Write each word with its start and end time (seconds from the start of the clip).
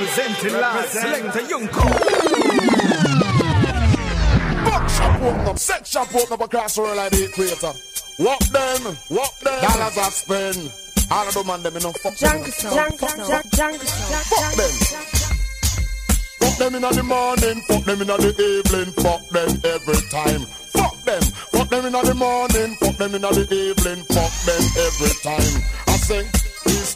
Representing 0.00 0.60
live, 0.60 0.88
selector 0.88 1.46
Junko. 1.48 3.29
Open 5.20 5.48
up, 5.48 5.58
set 5.58 5.86
shop 5.86 6.14
open 6.14 6.32
up 6.32 6.40
across 6.40 6.76
the 6.76 6.80
world 6.80 6.96
like 6.96 7.12
the 7.12 7.24
equator. 7.24 7.72
Walk 8.18 8.40
them, 8.40 8.96
walk 9.10 9.38
them. 9.40 9.60
Dollars 9.60 9.98
I 9.98 10.08
spend. 10.08 10.72
All 11.10 11.28
of 11.28 11.34
them 11.34 11.46
man 11.46 11.62
them 11.62 11.76
enough 11.76 11.96
fuck 12.00 12.16
them. 12.16 12.42
Fuck 12.42 12.96
them. 12.96 13.20
Fuck 16.40 16.56
them 16.56 16.74
in 16.74 16.80
the 16.80 17.02
morning, 17.02 17.60
fuck 17.68 17.84
them 17.84 18.00
in 18.00 18.06
the 18.06 18.62
evening, 18.64 18.92
fuck 18.96 19.28
them 19.28 19.60
every 19.62 20.00
time. 20.08 20.40
Fuck 20.72 20.96
them, 21.04 21.22
fuck 21.52 21.68
them 21.68 21.84
in 21.84 21.92
the 21.92 22.14
morning, 22.14 22.76
fuck 22.80 22.96
them 22.96 23.14
in 23.14 23.20
the 23.20 23.46
evening, 23.52 24.04
fuck 24.08 24.32
them 24.48 24.62
every 24.80 25.12
time. 25.20 25.62
I 25.86 25.96
say. 25.96 26.39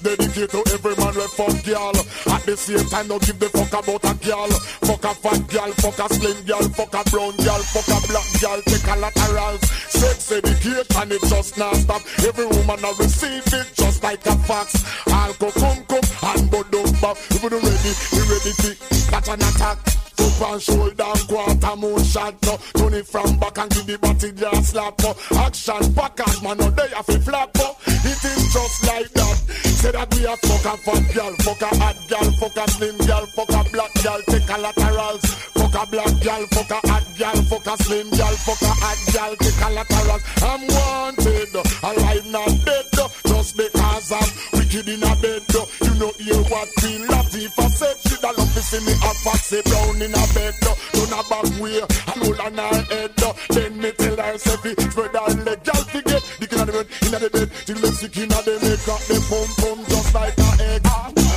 This 0.04 0.18
dedicated 0.18 0.50
to 0.50 0.62
every 0.74 0.96
man 0.96 1.14
with 1.14 1.32
fuck 1.32 1.64
girl. 1.64 1.96
At 2.28 2.44
the 2.44 2.56
same 2.56 2.84
time, 2.90 3.08
don't 3.08 3.24
give 3.24 3.38
the 3.38 3.48
fuck 3.48 3.72
about 3.72 4.04
a 4.04 4.14
girl. 4.20 4.50
Fuck 4.84 5.04
a 5.04 5.14
fat 5.16 5.48
girl, 5.48 5.72
fuck 5.80 5.98
a 5.98 6.12
slim 6.12 6.44
girl, 6.44 6.68
fuck 6.76 6.92
a 6.92 7.02
brown 7.08 7.32
girl, 7.40 7.62
fuck 7.72 7.88
a 7.88 7.98
black 8.04 8.28
girl, 8.36 8.60
take 8.68 8.84
a 8.84 8.96
laterals. 9.00 9.64
Sex 9.88 10.32
educate 10.32 10.96
and 10.96 11.12
it 11.12 11.22
just 11.24 11.56
not 11.56 11.76
stop. 11.76 12.02
Every 12.20 12.46
woman 12.46 12.84
a 12.84 12.92
receive 13.00 13.48
it 13.48 13.72
just 13.72 14.02
like 14.02 14.26
a 14.26 14.36
fax. 14.44 14.84
I'll 15.08 15.32
go 15.40 15.50
come 15.52 15.80
come 15.88 16.04
and 16.04 16.50
go 16.50 16.62
back. 17.00 17.16
If 17.32 17.42
you 17.42 17.48
ready, 17.48 17.92
you 18.12 18.22
ready 18.28 18.52
to 18.60 18.70
catch 19.08 19.28
an 19.28 19.40
attack. 19.40 20.03
Foot 20.16 20.48
and 20.48 20.62
shoulder, 20.62 21.12
quarter 21.28 21.76
moon 21.76 22.02
shot. 22.04 22.34
No. 22.44 22.56
Turn 22.76 22.94
it 22.94 23.06
from 23.06 23.38
back 23.38 23.58
and 23.58 23.70
give 23.70 23.86
the 23.86 23.98
body 23.98 24.32
just 24.32 24.70
slap. 24.70 24.98
No. 25.00 25.14
Action 25.38 25.94
package, 25.94 26.42
man, 26.42 26.58
no 26.58 26.70
day 26.70 26.92
off 26.96 27.08
a 27.08 27.18
flap. 27.20 27.50
No. 27.56 27.76
It 27.86 28.24
is 28.24 28.52
just 28.52 28.86
like 28.86 29.10
that. 29.10 29.36
Say 29.84 29.92
that 29.92 30.08
we 30.14 30.24
a 30.24 30.36
fuck 30.36 30.64
a 30.64 30.76
fat 30.78 31.14
girl, 31.14 31.34
fuck 31.44 31.60
a 31.60 31.70
hot 31.76 31.96
girl, 32.08 32.30
fuck 32.40 32.56
a 32.56 32.70
slim 32.70 32.96
girl, 33.04 33.26
fuck 33.36 33.52
a 33.52 33.70
black 33.70 33.92
girl, 34.02 34.20
take 34.28 34.48
a 34.48 34.56
laterals. 34.56 35.24
Fuck 35.52 35.74
a 35.76 35.84
black 35.90 36.14
girl, 36.24 36.42
fuck 36.52 36.70
a 36.70 36.80
hot 36.88 37.06
girl, 37.18 37.38
fuck 37.50 37.66
a 37.66 37.82
slim 37.82 38.08
girl, 38.10 38.36
fuck 38.48 38.62
a 38.62 38.72
hot 38.80 39.00
girl, 39.12 39.36
take 39.36 39.60
a 39.60 39.68
laterals. 39.76 40.22
I'm 40.40 40.62
wanted, 40.72 41.54
alive 41.84 42.26
not 42.32 42.64
dead, 42.64 42.86
just 43.26 43.56
because 43.56 44.12
I'm 44.12 44.63
wicked 44.74 44.88
in 44.88 45.02
a 45.02 45.16
bed. 45.16 45.42
You 45.82 45.94
know 45.98 46.10
hear 46.18 46.42
what 46.50 46.68
Queen 46.78 47.06
Latifah 47.06 47.70
said, 47.70 47.96
she 48.06 48.16
da 48.20 48.30
love 48.30 48.52
to 48.54 48.62
see 48.62 48.84
me 48.84 48.92
a 48.92 49.10
foxy 49.22 49.60
brown 49.62 50.02
in 50.02 50.10
a 50.10 50.24
bed, 50.34 50.54
uh, 50.62 50.74
turn 50.92 51.12
a 51.12 51.22
back 51.28 51.60
way, 51.60 51.80
and 51.80 52.22
hold 52.22 52.40
on 52.40 52.54
her 52.54 52.82
head. 52.90 53.22
Uh, 53.22 53.32
then 53.50 53.80
me 53.80 53.92
tell 53.92 54.16
her, 54.16 54.38
say, 54.38 54.56
fi 54.56 54.82
spread 54.90 55.14
her 55.14 55.34
leg, 55.44 55.64
girl, 55.64 55.82
fi 55.84 56.00
get 56.02 56.22
the 56.40 56.46
king 56.46 56.60
of 56.60 56.66
the 56.66 56.72
bed, 56.72 56.86
in 57.02 57.10
the 57.10 57.30
bed, 57.30 57.50
till 57.66 57.78
the 57.78 57.88
sick 57.92 58.16
in 58.18 58.28
the 58.28 58.40
make 58.62 58.88
up 58.88 59.00
the 59.06 59.16
pum 59.28 59.48
pum 59.58 59.78
just 59.86 60.14
like 60.14 60.38
a 60.38 60.50
egg. 60.72 60.82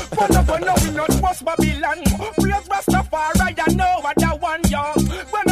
But 0.10 0.36
up 0.36 0.50
and 0.50 0.66
now 0.66 0.76
we 0.82 0.92
not 0.96 1.12
trust 1.20 1.46
Babylon. 1.46 2.04
Praise 2.40 2.68
Rastafari, 2.68 3.54
I 3.60 3.74
know 3.74 4.00
what 4.02 4.24
I 4.24 4.34
want, 4.36 4.70
yo. 4.70 5.47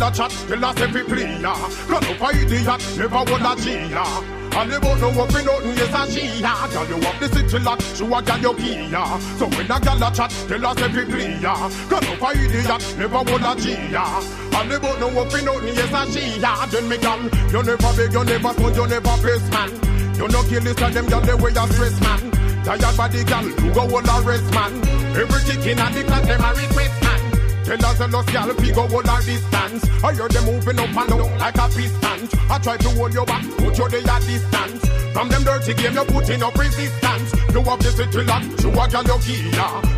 When 0.00 0.08
a 0.08 0.08
gal 0.08 0.08
a 0.08 0.12
chat, 0.12 0.30
tell 0.48 0.64
us 0.64 0.80
every 0.80 1.02
yeah. 1.40 1.70
Run 1.88 2.04
up 2.04 2.20
a 2.20 2.36
idiot, 2.36 2.96
never 2.96 3.18
would 3.18 3.42
a 3.42 3.88
yeah. 3.88 4.24
And 4.52 4.72
they 4.72 4.78
won't 4.78 5.00
know 5.00 5.12
what 5.12 5.32
we 5.32 5.44
nothing, 5.44 5.76
yes 5.76 5.94
a 5.94 6.10
she, 6.10 6.40
yeah. 6.40 6.68
Girl, 6.72 6.86
you 6.88 7.00
have 7.04 7.20
the 7.20 7.28
city 7.28 7.58
lot, 7.60 7.80
so 7.82 8.12
I 8.12 8.22
got 8.22 8.40
your 8.40 8.54
key, 8.54 8.88
yeah. 8.88 9.18
So 9.36 9.46
when 9.46 9.70
a 9.70 9.80
gal 9.80 10.02
a 10.02 10.10
chat, 10.12 10.30
tell 10.48 10.66
us 10.66 10.78
every 10.80 11.04
plea, 11.04 11.38
yeah. 11.40 11.70
Run 11.88 12.04
up 12.04 12.22
a 12.22 12.30
idiot, 12.32 12.96
never 12.98 13.18
would 13.18 13.44
a 13.44 13.54
G, 13.60 13.72
yeah. 13.92 14.58
And 14.58 14.70
they 14.70 14.78
won't 14.78 15.00
know 15.00 15.08
what 15.08 15.32
we 15.32 15.42
nothing, 15.42 15.74
yes 15.76 15.92
a 15.92 16.12
she, 16.12 16.40
yeah. 16.40 16.66
Then 16.66 16.88
me 16.88 16.96
gal, 16.98 17.20
you 17.22 17.62
never 17.62 17.92
beg, 17.94 18.12
you 18.12 18.24
never 18.24 18.52
smoke, 18.54 18.76
you 18.76 18.86
never 18.86 19.16
piss, 19.22 19.50
man. 19.50 19.70
You 20.16 20.28
no 20.28 20.42
kill 20.44 20.62
this 20.62 20.80
of 20.82 20.94
them, 20.94 21.06
girl, 21.06 21.20
they 21.20 21.34
way 21.34 21.52
a 21.52 21.66
stress, 21.72 22.00
man. 22.00 22.30
Tired 22.64 22.96
body 22.96 23.24
gal, 23.24 23.46
you 23.46 23.72
go 23.72 23.82
all 23.82 24.24
arrest 24.24 24.52
man. 24.52 24.72
Every 25.16 25.40
chicken 25.44 25.78
at 25.78 25.92
the 25.94 26.04
class 26.04 26.26
them 26.26 26.40
a 26.40 26.50
request 26.54 27.02
man. 27.02 27.29
Tell 27.70 27.86
us 27.86 28.00
a 28.00 28.06
lost 28.08 28.32
gal, 28.32 28.52
we 28.58 28.72
go 28.72 28.82
all 28.82 29.08
our 29.08 29.22
distance. 29.22 29.86
I 30.02 30.12
hear 30.12 30.26
them 30.26 30.44
moving 30.44 30.80
up 30.80 30.90
and 30.90 31.08
down 31.08 31.38
like 31.38 31.54
a 31.54 31.68
piston. 31.70 32.26
I 32.50 32.58
try 32.58 32.76
to 32.76 32.90
hold 32.98 33.14
you 33.14 33.24
back, 33.24 33.46
put 33.62 33.78
you 33.78 33.88
there 33.88 34.10
at 34.10 34.22
distance. 34.26 34.82
From 35.14 35.28
them 35.28 35.44
dirty 35.44 35.74
game, 35.74 35.94
you 35.94 36.04
putting 36.10 36.42
up 36.42 36.58
resistance. 36.58 37.30
You 37.54 37.62
have 37.62 37.78
the 37.78 37.90
city 37.94 38.26
lock, 38.26 38.42
show 38.58 38.74
a 38.74 38.90
gal 38.90 39.06
your. 39.06 39.22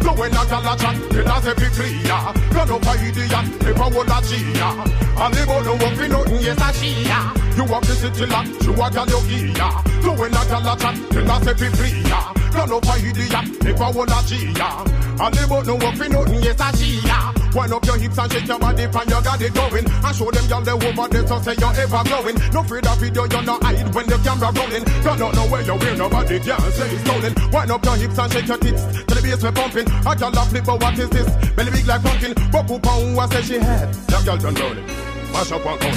So 0.04 0.12
when 0.20 0.36
a 0.36 0.44
gal 0.52 0.68
a 0.68 0.76
chat, 0.76 1.00
tell 1.16 1.32
us 1.32 1.46
every 1.48 1.68
clear. 1.72 2.20
Run 2.52 2.70
up 2.76 2.84
a 2.84 2.92
idiot, 3.08 3.46
never 3.64 3.88
hold 3.88 4.04
a 4.04 4.20
yeah. 4.20 5.24
And 5.24 5.32
they 5.32 5.44
both 5.48 5.64
know 5.64 5.76
what 5.80 5.96
we 5.96 6.08
nothing, 6.12 6.44
yes 6.44 6.60
a 6.60 6.68
she, 6.76 7.08
yeah. 7.08 7.32
You 7.56 7.64
have 7.72 7.88
the 7.88 7.94
city 7.96 8.26
lock, 8.28 8.52
show 8.60 8.76
a 8.76 8.86
gal 8.92 9.08
your. 9.08 9.72
So 10.04 10.12
when 10.20 10.36
a 10.36 10.42
gal 10.44 10.68
a 10.68 10.76
chat, 10.76 10.96
tell 11.08 11.30
us 11.32 11.46
every 11.48 11.70
clear. 11.72 12.20
Run 12.52 12.68
up 12.68 12.84
a 12.84 12.94
idiot, 13.00 13.64
never 13.64 13.88
hold 13.96 14.12
a 14.12 14.20
yeah. 14.28 15.24
And 15.24 15.32
they 15.32 15.46
both 15.48 15.66
know 15.66 15.76
what 15.80 15.96
we 15.96 16.08
nothing, 16.12 16.42
yes 16.44 16.60
a 16.60 16.76
she, 16.76 17.00
yeah. 17.08 17.41
Wind 17.54 17.72
up 17.72 17.84
your 17.84 17.98
hips 17.98 18.16
and 18.16 18.32
shake 18.32 18.48
your 18.48 18.58
body 18.58 18.84
and 18.84 18.94
you 18.94 19.20
got 19.20 19.40
it 19.40 19.52
going. 19.52 19.84
And 19.84 20.16
show 20.16 20.30
them 20.30 20.46
y'all 20.48 20.64
the 20.64 20.72
over 20.72 21.08
there 21.08 21.26
so 21.26 21.36
say 21.40 21.54
you're 21.60 21.76
ever 21.76 22.02
growing. 22.08 22.36
No 22.52 22.62
fear 22.64 22.80
that 22.80 22.96
video, 22.96 23.28
you're 23.28 23.42
not 23.44 23.62
hide 23.62 23.94
when 23.94 24.06
the 24.08 24.16
camera 24.24 24.48
rolling. 24.56 24.84
You 24.88 25.12
don't 25.20 25.34
know 25.36 25.46
where 25.52 25.60
you're 25.60 25.76
wear, 25.76 25.96
nobody 25.96 26.40
can 26.40 26.60
say 26.72 26.88
it's 26.88 27.04
stolen. 27.04 27.32
Wind 27.52 27.70
up 27.70 27.84
your 27.84 27.96
hips 27.96 28.18
and 28.18 28.32
shake 28.32 28.48
your 28.48 28.56
tits 28.56 28.82
till 29.04 29.16
the 29.16 29.20
bass 29.20 29.42
we 29.44 29.50
pumping. 29.52 29.84
A 29.84 30.12
girl 30.16 30.32
a 30.32 30.42
flip, 30.48 30.64
but 30.64 30.80
what 30.80 30.98
is 30.98 31.10
this? 31.10 31.28
Belly 31.52 31.70
big 31.70 31.86
like 31.86 32.02
pumpkin. 32.02 32.32
But 32.48 32.64
who 32.64 32.80
who 32.80 33.20
I 33.20 33.26
say 33.28 33.42
she 33.42 33.58
had? 33.60 33.92
That 34.08 34.24
girl 34.24 34.38
done 34.40 34.54
roll 34.56 34.72
it. 34.72 34.86
Mash 35.32 35.52
up 35.52 35.64
one 35.64 35.78
count. 35.78 35.96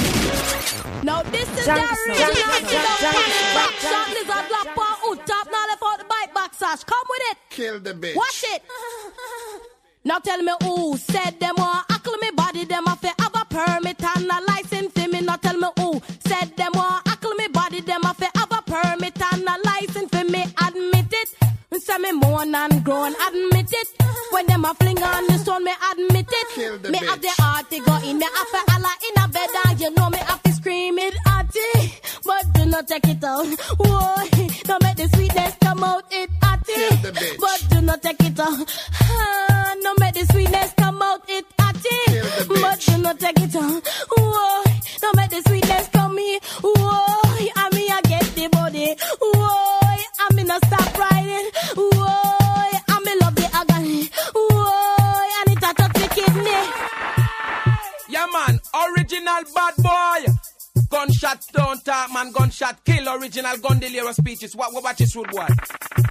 Now 1.08 1.24
this 1.24 1.48
is 1.56 1.66
the 1.66 1.72
original 1.72 2.76
Back 3.56 3.74
shot 3.80 4.08
lizard 4.12 4.48
lap 4.52 4.76
on 4.76 4.96
hood 5.08 5.20
top. 5.24 5.48
Now 5.48 5.64
left 5.72 5.84
out 5.84 6.00
the 6.00 6.06
bike 6.06 6.34
back 6.34 6.54
sash. 6.54 6.84
Come 6.84 7.08
with 7.08 7.24
it. 7.32 7.38
Kill 7.50 7.80
the 7.80 7.94
bitch. 7.94 8.16
Watch 8.16 8.44
it. 8.44 8.64
Now 10.06 10.20
tell 10.20 10.38
me 10.44 10.54
who 10.62 10.96
said 10.98 11.40
them 11.40 11.56
want 11.58 11.86
ackle 11.90 12.16
me 12.22 12.30
body 12.30 12.64
them 12.66 12.86
to 12.86 13.12
have 13.20 13.34
a 13.34 13.46
permit 13.46 14.04
and 14.04 14.30
a 14.30 14.40
license 14.48 14.94
for 14.94 15.10
me. 15.10 15.22
Now 15.22 15.38
tell 15.38 15.58
me 15.58 15.68
who 15.80 16.00
said 16.20 16.56
them 16.56 16.74
want 16.76 17.08
ackle 17.08 17.34
me 17.34 17.48
body 17.48 17.82
them 17.82 18.04
to 18.04 18.30
have 18.36 18.52
a 18.52 18.62
permit 18.62 19.20
and 19.34 19.50
a 19.50 19.56
license 19.66 20.12
for 20.12 20.24
me. 20.24 20.46
Admit 20.62 21.12
it. 21.12 21.30
Say 21.82 21.98
me 21.98 22.12
moan 22.12 22.54
and 22.54 22.84
groan, 22.84 23.14
admit 23.28 23.72
it. 23.72 23.88
When 24.32 24.46
them 24.46 24.66
a 24.66 24.76
fling 24.76 25.02
on 25.02 25.26
the 25.28 25.40
stone, 25.40 25.64
me 25.64 25.72
admit 25.92 26.28
it. 26.30 26.82
Me 26.84 27.00
bitch. 27.00 27.06
have 27.08 27.22
the 27.22 27.30
heart 27.42 27.70
to 27.72 27.80
go 27.80 27.96
in, 28.08 28.20
me 28.20 28.26
have 28.26 28.52
to 28.52 28.72
holla 28.72 28.94
in 29.10 29.24
a 29.24 29.28
bed 29.28 29.50
and 29.66 29.82
you 29.82 29.92
know 29.96 30.10
me 30.12 30.20
have 30.20 30.42
to 30.44 30.54
scream 30.54 31.00
it 31.00 31.16
hearty. 31.26 32.00
But 32.26 32.54
do 32.54 32.66
not 32.66 32.88
take 32.88 33.08
it 33.08 33.24
out. 33.24 33.46
Whoa, 33.80 34.16
don't 34.64 34.84
make 34.84 34.98
the 34.98 35.10
sweetness 35.16 35.56
come 35.62 35.84
out 35.84 36.04
it 36.12 36.30
the 37.06 37.12
bitch. 37.12 37.38
But 37.40 37.70
do 37.70 37.82
not 37.82 38.02
take 38.02 38.22
it 38.22 38.40
out. 38.40 38.68
Ah, 39.02 39.76
don't 39.82 40.00
make 40.00 40.14
the 40.14 40.26
sweetness 40.32 40.74
come 40.78 41.02
out 41.02 41.22
it 41.30 41.46
the 41.58 41.64
bitch. 41.64 42.62
But 42.62 42.80
do 42.80 42.98
not 43.02 43.20
take 43.20 43.40
it 43.40 43.56
out. 43.56 43.88
Whoa, 44.18 44.64
don't 45.02 45.16
make 45.18 45.30
the 45.30 45.42
sweetness 45.48 45.90
come 45.90 46.18
here. 46.18 46.40
Whoa, 46.64 47.15
talk, 61.86 62.12
man. 62.12 62.32
Gunshot 62.32 62.84
kill. 62.84 63.08
Original 63.16 63.58
gun 63.58 63.80
deliver 63.80 64.14
speeches. 64.14 64.56
What, 64.56 64.74
what 64.74 64.84
watch 64.84 64.98
this 64.98 65.16
rude 65.16 65.30
boy? 65.32 65.48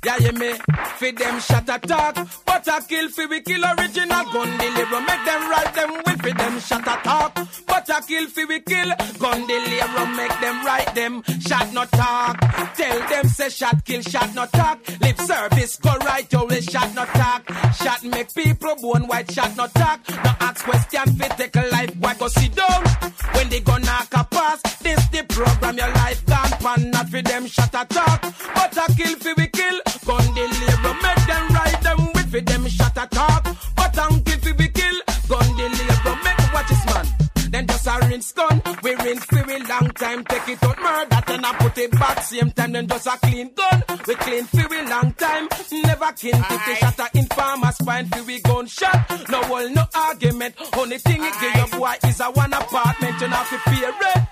Yeah, 0.04 0.18
you 0.18 0.32
me. 0.32 0.54
Feed 0.96 1.18
them 1.18 1.40
shot 1.40 1.64
attack. 1.68 2.14
But 2.46 2.68
I 2.68 2.80
kill 2.80 3.08
fi 3.08 3.26
we 3.26 3.40
kill 3.42 3.62
original 3.64 4.24
gun. 4.32 4.56
Make 4.56 4.74
them 4.74 5.50
right 5.50 5.74
them 5.74 5.90
will 6.06 6.16
feed 6.18 6.36
them 6.38 6.60
shot 6.60 6.82
attack. 6.82 7.34
But 7.66 7.90
I 7.90 8.00
kill 8.06 8.26
fi 8.28 8.44
we 8.44 8.60
kill 8.60 8.90
gun. 9.18 9.46
Make 9.46 10.40
them 10.40 10.64
right 10.64 10.94
them 10.94 11.22
shot 11.40 11.72
not 11.74 11.90
talk. 11.90 12.38
Tell 12.76 13.08
them 13.08 13.28
say 13.28 13.48
shot 13.50 13.84
kill 13.84 14.02
shot 14.02 14.34
not 14.34 14.52
talk. 14.52 14.78
Lip 15.00 15.18
service 15.20 15.76
go 15.76 15.94
right 15.96 16.32
will 16.32 16.60
shot 16.60 16.94
not 16.94 17.08
talk. 17.08 17.42
Shot 17.74 18.04
make 18.04 18.32
people 18.34 18.76
born 18.80 19.06
white 19.08 19.30
shot 19.32 19.56
not 19.56 19.74
talk. 19.74 20.00
No 20.08 20.30
ask 20.40 20.64
question 20.64 21.16
fit 21.16 21.32
take 21.36 21.56
a 21.56 21.62
life. 21.72 21.96
Why 21.98 22.14
go 22.14 22.28
sit 22.28 22.54
down 22.54 22.84
when 23.32 23.48
they 23.48 23.60
go 23.60 23.76
knock 23.78 24.08
a 24.12 24.24
pass? 24.24 24.60
This 24.82 25.06
the 25.08 25.24
program 25.64 25.76
your 25.78 25.94
life 25.96 26.26
gone 26.26 26.50
pan 26.60 26.90
not 26.90 27.08
for 27.08 27.22
them 27.22 27.46
shot 27.46 27.74
attack. 27.74 28.20
But 28.54 28.78
I 28.78 28.86
kill 28.96 29.16
fi 29.16 29.32
we 29.36 29.46
kill 29.48 29.80
gun 30.06 30.34
deliver. 30.34 30.94
Make 31.02 31.26
them 31.26 31.48
ride 31.48 31.80
them 31.82 32.12
with 32.14 32.30
for 32.30 32.40
them 32.40 32.66
shot 32.68 32.96
attack. 32.96 33.44
But 33.76 33.98
I 33.98 34.08
kill 34.24 34.38
fi 34.40 34.52
we 34.52 34.68
kill 34.68 34.98
gun 35.28 35.56
deliver. 35.56 36.14
Make 36.24 36.52
watch 36.52 36.68
this 36.68 36.84
man. 36.86 37.06
Then 37.50 37.66
just 37.66 37.86
a 37.86 37.98
rinse 38.08 38.32
gun. 38.32 38.62
We 38.82 38.94
rinse 38.96 39.24
for 39.24 39.38
a 39.38 39.58
long 39.58 39.90
time. 39.90 40.24
Take 40.24 40.48
it 40.48 40.64
out 40.64 40.78
murder. 40.78 41.20
Then 41.26 41.44
I 41.44 41.52
put 41.54 41.78
it 41.78 41.90
back 41.92 42.22
same 42.22 42.50
time. 42.50 42.72
Then 42.72 42.88
just 42.88 43.06
a 43.06 43.16
clean 43.22 43.50
gun. 43.54 43.82
We 44.06 44.14
clean 44.16 44.44
for 44.44 44.74
a 44.74 44.88
long 44.88 45.12
time. 45.14 45.48
Never 45.72 46.12
kin 46.12 46.36
if 46.36 46.66
they 46.66 46.74
shot 46.76 46.98
a 46.98 47.18
informer 47.18 47.72
spine 47.72 48.06
for 48.08 48.22
we 48.24 48.40
gunshot. 48.40 49.30
No 49.30 49.40
wall, 49.48 49.68
no 49.70 49.84
argument. 49.94 50.54
Only 50.76 50.98
thing 50.98 51.22
it 51.24 51.34
give 51.40 51.54
your 51.56 51.78
boy 51.78 51.94
is 52.06 52.20
a 52.20 52.24
one 52.24 52.52
apartment. 52.52 53.20
You 53.20 53.28
have 53.28 53.48
to 53.50 53.58
pay 53.70 53.82
rent. 53.84 54.23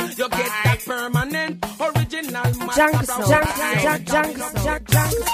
You 1.03 1.09
get 1.09 1.15
that 1.15 1.31
permanent. 1.33 1.65
Original 1.81 2.43
man. 2.43 2.71
Jungle, 2.77 3.07
jungle, 3.27 3.53
jungle, 3.83 4.51
jungle, 4.63 4.87
jungle. 4.87 5.25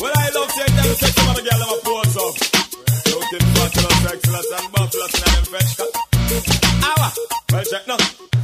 Well, 0.00 0.12
I 0.16 0.30
love 0.34 0.50
seeing 0.52 0.76
them 0.76 0.94
sex 0.96 1.14
some 1.14 1.28
of 1.28 1.36
the 1.36 1.42
girl 1.42 1.58
them 1.58 1.68
a 1.68 1.80
pose 1.84 2.16
up. 2.16 2.34
Looking 3.12 3.44
fabulous, 3.52 3.98
sexless, 4.02 4.48
and 4.56 4.72
buffalous 4.72 5.14
in 5.14 5.20
them 5.34 5.44
fresh 5.44 5.76
cut. 5.76 5.92
Awa, 6.84 7.12
well 7.52 7.64
check 7.64 7.82
eh, 7.82 7.96
now. 7.96 8.37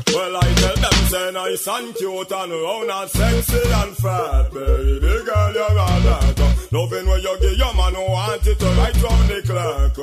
Say 1.15 1.31
nice 1.31 1.69
and 1.69 1.95
cute 1.95 2.33
and 2.33 2.53
round 2.53 2.91
and 2.91 3.11
sexy 3.11 3.63
and 3.81 3.97
fat, 3.97 4.51
baby 4.53 5.15
girl, 5.23 5.53
you're 5.55 5.79
all 5.79 6.01
that. 6.07 6.69
Loving 6.73 7.07
when 7.07 7.21
you 7.23 7.39
give 7.39 7.57
your 7.57 7.75
man 7.75 7.95
who 7.95 8.03
want 8.11 8.47
it 8.47 8.59
to 8.59 8.67
right 8.67 8.99
round 9.03 9.29
the 9.31 9.39
clock. 9.47 9.95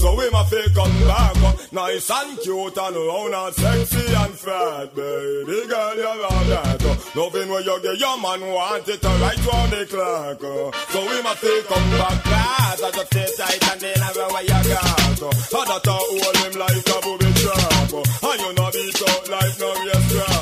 So 0.00 0.16
we 0.18 0.28
my 0.30 0.42
fake 0.50 0.74
come 0.74 0.98
back, 1.06 1.72
nice 1.72 2.10
and 2.10 2.38
cute 2.40 2.78
and 2.78 2.96
round 2.96 3.34
and 3.34 3.54
sexy 3.54 4.06
and 4.10 4.34
fat, 4.34 4.90
baby 4.96 5.58
girl, 5.70 5.94
you're 6.02 6.26
all 6.26 6.44
that. 6.50 6.82
Loving 7.14 7.48
when 7.48 7.62
you 7.62 7.80
give 7.82 8.00
your 8.00 8.18
man 8.18 8.40
who 8.40 8.50
want 8.50 8.88
it 8.88 9.00
to 9.00 9.12
right 9.22 9.46
round 9.46 9.70
the 9.70 9.86
clock. 9.86 10.42
So 10.90 10.98
we 10.98 11.22
my 11.22 11.34
fake 11.38 11.66
come 11.70 11.90
back, 11.94 12.18
class. 12.26 12.82
I 12.82 12.90
just 12.90 13.06
stay 13.06 13.30
tight 13.38 13.70
and 13.70 13.80
then 13.80 14.02
everywhere 14.02 14.42
you 14.42 14.60
got. 14.66 15.06
And 15.06 15.68
that 15.70 15.86
uh, 15.86 15.94
hold 15.94 16.36
him 16.42 16.54
like 16.58 16.88
a 16.90 16.96
booby 17.06 17.30
trap. 17.38 17.92
And 18.26 18.40
you 18.42 18.52
know 18.58 18.70
beat 18.74 19.02
out 19.06 19.28
like 19.30 19.58
no 19.62 19.70
uh. 19.70 20.35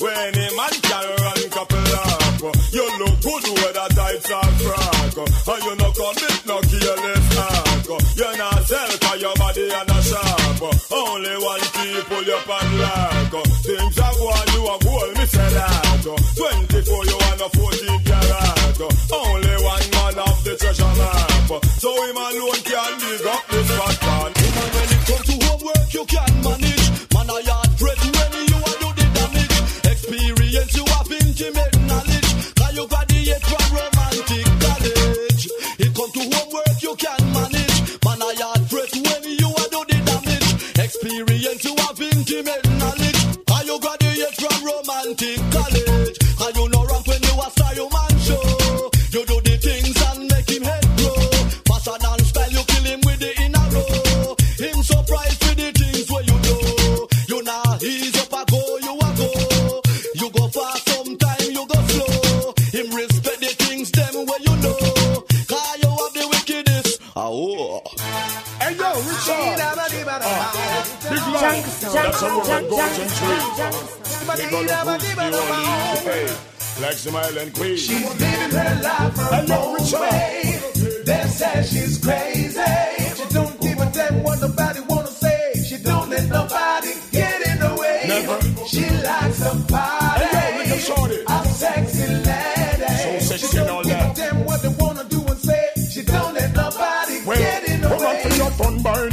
When 0.00 0.16
any 0.16 0.48
man 0.56 0.72
can 0.80 1.06
run 1.20 1.40
couple 1.52 1.76
uh. 1.76 2.52
You 2.72 2.86
look 3.04 3.20
good 3.20 3.44
with 3.52 3.76
a 3.76 3.86
tight 3.92 4.20
frack. 4.24 5.12
uh. 5.20 5.52
And 5.52 5.62
you 5.64 5.74
no 5.76 5.88
commit 5.92 6.40
no 6.48 6.56
careless 6.64 7.36
act. 7.36 7.88
You 8.16 8.30
not 8.38 8.64
sell 8.64 8.92
cause 9.04 9.20
your 9.20 9.34
body 9.36 9.68
and 9.68 9.90
a 9.90 10.00
uh. 10.00 10.96
Only 10.96 11.36
one 11.44 11.60
key 11.76 12.00
pull 12.08 12.24
your 12.24 12.40
padlock. 12.48 13.34
uh. 13.34 13.42
Things 13.60 13.98
are 14.00 14.14
going 14.16 14.48
you 14.56 14.62
a 14.72 14.76
goal, 14.80 15.08
me 15.12 15.24
that. 15.28 16.06
uh. 16.08 16.16
24 16.16 17.04
you 17.04 17.16
want 17.20 17.40
a 17.44 17.48
14 17.52 18.04
carat. 18.08 18.80
Only 19.12 19.56
one 19.60 19.86
man 19.92 20.16
of 20.24 20.36
the 20.44 20.56
treasure 20.56 20.94
map. 20.96 21.60
So 21.76 21.92
him 22.08 22.16
alone 22.16 22.60
can 22.64 22.92
dig 23.04 23.26
up 23.28 23.44
this 23.52 23.68
man. 23.68 24.32
Woman, 24.32 24.68
when 24.72 24.88
it 24.96 25.02
comes 25.04 25.26
to 25.28 25.34
homework, 25.44 25.92
you 25.92 26.04
can 26.08 26.32
manage. 26.40 26.88
Man, 27.12 27.28
I 27.28 27.69
That's 71.92 72.20
how 72.20 72.38
we're 72.38 72.44
jungle, 72.44 72.76
going 72.76 72.94
to 72.94 73.06
jungle. 73.56 73.88
They 74.36 74.50
gonna 74.50 74.84
boost 74.84 75.16
you 75.16 75.20
on 75.20 75.32
Hey, 76.04 76.26
like 76.82 76.92
some 76.94 77.16
island 77.16 77.54
queen. 77.54 77.76
She's 77.76 78.02
living 78.20 78.58
her 78.58 78.80
life 78.82 79.16
her 79.16 79.42
Hello, 79.42 79.68
own 79.68 79.74
Richard. 79.74 80.00
way. 80.00 80.60
They 81.04 81.22
say 81.28 81.62
she's 81.62 81.98
crazy. 81.98 82.60
She 83.16 83.34
don't 83.34 83.60
give 83.60 83.78
a 83.78 83.90
damn 83.92 84.22
what 84.22 84.40
nobody 84.40 84.80
wanna 84.88 85.08
say. 85.08 85.52
She 85.68 85.76
don't 85.82 86.08
let 86.10 86.28
nobody 86.28 86.92
get 87.10 87.46
in 87.48 87.58
the 87.58 87.74
way. 87.80 88.04
Never. 88.08 88.66
She 88.66 88.88
likes 89.04 89.40
a 89.42 89.54
party. 89.72 89.99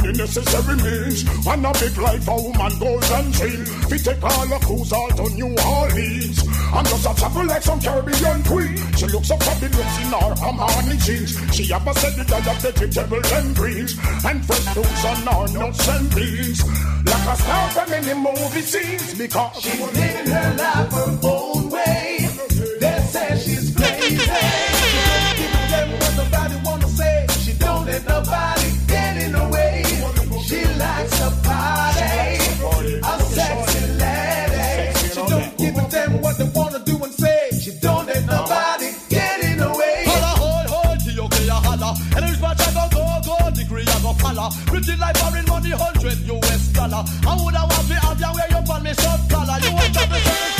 Any 0.08 0.18
necessary 0.18 0.76
means. 0.76 1.24
And 1.46 1.66
a 1.66 1.72
big 1.72 1.96
life 1.98 2.28
a 2.28 2.36
woman 2.36 2.78
goes 2.78 3.10
and 3.10 3.32
dream. 3.32 3.64
We 3.90 3.98
take 3.98 4.22
all 4.22 4.46
the 4.46 4.58
cruise 4.64 4.92
out 4.92 5.16
to 5.16 5.28
New 5.34 5.54
Orleans. 5.64 6.38
I'm 6.72 6.84
just 6.84 7.06
a 7.06 7.14
chapel 7.14 7.46
like 7.46 7.62
some 7.62 7.80
Caribbean 7.80 8.42
queen. 8.44 8.76
She 8.96 9.06
looks 9.06 9.28
so 9.28 9.36
fabulous 9.36 9.98
in 10.00 10.12
her 10.12 10.34
Armani 10.40 10.96
jeans. 11.04 11.54
She 11.54 11.64
have 11.72 11.86
a 11.86 11.94
set 11.94 12.18
of 12.18 12.62
vegetables 12.62 13.32
and 13.32 13.56
greens. 13.56 13.96
And 14.24 14.44
fresh 14.44 14.66
fruits 14.74 15.04
on 15.04 15.16
her 15.26 15.58
nuts 15.58 15.88
and 15.88 16.14
beans. 16.14 16.64
Like 17.04 17.28
a 17.28 17.36
star 17.36 17.70
from 17.70 17.92
any 17.92 18.14
movie 18.14 18.62
scenes. 18.62 19.18
Because 19.18 19.60
she's 19.60 19.80
living 19.80 20.32
her 20.32 20.54
life 20.56 20.92
her 20.92 21.47
Follow. 44.48 44.66
Pretty 44.66 44.96
like 44.96 45.16
foreign 45.16 45.44
money, 45.46 45.70
hundred 45.70 46.18
US 46.26 46.68
dollar. 46.68 47.04
I 47.26 47.36
woulda 47.36 47.60
want 47.68 47.88
to 47.88 47.94
have 47.94 48.20
you 48.20 48.26
where 48.26 48.48
you 48.50 48.72
on 48.72 48.82
me 48.82 48.94
short 48.94 49.20
collar. 49.30 49.58
You 49.60 49.72
want 49.72 49.94
to 49.94 50.06
be 50.08 50.57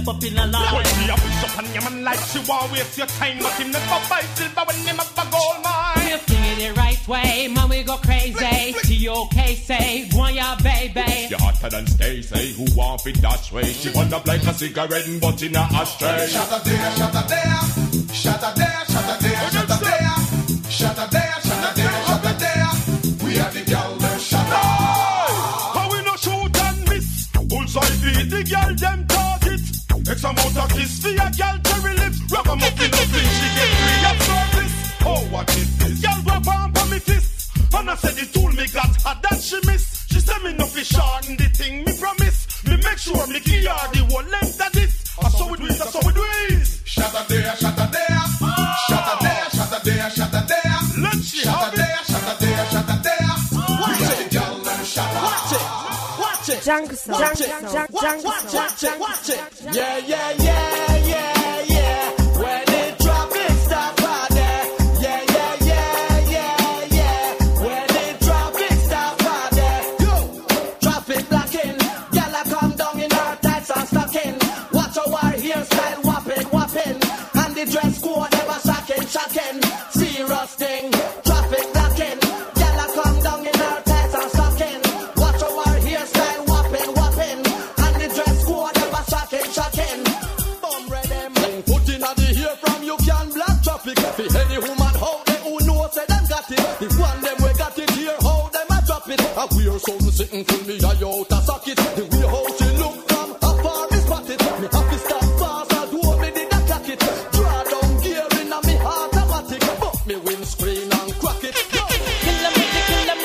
step 0.00 0.14
up 0.14 0.24
in 0.24 0.38
a 0.38 0.46
line. 0.46 0.64
Hold 0.66 0.98
me 0.98 1.10
up, 1.10 1.18
it's 1.22 1.44
up 1.44 1.58
on 1.58 1.72
your 1.72 1.82
man 1.90 2.04
like 2.04 2.18
she 2.20 2.38
won't 2.48 2.72
waste 2.72 2.98
your 2.98 3.06
time. 3.06 3.38
But 3.40 3.52
him 3.52 3.70
never 3.70 4.00
buy 4.08 4.22
silver 4.34 4.64
when 4.66 4.76
him 4.76 4.96
have 4.96 5.12
a 5.12 5.30
gold 5.30 5.62
mine. 5.62 5.94
We're 5.96 6.18
singing 6.18 6.60
it 6.66 6.76
right 6.76 7.08
way, 7.08 7.48
man, 7.48 7.68
we 7.68 7.82
go 7.82 7.96
crazy. 7.96 8.74
T.O.K. 8.82 9.54
say, 9.56 10.08
go 10.12 10.20
on, 10.20 10.34
ya 10.34 10.56
baby. 10.62 11.28
You're 11.30 11.40
hotter 11.40 11.70
than 11.70 11.86
Stacy, 11.86 12.52
who 12.52 12.64
want 12.76 13.06
it 13.06 13.20
that 13.22 13.52
way. 13.52 13.64
She 13.64 13.92
burn 13.92 14.12
up 14.12 14.26
like 14.26 14.42
a 14.42 14.54
cigarette 14.54 15.06
and 15.06 15.20
butt 15.20 15.42
in 15.42 15.56
a 15.56 15.60
ashtray. 15.60 16.26
Shut 16.28 16.52
up 16.52 16.64
there, 16.64 16.92
shut 16.96 17.14
up 17.14 17.28
there, 17.28 17.60
shut 18.12 18.42
up 18.42 18.54
there, 18.54 18.84
shut 18.88 19.08
up 19.08 19.20
there, 19.20 19.69
I 37.90 37.96
said 37.96 38.14
the 38.14 38.26
tool 38.30 38.48
me 38.54 38.66
got 38.70 38.86
hot 39.02 39.18
that 39.22 39.40
she 39.42 39.58
miss. 39.66 40.06
She 40.06 40.20
said 40.20 40.38
me 40.46 40.52
no 40.54 40.66
fi 40.66 40.82
shorten 40.86 41.34
the 41.36 41.48
thing 41.58 41.82
me 41.84 41.90
promise. 41.98 42.46
Me 42.62 42.76
make 42.78 42.98
sure 43.02 43.26
me 43.26 43.40
give 43.42 43.66
her 43.66 43.86
the 43.90 44.00
whole 44.06 44.22
length 44.30 44.62
of 44.62 44.70
this. 44.72 44.92
I 45.18 45.28
saw 45.28 45.52
it 45.52 45.58
do 45.58 45.66
it, 45.66 45.74
I 45.74 45.86
saw 45.90 45.98
it 45.98 46.14
do 46.14 46.22
it. 46.22 46.66
Shut 46.86 47.14
up 47.14 47.26
there, 47.26 47.50
shut 47.58 47.78
up 47.78 47.90
there, 47.90 48.22
shut 48.86 49.06
up 49.10 49.18
there, 49.20 49.44
shut 49.50 49.72
up 49.74 49.82
there, 49.82 50.10
shut 50.10 50.34
up 50.34 50.46
there. 50.46 50.78
Let 51.02 51.18
she 51.18 51.38
Shut 51.42 51.50
have 51.50 51.66
up 51.66 51.74
it. 51.74 51.76
there, 51.82 51.98
shut 52.06 52.24
up 52.30 52.38
there, 52.38 52.64
shut 52.70 52.88
up 52.94 53.02
there. 53.02 53.34
We 53.58 53.90
are 53.90 54.16
the 54.22 54.26
girl, 54.38 54.54
shut 54.86 55.10
up. 55.10 55.26
Watch 55.26 55.50
it, 55.50 55.66
watch 56.22 56.46
it, 56.46 56.62
Jungle 56.62 56.94
watch 57.10 57.40
it, 57.42 57.50
Jungle 57.74 57.98
watch 58.30 58.82
it, 58.86 59.00
watch 59.02 59.28
it. 59.34 59.40
Yeah, 59.74 59.98
yeah, 59.98 60.30
yeah, 60.38 60.44
yeah, 60.46 60.79
something 100.44 100.70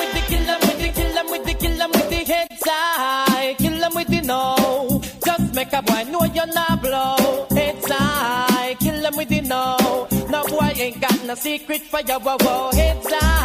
with 0.00 0.12
the, 0.12 0.20
kill 0.28 0.58
with 0.60 0.78
the, 0.78 0.88
kill 0.90 1.30
with 1.30 1.44
the, 1.44 1.54
kill 1.54 1.88
with 1.88 2.10
the, 2.10 2.24
heads 2.24 2.62
high. 2.64 3.54
Kill 3.58 3.88
with 3.94 4.08
the 4.08 4.20
no. 4.22 5.02
Just 5.24 5.54
make 5.54 5.72
a 5.72 5.82
boy 5.82 6.04
know 6.10 6.24
you're 6.24 6.46
not 6.46 6.82
blow. 6.82 7.46
Heads 7.50 7.90
high. 7.90 8.76
Kill 8.80 9.10
with 9.16 9.28
the 9.28 9.40
no. 9.42 10.08
No 10.30 10.44
boy 10.44 10.72
ain't 10.76 11.00
got 11.00 11.24
no 11.24 11.34
secret 11.34 11.82
for 11.82 12.00
you. 12.00 12.18
Whoa, 12.18 12.36
whoa. 12.40 12.70
Heads 12.72 13.06
high. 13.10 13.35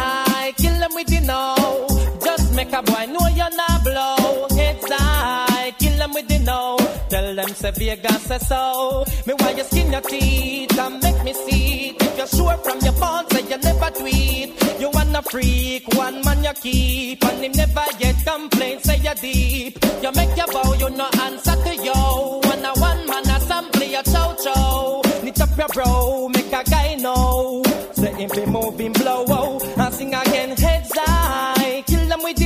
Make 2.72 2.80
a 2.80 2.90
boy 2.90 3.06
know 3.12 3.26
you're 3.28 3.56
not 3.56 3.84
blow. 3.84 4.46
Heads 4.56 4.86
high. 4.88 5.74
Kill 5.78 6.02
'em 6.02 6.12
with 6.14 6.28
the 6.28 6.38
no. 6.40 6.76
Tell 7.08 7.34
them 7.34 7.48
say 7.54 7.70
Vegas 7.72 8.22
say 8.22 8.38
so. 8.38 9.04
Me 9.26 9.34
why 9.34 9.50
you 9.50 9.64
skin 9.64 9.92
your 9.92 10.00
teeth 10.00 10.78
and 10.78 11.02
make 11.02 11.22
me 11.24 11.32
see 11.32 11.88
it. 11.90 12.02
If 12.02 12.18
you're 12.18 12.26
sure 12.26 12.56
from 12.64 12.78
your 12.80 12.94
phone, 12.94 13.28
say 13.30 13.42
you 13.50 13.58
never 13.58 13.90
tweet. 13.98 14.80
You 14.80 14.90
wanna 14.90 15.22
freak, 15.22 15.84
one 15.94 16.22
man 16.24 16.44
you 16.44 16.54
keep, 16.62 17.24
and 17.24 17.44
him 17.44 17.52
never 17.52 17.86
yet 17.98 18.16
complain. 18.24 18.80
Say 18.80 18.98
you 19.06 19.14
deep. 19.20 19.78
You 20.02 20.12
make 20.12 20.36
your 20.36 20.48
bow, 20.54 20.72
you 20.74 20.90
no 20.90 21.08
answer 21.26 21.56
to 21.64 21.72
yo. 21.86 22.40
One 22.50 22.64
a 22.64 22.72
one 22.90 23.06
man 23.06 23.28
assembly, 23.36 23.94
a 23.94 24.02
chow 24.02 24.34
chow. 24.44 25.02
Up 25.42 25.58
your 25.58 25.66
bro, 25.68 26.28
make 26.28 26.52
a 26.52 26.62
guy 26.70 26.94
know. 26.96 27.62
Say 27.94 28.12
him 28.14 28.30
be 28.34 28.46
moving 28.46 28.91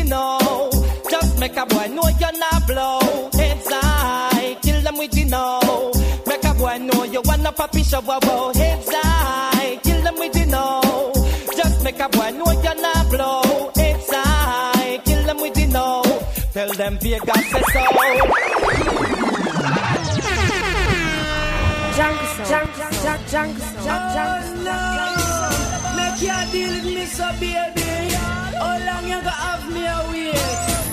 Kill 0.07 0.15
them 0.15 0.31
with 0.31 0.71
the 0.71 0.71
no. 0.71 1.11
Just 1.11 1.39
make 1.41 1.57
a 1.57 1.67
boy 1.67 1.87
know 1.89 2.09
you're 2.21 2.39
not 2.39 2.67
blow. 2.67 3.31
Heads 3.33 3.67
high, 3.69 4.57
kill 4.63 4.81
them 4.83 4.99
with 4.99 5.11
the 5.11 5.25
no. 5.25 5.93
Make 6.27 6.45
a 6.45 6.55
boy 6.55 6.79
know 6.79 7.05
you 7.05 7.23
wanna 7.25 7.53
puppy 7.53 7.83
show, 7.83 8.01
wow, 8.01 8.19
wow. 8.23 8.53
Heads 8.55 8.89
high, 8.89 9.81
kill 9.83 10.01
them 10.03 10.15
with 10.19 10.33
the 10.33 10.47
no. 10.47 11.13
Just 11.57 11.83
make 11.83 11.99
a 11.99 12.09
boy 12.09 12.31
know 12.31 12.53
you're 12.63 12.81
not 12.81 13.11
blow. 13.11 13.73
Heads 13.75 14.07
high, 14.09 15.01
kill 15.05 15.25
them 15.25 15.41
with 15.41 15.55
the 15.55 15.67
no. 15.67 16.03
Tell 16.53 16.73
them 16.73 16.99
Vegas 17.01 17.51
say 17.51 17.63
so. 17.73 17.83
Jungle 21.97 22.29
Jungle 22.47 22.85
Jungle 23.29 23.67
Jungle 23.85 24.69
oh, 24.69 25.95
Make 25.97 26.23
you 26.23 26.53
deal 26.53 26.71
with 26.71 26.85
me, 26.85 27.07
so 27.07 27.29
baby. 27.41 28.36
How 28.59 28.79
long 28.87 29.05
you 29.09 29.21
gonna 29.21 29.31
have 29.31 29.69
me 29.71 29.85
away? 29.87 30.33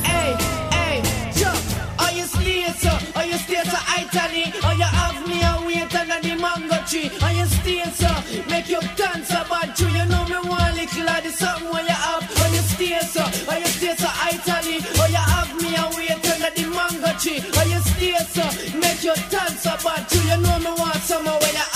Hey, 0.03 0.35
hey, 0.75 1.01
jump. 1.37 1.59
Are 1.99 2.11
you 2.11 2.25
stay 2.25 2.67
so? 2.81 2.91
Are 3.15 3.25
you 3.25 3.37
stay 3.37 3.63
so 3.63 3.79
Italy? 3.99 4.45
Or 4.65 4.73
you 4.73 4.89
have 4.99 5.19
me 5.27 5.39
away 5.43 5.81
under 5.83 6.19
the 6.21 6.35
mango 6.41 6.77
tree? 6.87 7.09
Are 7.21 7.33
you 7.33 7.45
stay 7.45 7.83
so? 7.91 8.11
Make 8.49 8.69
you 8.69 8.81
dance 8.95 9.31
about 9.31 9.79
you. 9.79 9.87
You 9.87 10.05
know 10.05 10.25
me 10.25 10.39
want 10.49 10.75
little 10.75 11.05
the 11.23 11.31
something 11.31 11.69
where 11.71 11.83
you 11.83 11.97
have. 12.05 12.23
Are 12.41 12.49
you 12.55 12.63
stay 12.73 12.99
so? 13.01 13.23
Are 13.51 13.59
you 13.59 13.65
stay 13.67 13.95
so 13.95 14.09
Italy? 14.31 14.77
Or 14.99 15.07
you 15.09 15.23
have 15.33 15.51
me 15.61 15.75
away 15.75 16.09
under 16.15 16.51
the 16.55 16.65
mango 16.75 17.11
tree? 17.19 17.39
Are 17.59 17.67
you 17.71 17.79
stay 17.79 18.17
so? 18.35 18.45
Make 18.79 19.03
you 19.03 19.15
dance 19.29 19.65
about 19.65 20.11
you. 20.13 20.21
You 20.29 20.37
know 20.43 20.59
me 20.59 20.71
want 20.79 21.01
somewhere 21.03 21.39
where 21.39 21.53
you 21.53 21.72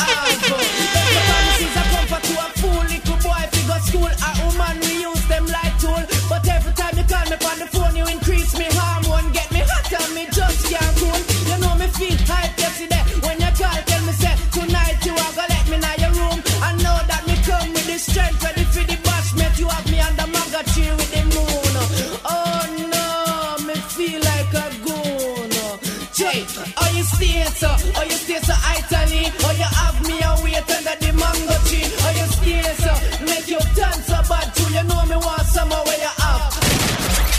later. 27.62 27.90
Or 27.98 28.02
oh, 28.02 28.04
you 28.04 28.12
stay 28.12 28.40
so 28.40 28.54
idly, 28.54 29.32
Oh, 29.44 29.52
you 29.52 29.64
have 29.64 29.98
me 30.08 30.20
and 30.22 30.44
wait 30.44 30.70
under 30.70 30.96
the 31.00 31.12
mango 31.14 31.58
tree. 31.66 31.86
Oh, 31.86 32.14
you 32.16 32.28
stay 32.34 32.62
so, 32.78 32.94
make 33.26 33.48
you 33.48 33.60
dance 33.76 34.06
so 34.06 34.20
bad 34.30 34.54
too. 34.56 34.74
You 34.74 34.84
know 34.84 35.06
me 35.06 35.16
want 35.18 35.42
some, 35.44 35.70
where 35.70 35.98
you 35.98 36.12
have. 36.18 36.54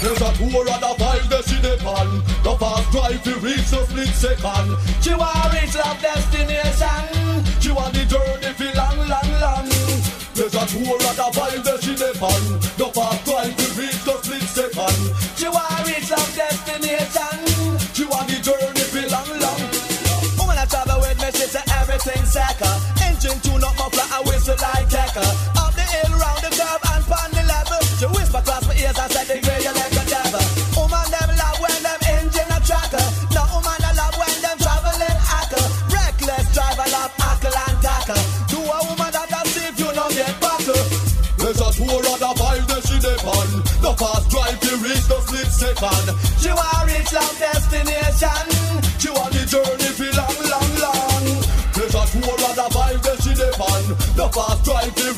There's 0.03 0.21
a 0.21 0.31
tour 0.39 0.63
of 0.63 0.81
the 0.81 0.95
five 0.99 1.29
that's 1.29 1.53
in 1.53 1.63
the 1.63 1.77
pan. 1.79 2.23
The 2.43 2.57
fast 2.59 2.91
drive 2.93 3.23
to 3.25 3.35
reach 3.41 3.71
the 3.71 3.85
split 3.87 4.09
second. 4.09 4.77
She 5.03 5.15
want 5.15 5.53
reach 5.53 5.75
love 5.75 6.01
destination. 6.01 7.18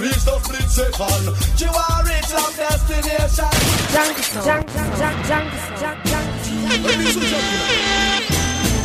Reach 0.00 0.24
the 0.24 0.34
split 0.40 0.68
second. 0.72 1.36
She 1.58 1.66
want 1.68 2.08
reach 2.08 2.32
long 2.32 2.54
destination. 2.56 3.52
Jungle, 3.92 4.24
jungle, 4.40 4.88
jungle, 4.96 5.24
jungle, 5.28 5.60
jungle. 5.76 6.30
Ladies 6.88 7.16
and 7.16 7.26
gentlemen, 7.28 8.22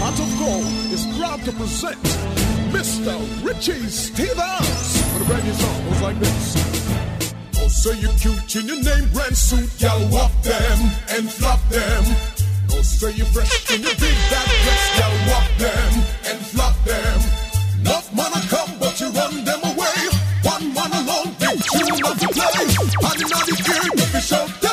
Heart 0.03 0.19
of 0.19 0.31
Gold 0.39 0.67
is 0.91 1.03
proud 1.17 1.39
to 1.45 1.51
present 1.53 2.01
Mr. 2.75 3.15
Richie 3.43 3.87
Stevens 3.87 4.91
with 5.13 5.23
a 5.23 5.25
brand 5.25 5.45
new 5.45 5.53
song 5.53 5.79
goes 5.87 6.01
like 6.01 6.19
this. 6.19 6.45
Oh, 7.57 7.69
say 7.69 7.95
you 7.99 8.09
cute 8.19 8.55
in 8.55 8.67
your 8.67 8.81
name 8.83 9.07
brand 9.13 9.37
suit, 9.37 9.71
y'all 9.81 10.07
walk 10.11 10.33
them 10.43 10.77
and 11.15 11.31
flop 11.31 11.61
them. 11.69 12.03
Oh, 12.71 12.81
say 12.81 13.11
you 13.13 13.25
fresh 13.25 13.71
in 13.71 13.81
your 13.81 13.95
big 13.95 14.17
bad 14.29 14.47
dress, 14.63 14.83
y'all 14.99 15.17
walk 15.31 15.49
them 15.57 15.91
and 16.27 16.39
flop 16.51 16.75
them. 16.83 17.14
Not 22.05 22.19
to 22.19 22.27
play. 22.27 22.45
And 22.55 23.21
in 23.21 23.27
the 23.27 23.55
ear, 23.73 24.11
be 24.13 24.21
shout 24.21 24.64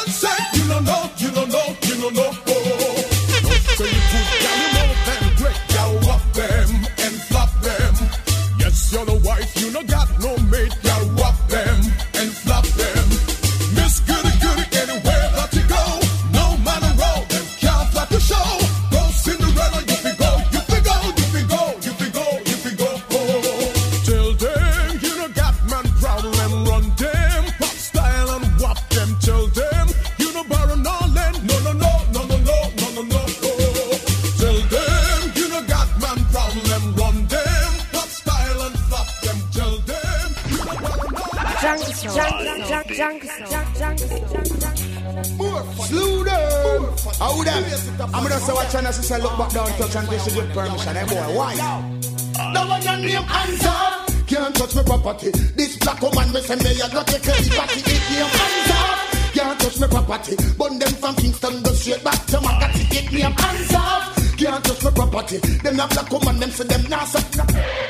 permission, 50.52 50.96
eh 50.96 51.04
boy. 51.06 51.36
Why? 51.36 51.54
That 51.56 52.68
one 52.68 52.82
your 52.82 52.96
name 52.96 53.26
answer. 53.28 53.78
Can't 54.26 54.54
touch 54.54 54.74
my 54.74 54.82
property. 54.82 55.30
This 55.56 55.76
black 55.78 56.00
woman 56.00 56.32
me 56.32 56.40
say 56.40 56.56
me 56.56 56.80
I 56.80 56.88
got 56.88 57.06
take 57.06 57.24
a 57.24 57.32
party. 57.56 57.80
It 57.80 58.02
name 58.12 58.32
answer. 58.44 58.84
Can't 59.32 59.60
touch 59.60 59.80
my 59.80 59.86
property. 59.88 60.36
Burn 60.58 60.78
them 60.78 60.92
from 61.00 61.14
Kingston 61.16 61.62
go 61.62 61.72
straight 61.72 62.04
back 62.04 62.26
to 62.26 62.36
Magatti. 62.38 62.82
It 62.92 63.12
name 63.12 63.34
answer. 63.36 63.88
Can't 64.36 64.64
touch 64.64 64.84
my 64.84 64.90
property. 64.90 65.38
Them 65.38 65.80
a 65.80 65.86
black 65.88 66.10
woman 66.10 66.38
them 66.40 66.50
say 66.50 66.64
them 66.64 66.82
nah 66.88 67.04
suck. 67.04 67.24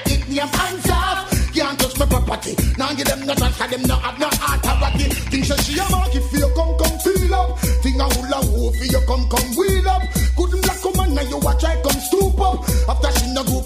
It 0.07 0.29
name 0.29 0.40
answer. 0.40 1.03
Can't 1.55 1.79
touch 1.79 1.98
my 1.98 2.07
property. 2.07 2.57
Now 2.79 2.94
give 2.94 3.07
them 3.07 3.27
no 3.27 3.35
chance, 3.35 3.59
them 3.59 3.83
no 3.83 3.96
have 3.96 4.18
no 4.18 4.29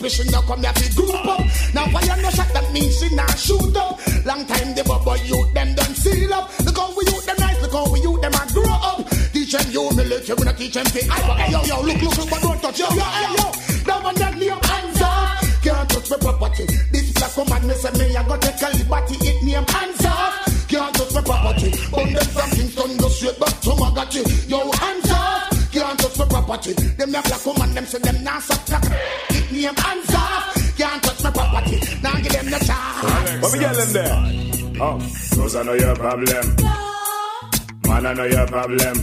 no 0.06 0.14
group, 0.14 0.46
come 0.46 0.62
here 0.62 0.72
fi 0.72 0.94
group 0.94 1.26
up. 1.26 1.40
Now 1.74 1.86
why 1.90 2.00
you 2.02 2.22
no 2.22 2.30
shot 2.30 2.52
that 2.54 2.72
means 2.72 2.98
she 2.98 3.14
not 3.14 3.38
shoot 3.38 3.76
up. 3.76 3.98
Long 4.24 4.46
time 4.46 4.74
the 4.74 4.84
bubble 4.84 5.16
youth 5.26 5.52
them 5.54 5.74
done 5.74 5.94
seal 5.94 6.32
up. 6.32 6.50
Look 6.64 6.76
how 6.76 6.94
we 6.94 7.04
youth 7.06 7.26
them 7.26 7.36
nice, 7.38 7.60
look 7.62 7.72
how 7.72 7.90
we 7.90 8.00
youth 8.00 8.20
them 8.20 8.32
a 8.32 8.42
grow 8.52 8.70
up. 8.70 9.08
Teach 9.32 9.52
them 9.52 9.66
humility, 9.66 10.32
we 10.32 10.44
not 10.44 10.56
teach 10.56 10.74
them 10.74 10.86
fi. 10.86 11.00
Hey 11.02 11.50
yo 11.50 11.60
yo, 11.64 11.82
look 11.82 12.00
look 12.02 12.16
look, 12.18 12.30
but 12.30 12.40
don't 12.40 12.62
touch 12.62 12.78
yo 12.78 12.86
yo 12.94 13.02
hey 13.02 13.34
yo. 13.34 13.46
That 13.86 14.00
one 14.02 14.14
that 14.14 14.34
name 14.38 14.62
answer. 14.62 15.14
Can't 15.66 15.90
touch 15.90 16.10
my 16.10 16.16
property. 16.22 16.64
This 16.92 17.12
black 17.12 17.36
woman 17.36 17.66
me 17.66 17.74
say 17.74 17.90
me 17.98 18.16
I 18.16 18.22
got 18.22 18.42
take 18.42 18.62
a 18.62 18.68
liberty. 18.78 19.16
It 19.26 19.42
name 19.42 19.66
hands 19.66 20.04
off. 20.06 20.68
Can't 20.68 20.94
touch 20.94 21.14
my 21.14 21.22
property. 21.22 21.70
Burn 21.90 22.12
them 22.14 22.28
from 22.30 22.50
Kingston 22.54 22.96
go 22.96 23.08
straight 23.08 23.38
back 23.40 23.58
to 23.66 23.70
Magatti. 23.74 24.22
Yo 24.46 24.70
hands 24.70 25.10
off. 25.10 25.50
Can't 25.74 25.98
touch 25.98 26.18
my 26.18 26.24
property. 26.26 26.72
Them 26.94 27.14
a 27.14 27.22
black 27.22 27.42
woman 27.46 27.74
them 27.74 27.86
say 27.86 27.98
them 27.98 28.22
knock. 28.22 28.44
It 28.46 29.25
name 29.62 29.74
hands 29.74 30.14
off. 30.14 30.76
Can't 30.76 31.02
touch 31.02 31.22
my 31.24 31.30
property. 31.30 31.80
Now 32.02 32.14
give 32.16 32.32
them 32.32 32.46
the 32.46 32.58
chance. 32.68 33.42
What 33.42 33.52
we 33.52 33.58
get 33.58 33.74
there? 33.96 34.16
Oh, 34.80 34.98
those 35.36 35.56
I 35.56 35.62
know 35.62 35.72
your 35.74 35.96
problem. 35.96 36.56
Man, 37.86 38.06
I 38.06 38.12
know 38.14 38.24
your 38.24 38.46
problem. 38.46 38.96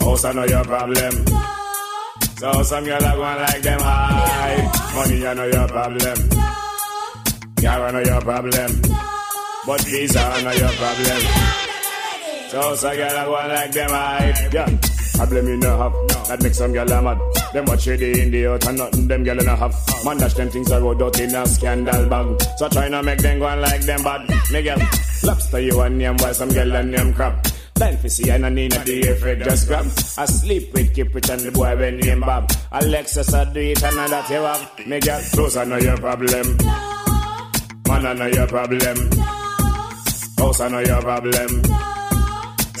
House, 0.00 0.24
I 0.24 0.32
know 0.32 0.44
your 0.44 0.64
problem. 0.64 1.26
So 2.38 2.62
some 2.62 2.84
girl 2.84 3.04
are 3.04 3.16
going 3.16 3.40
like 3.42 3.62
them 3.62 3.80
high. 3.80 4.92
Money, 4.94 5.26
I 5.26 5.34
know 5.34 5.44
your 5.46 5.68
problem. 5.68 6.18
Car, 7.60 7.86
I 7.86 7.90
know 7.90 8.00
your 8.00 8.20
problem. 8.22 8.82
But 9.66 9.80
visa, 9.82 10.20
I 10.20 10.42
know 10.42 10.52
your 10.52 10.72
problem. 10.80 11.20
So 12.48 12.74
some 12.76 12.96
girl 12.96 13.16
are 13.16 13.26
going 13.26 13.48
like 13.48 13.72
them 13.72 13.90
high. 13.90 14.48
Yeah. 14.52 14.89
Problem 15.20 15.48
you 15.48 15.56
no 15.58 15.76
have, 15.76 15.92
that 16.28 16.42
makes 16.42 16.56
some 16.56 16.74
a 16.74 16.84
mad. 16.86 17.20
Them 17.52 17.66
watch 17.66 17.82
shady 17.82 18.22
in 18.22 18.30
the 18.30 18.46
out 18.46 18.66
and 18.66 18.78
nothing 18.78 19.06
them 19.06 19.22
girl 19.22 19.36
no 19.36 19.54
have. 19.54 19.76
Man 20.02 20.16
dash 20.16 20.32
them 20.32 20.48
things 20.48 20.72
I 20.72 20.78
road 20.78 21.02
out 21.02 21.20
in 21.20 21.34
a 21.34 21.46
scandal 21.46 22.08
bag. 22.08 22.42
So 22.56 22.70
try 22.70 22.88
not 22.88 23.04
make 23.04 23.18
them 23.18 23.38
go 23.38 23.44
on 23.44 23.60
like 23.60 23.82
them 23.82 24.02
bad. 24.02 24.26
Me 24.50 24.62
girl, 24.62 24.78
lobster 25.22 25.60
you 25.60 25.78
and 25.82 25.98
name 25.98 26.16
while 26.16 26.32
some 26.32 26.48
girl 26.48 26.74
and 26.74 26.90
name 26.90 27.12
crab. 27.12 27.46
Blind 27.74 27.98
for 27.98 28.08
see 28.08 28.30
and 28.30 28.46
I 28.46 28.48
need 28.48 28.74
a 28.74 28.82
day 28.82 29.14
for 29.14 29.36
just 29.36 29.68
grab. 29.68 29.84
I 30.16 30.24
sleep 30.24 30.72
with 30.72 30.94
keep 30.94 31.14
it 31.14 31.28
and 31.28 31.42
the 31.42 31.52
boy 31.52 31.76
when 31.76 31.98
name 31.98 32.20
Bob. 32.20 32.50
Alexis 32.72 33.34
I 33.34 33.52
do 33.52 33.60
it 33.60 33.82
and 33.84 34.00
I 34.00 34.08
that 34.08 34.30
you 34.30 34.36
have. 34.36 34.86
Me 34.88 35.00
girl, 35.00 35.20
those 35.34 35.56
are 35.58 35.66
not 35.66 35.82
your 35.82 35.98
problem. 35.98 36.56
Man 37.88 38.06
I 38.06 38.14
know 38.14 38.26
your 38.26 38.46
problem. 38.46 39.10
House 40.38 40.60
I 40.60 40.68
know 40.68 40.78
your 40.78 41.02
problem. 41.02 41.79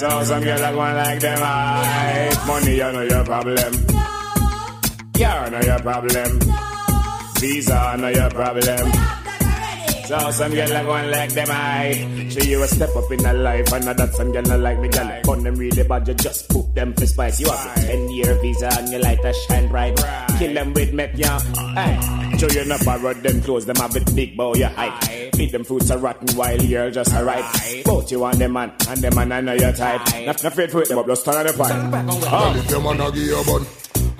So 0.00 0.08
some 0.24 0.42
girl 0.42 0.64
are 0.64 0.72
going 0.72 0.96
like 0.96 1.20
them 1.20 1.38
high. 1.38 2.44
Money, 2.46 2.82
I 2.82 2.90
know 2.90 3.02
your 3.02 3.22
problem. 3.22 3.86
Car, 5.12 5.44
I 5.44 5.48
know 5.50 5.60
your 5.60 5.78
problem. 5.80 6.40
Visa, 7.36 7.74
I 7.74 7.96
know 7.96 8.08
your 8.08 8.30
problem. 8.30 8.92
So 10.06 10.30
some 10.30 10.52
girl 10.52 10.72
are 10.72 10.84
going 10.84 11.10
like 11.10 11.34
them 11.34 11.48
high. 11.48 12.28
Show 12.30 12.48
you 12.48 12.62
a 12.62 12.68
step 12.68 12.96
up 12.96 13.12
in 13.12 13.26
a 13.26 13.34
life, 13.34 13.70
and 13.74 13.84
that 13.84 14.14
some 14.14 14.32
girl 14.32 14.42
not 14.44 14.60
like 14.60 14.80
me, 14.80 14.88
girl. 14.88 15.20
Fun 15.24 15.42
them 15.42 15.56
really 15.56 15.82
bad, 15.82 16.08
you 16.08 16.14
just 16.14 16.48
put 16.48 16.74
them 16.74 16.94
for 16.94 17.04
spice. 17.04 17.38
You 17.38 17.50
have 17.50 17.76
a 17.76 17.80
10 17.82 18.10
year 18.10 18.34
visa 18.40 18.70
and 18.78 18.90
your 18.90 19.02
light 19.02 19.22
a 19.22 19.34
shine 19.34 19.68
bright. 19.68 19.98
Kill 20.38 20.54
them 20.54 20.72
with 20.72 20.94
met, 20.94 21.14
yeah. 21.14 21.40
Hey. 21.74 22.29
Show 22.40 22.48
you 22.48 22.64
not 22.64 22.82
borrow 22.86 23.12
them 23.12 23.42
clothes, 23.42 23.66
them 23.66 23.76
have 23.76 23.94
it 23.96 24.16
big 24.16 24.34
bow, 24.34 24.54
you 24.54 24.64
height. 24.64 25.30
Feed 25.36 25.52
them 25.52 25.62
fruits 25.62 25.90
are 25.90 25.98
rotten 25.98 26.34
while 26.38 26.58
you're 26.58 26.90
just 26.90 27.12
alright. 27.12 27.44
Both 27.84 28.10
you 28.10 28.20
want 28.20 28.38
them 28.38 28.54
man, 28.54 28.72
and 28.88 28.98
them 29.02 29.14
man 29.14 29.30
I 29.30 29.42
know 29.42 29.52
your 29.52 29.72
type. 29.72 30.00
Not 30.24 30.42
not 30.42 30.44
afraid 30.44 30.70
for 30.70 30.80
it, 30.80 30.88
them 30.88 31.00
up, 31.00 31.06
just 31.06 31.22
turn 31.22 31.34
on 31.34 31.44
the 31.44 31.52
pipe. 31.52 32.32
Well, 32.32 32.56
if 32.56 32.70
your 32.70 32.80
man 32.80 32.98
a 32.98 33.12
give 33.12 33.24
you 33.24 33.44
bun, 33.44 33.66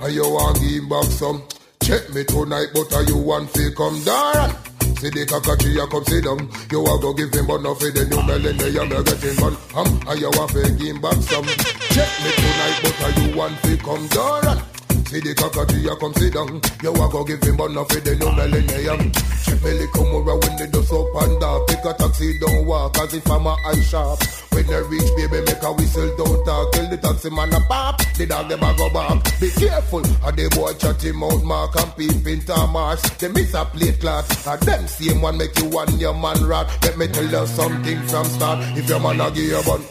and 0.01 0.13
you 0.13 0.21
want 0.21 0.59
give 0.59 0.69
him 0.69 0.87
back 0.87 1.05
some, 1.05 1.41
check 1.81 2.13
me 2.13 2.23
tonight, 2.23 2.67
but 2.75 2.93
are 2.93 3.03
you 3.05 3.17
want 3.17 3.49
fi 3.49 3.73
come 3.75 4.03
down? 4.03 4.53
See 5.01 5.09
the 5.09 5.25
kakachi 5.25 5.81
a 5.81 5.87
come 5.89 6.05
sit 6.05 6.23
down. 6.23 6.47
You 6.69 6.85
a 6.85 7.01
go 7.01 7.13
give 7.13 7.33
him 7.33 7.47
bun 7.47 7.65
off 7.65 7.79
the 7.79 8.05
new 8.05 8.21
melon, 8.21 8.55
they 8.55 8.69
a 8.69 8.85
me 8.85 9.01
getting 9.01 9.35
bun. 9.41 9.57
Um, 9.73 9.99
and 10.05 10.19
you 10.21 10.29
want 10.37 10.51
fi 10.51 10.69
give 10.77 10.93
him 10.93 11.01
back 11.01 11.17
some. 11.25 11.49
Check 11.89 12.11
me 12.21 12.29
tonight, 12.37 12.79
but 12.85 13.01
are 13.01 13.13
you 13.17 13.35
want 13.35 13.57
fi 13.65 13.77
come 13.77 14.05
down? 14.13 14.70
See 15.11 15.19
the 15.19 15.35
cockatoo, 15.35 15.91
come 15.99 16.13
sit 16.15 16.31
down. 16.31 16.63
You 16.79 16.95
a 16.95 17.11
go 17.11 17.25
give 17.27 17.43
him 17.43 17.57
bun 17.59 17.75
for 17.75 17.99
the 17.99 18.15
new 18.15 18.31
millennium. 18.31 19.11
Check 19.43 19.59
me 19.59 19.83
little 19.83 20.07
more 20.07 20.39
when 20.39 20.55
they 20.55 20.71
just 20.71 20.87
up 20.87 21.11
and 21.19 21.35
down. 21.35 21.67
Pick 21.67 21.83
a 21.83 21.91
taxi, 21.99 22.39
don't 22.39 22.65
walk 22.65 22.95
as 22.97 23.13
if 23.13 23.27
I'm 23.27 23.43
a 23.43 23.51
eye 23.51 23.83
shop. 23.83 24.23
When 24.55 24.63
they 24.71 24.81
reach, 24.87 25.11
baby, 25.19 25.43
make 25.43 25.59
a 25.59 25.71
whistle, 25.75 26.15
don't 26.15 26.45
talk. 26.47 26.71
Tell 26.71 26.87
the 26.87 26.95
taxi 26.95 27.29
man 27.29 27.51
a 27.51 27.59
pop. 27.67 27.99
The 28.15 28.25
dog 28.25 28.47
them 28.47 28.63
a 28.63 28.71
go 28.71 28.87
back. 28.87 29.19
Be 29.41 29.51
careful. 29.51 29.99
A 30.23 30.31
the 30.31 30.47
boy 30.55 30.71
chat 30.79 31.03
him 31.03 31.23
out, 31.27 31.43
mark 31.43 31.75
and 31.75 31.91
peep 31.99 32.27
into 32.31 32.55
Mars. 32.71 33.03
They 33.19 33.27
miss 33.27 33.53
a 33.53 33.65
plate 33.65 33.99
class. 33.99 34.47
A 34.47 34.55
them 34.63 34.87
same 34.87 35.19
one 35.19 35.35
make 35.35 35.59
you 35.59 35.67
one 35.67 35.91
your 35.99 36.15
man 36.15 36.39
rat. 36.47 36.71
Let 36.87 36.97
me 36.97 37.11
tell 37.11 37.27
you 37.27 37.45
something 37.47 37.99
from 38.07 38.25
start. 38.31 38.63
If 38.79 38.87
your 38.87 39.01
man 39.01 39.19
a 39.19 39.27
give 39.27 39.43
you 39.43 39.61
bun, 39.67 39.83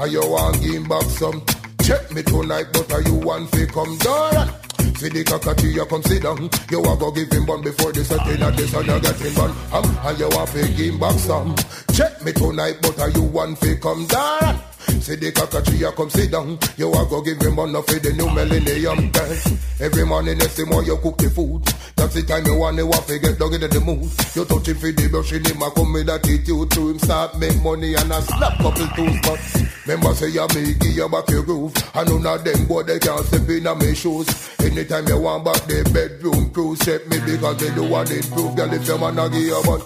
and 0.00 0.10
you 0.10 0.24
want 0.24 0.62
give 0.62 0.80
him 0.80 0.88
back 0.88 1.04
some. 1.12 1.44
Check 1.82 2.12
me 2.12 2.22
tonight, 2.22 2.66
but 2.72 2.92
are 2.92 3.02
you 3.02 3.14
one 3.14 3.46
fi 3.48 3.66
come 3.66 3.98
down? 3.98 4.48
See 4.96 5.08
the 5.08 5.24
cockatoo, 5.24 5.66
you 5.66 5.84
come 5.86 6.02
sit 6.04 6.22
down. 6.22 6.48
You 6.70 6.80
a 6.80 6.96
go 6.96 7.10
give 7.10 7.32
him 7.32 7.44
bun 7.44 7.60
before 7.60 7.92
the 7.92 8.04
setting 8.04 8.40
of 8.40 8.56
the 8.56 8.68
sun, 8.68 8.86
you 8.86 9.00
get 9.00 9.16
him 9.16 9.34
bun. 9.34 9.50
Um, 9.72 9.98
and 10.06 10.18
you 10.18 10.26
a 10.28 10.46
fi 10.46 10.60
give 10.60 10.94
him 10.94 11.00
back 11.00 11.18
some. 11.18 11.56
Check 11.92 12.22
me 12.22 12.32
tonight, 12.32 12.76
but 12.82 13.00
are 13.00 13.10
you 13.10 13.22
one 13.22 13.56
fi 13.56 13.74
come 13.76 14.06
down? 14.06 14.71
See 15.00 15.16
the 15.16 15.32
cockatoo, 15.32 15.90
come 15.96 16.10
sit 16.10 16.30
down. 16.30 16.58
You 16.76 16.92
a 16.92 17.06
go 17.06 17.22
give 17.22 17.40
him 17.40 17.56
bun 17.56 17.72
for 17.82 17.98
the 17.98 18.12
new 18.12 18.28
millennium 18.28 19.10
girl. 19.10 19.32
Every 19.80 20.04
morning, 20.04 20.38
the 20.38 20.48
same 20.48 20.70
way 20.70 20.84
you 20.84 20.96
cook 20.98 21.18
the 21.18 21.30
food. 21.30 21.64
That's 21.96 22.14
the 22.14 22.22
time 22.22 22.46
you 22.46 22.56
want 22.56 22.78
want 22.82 23.06
to 23.06 23.18
get 23.18 23.38
dog 23.38 23.54
into 23.54 23.68
the 23.68 23.80
mood. 23.80 24.06
You 24.34 24.44
touch 24.44 24.68
him 24.68 24.76
for 24.78 24.92
the 24.92 25.08
brushing 25.08 25.44
him, 25.44 25.62
I 25.62 25.70
come 25.70 25.92
with 25.92 26.08
attitude 26.08 26.70
to 26.70 26.90
him, 26.90 26.98
start 26.98 27.38
make 27.38 27.60
money 27.62 27.94
and 27.94 28.12
a 28.12 28.22
slap 28.22 28.58
couple 28.58 28.86
tools. 28.94 29.18
But 29.22 29.38
remember 29.86 30.14
say 30.14 30.30
you 30.30 30.46
me 30.54 30.74
give 30.74 30.94
you 30.94 31.08
back 31.08 31.28
your 31.30 31.42
groove. 31.42 31.74
And 31.94 32.08
none 32.08 32.38
of 32.38 32.44
them 32.44 32.66
boy 32.66 32.82
they 32.82 32.98
can't 32.98 33.24
step 33.26 33.48
in 33.48 33.66
on 33.66 33.78
my 33.78 33.92
shoes. 33.94 34.28
Anytime 34.60 35.06
you 35.08 35.18
want 35.18 35.44
back 35.44 35.62
the 35.66 35.82
bedroom 35.94 36.50
crew, 36.50 36.76
set 36.76 37.06
me 37.08 37.18
because 37.26 37.58
they 37.58 37.74
do 37.74 37.88
want 37.88 38.10
improve. 38.10 38.56
Girl, 38.56 38.72
if 38.72 38.86
your 38.86 38.98
man 38.98 39.18
a 39.18 39.28
give 39.30 39.50
you 39.50 39.62
bun, 39.64 39.82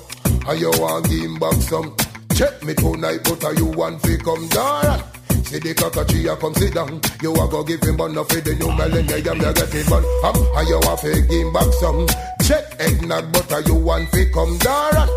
and 0.49 0.61
you 0.61 0.71
want 0.77 1.09
give 1.09 1.25
him 1.25 1.39
back 1.39 1.55
some. 1.65 2.06
Check 2.37 2.63
me 2.65 2.75
tonight, 2.75 3.21
but 3.25 3.43
are 3.45 3.55
you 3.55 3.65
one 3.65 3.99
fi 4.01 4.19
come 4.19 4.47
down? 4.49 5.01
See 5.49 5.59
the 5.59 5.73
cockatoo, 5.73 6.37
come 6.37 6.53
sit 6.53 6.75
down. 6.75 7.01
You 7.23 7.33
a 7.33 7.49
go 7.49 7.65
give 7.65 7.81
him 7.81 7.97
bun 7.97 8.13
for 8.13 8.41
the 8.45 8.55
new 8.61 8.69
millennium, 8.77 9.41
you 9.41 9.53
get 9.57 9.73
him 9.73 9.87
bun. 9.89 10.05
Um, 10.21 10.37
and 10.53 10.69
you 10.69 10.77
a 10.77 10.97
fi 11.01 11.17
give 11.25 11.49
back 11.55 11.73
some. 11.81 12.05
Check 12.45 12.77
eggnog, 12.79 13.33
but 13.33 13.51
are 13.55 13.63
you 13.63 13.77
one 13.77 14.05
fi 14.09 14.29
come 14.35 14.59
down? 14.59 15.09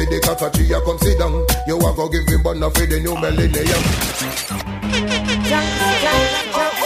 See 0.00 0.08
the 0.08 0.16
cockatoo, 0.24 0.64
come 0.80 0.96
sit 0.96 1.18
down. 1.18 1.44
You 1.68 1.76
a 1.76 1.92
go 1.92 2.08
give 2.08 2.24
him 2.24 2.42
bun 2.42 2.64
for 2.64 2.86
the 2.88 3.00
new 3.04 3.20
millennium. 3.20 3.82
Well, 6.56 6.81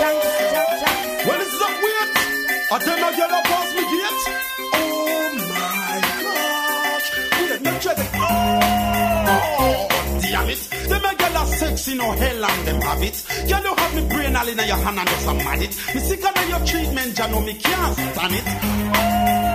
it. 10.56 10.88
Them 10.88 11.04
a 11.04 11.14
girl 11.14 11.36
are 11.36 11.46
sexy, 11.46 11.94
no 11.94 12.12
hell 12.12 12.44
and 12.44 12.66
them 12.66 12.80
have 12.80 13.02
it. 13.02 13.16
You 13.48 13.54
have 13.54 13.94
me 13.94 14.08
brain 14.08 14.36
all 14.36 14.48
in 14.48 14.58
your 14.58 14.76
hand 14.76 14.98
and 14.98 15.08
just 15.08 15.26
a 15.26 15.34
mad 15.34 15.62
it. 15.62 15.94
Me 15.94 16.00
sick 16.00 16.24
of 16.24 16.48
your 16.48 16.66
treatment, 16.66 17.18
ya 17.18 17.26
know 17.28 17.40
me 17.40 17.54
can't 17.54 17.94
stand 17.96 18.34
it. 18.34 18.44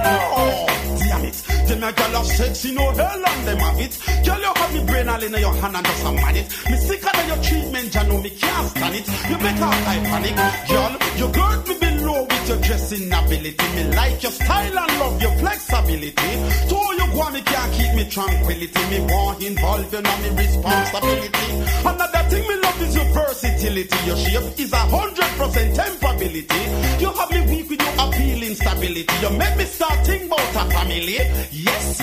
Oh, 0.05 1.00
it. 1.31 1.67
Them 1.67 1.83
a 1.83 1.91
girl 1.91 2.15
are 2.17 2.25
sexy, 2.25 2.71
no 2.73 2.91
hell 2.91 3.25
and 3.31 3.47
them 3.47 3.57
have 3.57 3.79
it. 3.79 3.93
Girl, 4.25 4.39
you 4.39 4.53
have 4.53 4.73
me 4.73 4.81
brain 4.85 5.09
all 5.09 5.23
in 5.23 5.33
your 5.33 5.53
hand 5.53 5.75
and 5.75 5.85
just 5.85 6.05
a 6.05 6.11
mad 6.11 6.35
it. 6.35 6.47
Me 6.69 6.77
sick 6.77 7.03
of 7.07 7.27
your 7.27 7.39
treatment, 7.43 7.93
ya 7.95 8.03
know 8.03 8.19
me 8.21 8.29
can't 8.29 8.67
stand 8.69 8.95
it. 8.95 9.07
You 9.29 9.37
all 9.37 9.81
I 9.93 9.97
panic. 10.09 10.35
Girl, 10.69 10.93
you 11.19 11.27
girt 11.31 11.67
me 11.67 11.75
below 11.79 12.21
with 12.23 12.49
your 12.49 12.59
dressing 12.61 13.07
ability. 13.11 13.67
Me 13.75 13.83
like 13.95 14.21
your 14.23 14.31
style 14.31 14.79
and 14.79 14.99
love 14.99 15.21
your 15.21 15.35
flexibility. 15.39 16.31
So 16.69 16.77
you 16.99 17.07
go 17.15 17.29
me 17.31 17.41
can't 17.41 17.71
keep 17.73 17.91
me 17.95 18.03
tranquility. 18.09 18.81
Me 18.91 18.99
want 19.11 19.43
involve 19.43 19.93
you 19.93 20.01
know 20.01 20.17
me 20.23 20.29
responsibility. 20.35 21.47
Another 21.85 22.23
thing 22.29 22.43
me 22.47 22.55
love 22.61 22.81
is 22.81 22.95
your 22.95 23.09
versatility. 23.15 23.97
Your 24.05 24.17
shape 24.17 24.59
is 24.59 24.73
a 24.73 24.83
hundred 24.95 25.31
percent 25.39 25.75
tempability. 25.75 26.61
You 26.99 27.09
have 27.11 27.31
me 27.31 27.41
weak 27.49 27.69
with 27.69 27.81
your 27.81 27.95
appealing 28.05 28.55
stability. 28.55 29.15
You 29.21 29.29
make 29.37 29.55
me 29.57 29.65
start 29.65 30.05
think 30.05 30.25
about 30.25 30.55
a 30.61 30.63
family. 30.71 31.20
Yes. 31.51 31.99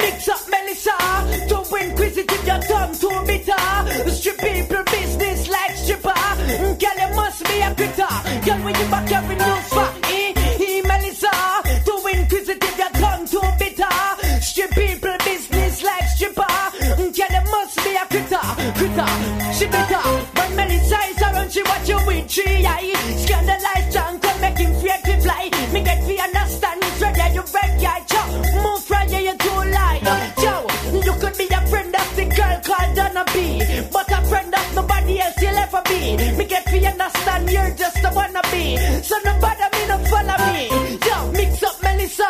Mix 0.00 0.28
up 0.28 0.40
Melissa, 0.48 0.96
don't 1.48 1.70
inquisitive, 1.82 2.46
your 2.46 2.60
tongue 2.60 2.94
too 2.94 3.24
bitter. 3.26 4.10
Strip 4.10 4.38
people 4.38 4.82
business 4.84 5.48
like 5.48 5.76
stripper. 5.76 6.14
Girl, 6.80 6.98
you 7.02 7.16
must 7.16 7.44
be 7.44 7.60
a 7.60 7.74
critter. 7.74 8.14
Girl, 8.44 8.60
when 8.64 8.74
you 8.74 8.86
back 8.90 9.12
every 9.12 9.36
eh, 9.36 10.82
Melissa, 10.88 11.32
too 11.84 12.00
inquisitive, 12.12 12.78
your 12.78 12.90
tongue 13.00 13.26
too 13.26 13.48
bitter. 13.58 13.94
Strip 14.40 14.70
people 14.70 15.16
business 15.24 15.82
like 15.82 16.08
stripper. 16.14 16.46
Girl, 16.96 17.32
must 17.50 17.76
be 17.84 17.96
a. 17.96 18.06
She 19.56 19.64
bitter. 19.66 20.02
When 20.36 20.56
Melissa 20.56 20.98
is 21.08 21.22
around, 21.22 21.50
she 21.50 21.62
watch 21.62 21.88
you 21.88 21.98
with 22.06 22.30
three 22.30 22.66
eye. 22.66 22.92
Scandalize 23.24 23.95
But 33.92 34.10
a 34.10 34.20
friend 34.28 34.54
of 34.54 34.74
nobody 34.74 35.20
else 35.20 35.40
you'll 35.40 35.56
ever 35.56 35.82
be. 35.84 36.16
Me 36.36 36.44
get 36.44 36.64
fi 36.64 36.78
understand, 36.86 37.50
you're 37.50 37.70
just 37.74 37.98
a 37.98 38.10
wannabe. 38.16 39.02
So 39.04 39.16
nobody 39.24 39.66
me 39.74 39.82
no 39.88 39.96
follow 40.10 40.38
me. 40.46 40.68
Yo, 41.06 41.32
mix 41.32 41.62
up 41.62 41.82
Melissa. 41.82 42.28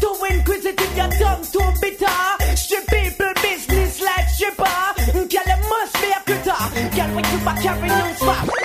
Too 0.00 0.16
inquisitive, 0.30 0.96
your 0.96 1.10
tongue 1.20 1.44
too 1.44 1.70
bitter. 1.80 2.56
Strip 2.56 2.86
people 2.86 3.32
business 3.42 4.00
like 4.00 4.28
stripper. 4.28 4.78
Girl, 5.12 5.46
you 5.50 5.58
must 5.68 5.94
be 6.00 6.08
a 6.10 6.20
critter. 6.26 6.62
Girl, 6.96 7.10
when 7.14 7.24
you 7.32 7.44
back 7.44 7.60
carry 7.62 7.88
news 7.88 8.18
for. 8.18 8.63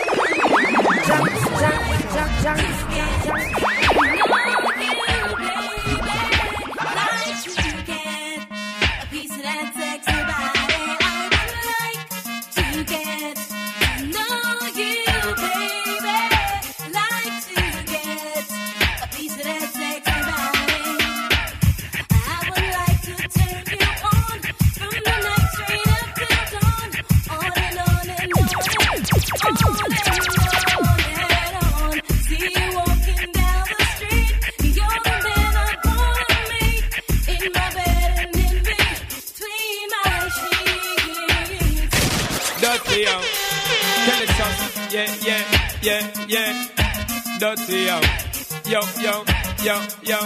Yeah. 46.29 46.67
Dirty 47.39 47.85
yo. 47.89 47.99
Yo, 48.65 48.81
yo, 49.01 49.23
yo, 49.63 49.81
yo. 50.03 50.19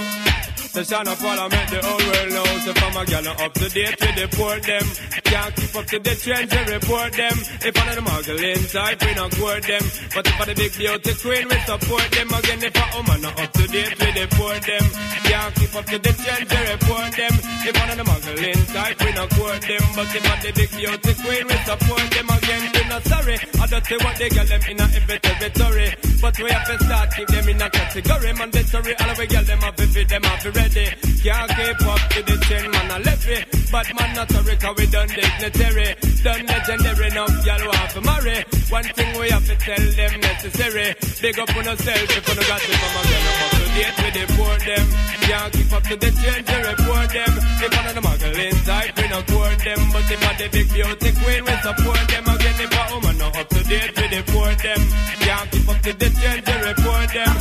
The 0.74 0.84
son 0.84 1.08
of 1.08 1.20
parliament, 1.20 1.70
the 1.70 1.80
whole 1.82 1.98
world 1.98 2.34
knows 2.34 2.68
if 2.68 2.84
I'm 2.84 2.98
a 2.98 3.06
gal 3.06 3.28
up 3.28 3.54
to 3.54 3.70
date 3.70 3.96
with 4.02 4.16
the 4.16 4.28
poor 4.36 4.60
them. 4.60 5.23
Can't 5.34 5.56
keep 5.56 5.76
up 5.76 5.86
to 5.88 5.98
the 5.98 6.14
trends, 6.14 6.50
they 6.54 6.64
report 6.78 7.12
them. 7.18 7.38
If 7.66 7.74
I'm 7.74 7.90
the 7.90 8.02
muggle 8.06 8.38
inside, 8.54 9.02
we 9.02 9.12
not 9.18 9.32
court 9.34 9.64
them. 9.66 9.82
But 10.14 10.28
if 10.30 10.38
I'm 10.38 10.46
the 10.46 10.54
big 10.54 10.74
beauty 10.78 11.14
queen, 11.26 11.46
we 11.50 11.58
support 11.66 12.08
them. 12.14 12.30
Again, 12.38 12.62
if 12.62 12.78
I'm 12.78 12.90
woman 12.94 13.20
not 13.26 13.40
up 13.42 13.50
to 13.50 13.66
date 13.66 13.98
the 13.98 14.26
poor 14.38 14.54
them. 14.62 14.86
Can't 15.26 15.56
keep 15.58 15.74
up 15.74 15.86
to 15.90 15.98
the 15.98 16.14
trends, 16.22 16.50
they 16.54 16.64
report 16.70 17.12
them. 17.18 17.34
If 17.66 17.74
I'm 17.82 17.98
the 17.98 18.04
muggle 18.06 18.46
inside, 18.46 18.96
we 19.02 19.10
not 19.18 19.30
court 19.34 19.62
them. 19.66 19.84
But 19.98 20.08
if 20.14 20.22
I'm 20.22 20.40
the 20.46 20.52
big 20.54 20.70
beauty 20.70 21.14
queen, 21.18 21.44
we 21.50 21.58
support 21.66 22.06
them. 22.14 22.28
Again, 22.30 22.62
we 22.70 22.84
not 22.94 23.04
sorry. 23.10 23.36
I 23.58 23.66
don't 23.66 23.86
say 23.90 23.98
what 24.06 24.16
they 24.22 24.30
get 24.30 24.48
them 24.54 24.62
in 24.70 24.80
a 24.80 24.86
every 24.86 25.18
territory. 25.18 25.90
But 26.22 26.36
we 26.38 26.50
have 26.54 26.68
to 26.70 26.76
start 26.86 27.08
keep 27.16 27.28
them 27.28 27.50
in 27.50 27.62
a 27.62 27.70
category. 27.70 28.32
Mandatory, 28.34 28.94
all 29.02 29.10
of 29.10 29.18
we 29.18 29.28
get 29.28 29.46
them 29.48 29.64
up, 29.64 29.80
if 29.82 30.08
them 30.08 30.26
up, 30.30 30.46
ready. 30.46 30.88
Can't 31.26 31.50
keep 31.58 31.82
up 31.90 32.02
to 32.14 32.20
the 32.22 32.36
trend, 32.46 32.72
man, 32.72 32.92
I 32.92 33.00
left 33.00 33.28
it. 33.28 33.44
But 33.72 33.88
man, 33.98 34.16
not 34.16 34.32
sorry, 34.32 34.56
cause 34.58 34.76
we 34.78 34.86
done 34.88 35.10
dignitary. 35.24 35.96
Done 36.24 36.46
legendary, 36.46 37.10
now 37.10 37.28
y'all 37.46 37.66
want 37.68 37.90
to 37.92 38.02
marry. 38.02 38.38
One 38.70 38.84
thing 38.84 39.20
we 39.20 39.30
have 39.30 39.46
to 39.48 39.56
tell 39.56 39.86
them 40.00 40.20
necessary. 40.20 40.96
Big 41.22 41.40
up 41.40 41.56
on 41.56 41.66
yourself 41.66 42.18
if 42.18 42.28
you 42.28 42.36
got 42.48 42.62
it 42.62 42.76
from 42.76 42.94
a 43.00 43.58
girl 43.58 43.63
date 43.76 43.98
with 44.04 44.14
the 44.14 44.26
poor 44.34 44.58
them. 44.60 44.86
Can't 45.24 45.54
keep 45.54 45.72
up 45.74 45.84
to 45.84 45.96
the 45.96 46.12
trend, 46.12 46.46
they 46.46 46.62
report 46.68 47.10
them. 47.10 47.32
If 47.64 47.72
one 47.72 47.88
of 47.88 47.96
the 47.96 48.02
muggle 48.04 48.38
inside, 48.44 48.92
we 48.98 49.08
not 49.08 49.26
court 49.28 49.60
them. 49.64 49.80
But 49.94 50.12
if 50.12 50.20
I'm 50.28 50.36
the 50.38 50.48
big 50.52 50.68
beauty 50.74 51.12
queen, 51.20 51.42
we 51.48 51.56
support 51.64 52.04
them. 52.12 52.24
Again, 52.28 52.58
if 52.60 52.74
a 52.76 52.84
woman 52.94 53.18
not 53.18 53.38
up 53.40 53.48
to 53.50 53.62
date 53.64 53.94
with 53.96 54.12
the 54.12 54.22
poor 54.32 54.52
them. 54.52 54.82
Can't 55.24 55.52
keep 55.52 55.70
up 55.70 55.80
to 55.82 55.92
the 55.94 56.10
trend, 56.12 56.42
they 56.44 56.60
report 56.60 57.10
them. 57.16 57.34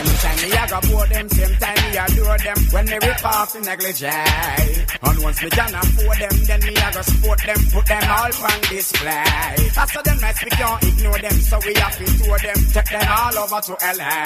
Anytime 0.00 0.38
me 0.44 0.48
a 0.52 0.64
go 0.68 0.78
pour 0.84 1.06
them, 1.06 1.26
same 1.28 1.56
time 1.56 1.80
me 1.80 1.90
adore 1.96 2.38
them. 2.38 2.58
When 2.70 2.84
me 2.86 2.96
rip 3.00 3.24
off 3.24 3.52
the 3.52 3.60
negligee. 3.60 4.80
And 5.00 5.18
once 5.24 5.42
me 5.42 5.48
can 5.50 5.74
afford 5.74 6.18
them, 6.20 6.36
then 6.44 6.60
me 6.60 6.74
a 6.76 6.88
go 6.92 7.02
support 7.02 7.40
them, 7.40 7.60
put 7.72 7.86
them 7.88 8.04
all 8.04 8.32
on 8.44 8.60
display. 8.68 9.56
After 9.80 10.02
them 10.04 10.18
nights 10.20 10.44
we 10.44 10.50
can't 10.50 10.82
ignore 10.84 11.20
them, 11.24 11.36
so 11.40 11.56
we 11.64 11.72
have 11.80 11.96
to 11.96 12.04
tour 12.20 12.38
them, 12.38 12.58
take 12.76 12.90
them 12.92 13.08
all 13.08 13.38
over 13.38 13.60
to 13.64 13.74
LA. 13.80 14.20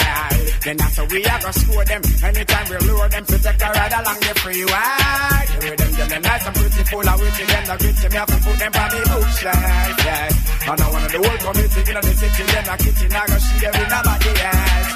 Then 0.66 0.80
after 0.80 1.04
we 1.06 1.24
a 1.24 1.36
go 1.38 1.50
score 1.54 1.84
them, 1.84 2.02
anytime 2.24 2.66
we 2.70 2.76
lure 2.86 3.08
them, 3.08 3.24
to 3.24 3.38
take 3.38 3.62
a 3.62 3.68
ride 3.70 3.94
along 3.94 4.20
the 4.20 4.34
freeway. 4.42 5.42
Hear 5.62 5.76
them, 5.76 5.90
them 6.08 6.22
nice 6.22 6.46
and 6.46 6.54
pretty, 6.56 6.82
full 6.90 7.08
of 7.08 7.20
witty, 7.20 7.44
them 7.44 7.64
the 7.64 7.74
gritty, 7.78 8.08
me 8.08 8.16
have 8.18 8.28
to 8.28 8.36
put 8.44 8.56
them 8.58 8.72
on 8.74 8.88
the 8.90 9.00
bookshelf, 9.08 10.04
yeah. 10.04 10.70
And 10.70 10.80
I 10.80 10.86
want 10.90 11.08
the 11.12 11.18
whole 11.22 11.38
community 11.44 11.80
in 11.84 11.94
the 11.94 12.12
city, 12.14 12.44
them 12.44 12.68
a 12.68 12.74
kitchen, 12.78 13.12
I 13.14 13.22
go 13.26 13.36
see 13.38 13.58
them 13.62 13.74
in 13.74 13.92
a 13.94 13.98
body, 14.02 14.32
yeah. 14.34 14.94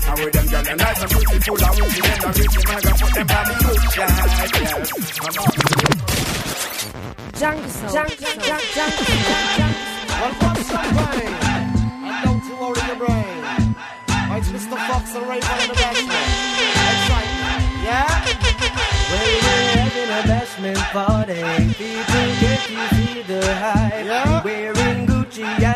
Now 0.00 0.14
with 0.16 0.32
them 0.34 0.46
girl, 0.50 0.62
them 0.64 0.76
nice 0.76 1.00
and 1.00 1.10
pretty, 1.10 1.38
full 1.40 1.64
of 1.64 1.74
witty, 1.78 2.00
them 2.00 2.18
the 2.20 2.28
gritty, 2.36 2.60
me 2.68 2.74
go 2.80 2.92
put 3.00 3.12
them 3.14 3.30
on 3.30 3.44
the 3.48 3.54
bookshelf, 3.60 3.96
yeah. 3.96 4.90
Jungle 7.40 7.68
Soul. 7.70 7.88
Jungle 7.88 8.18
Soul. 8.20 8.36
Jungle 8.76 9.04
Soul. 9.06 9.90
Well, 10.20 10.34
pop 10.40 11.49
People 22.66 23.30
get 23.30 23.76
you 23.76 23.79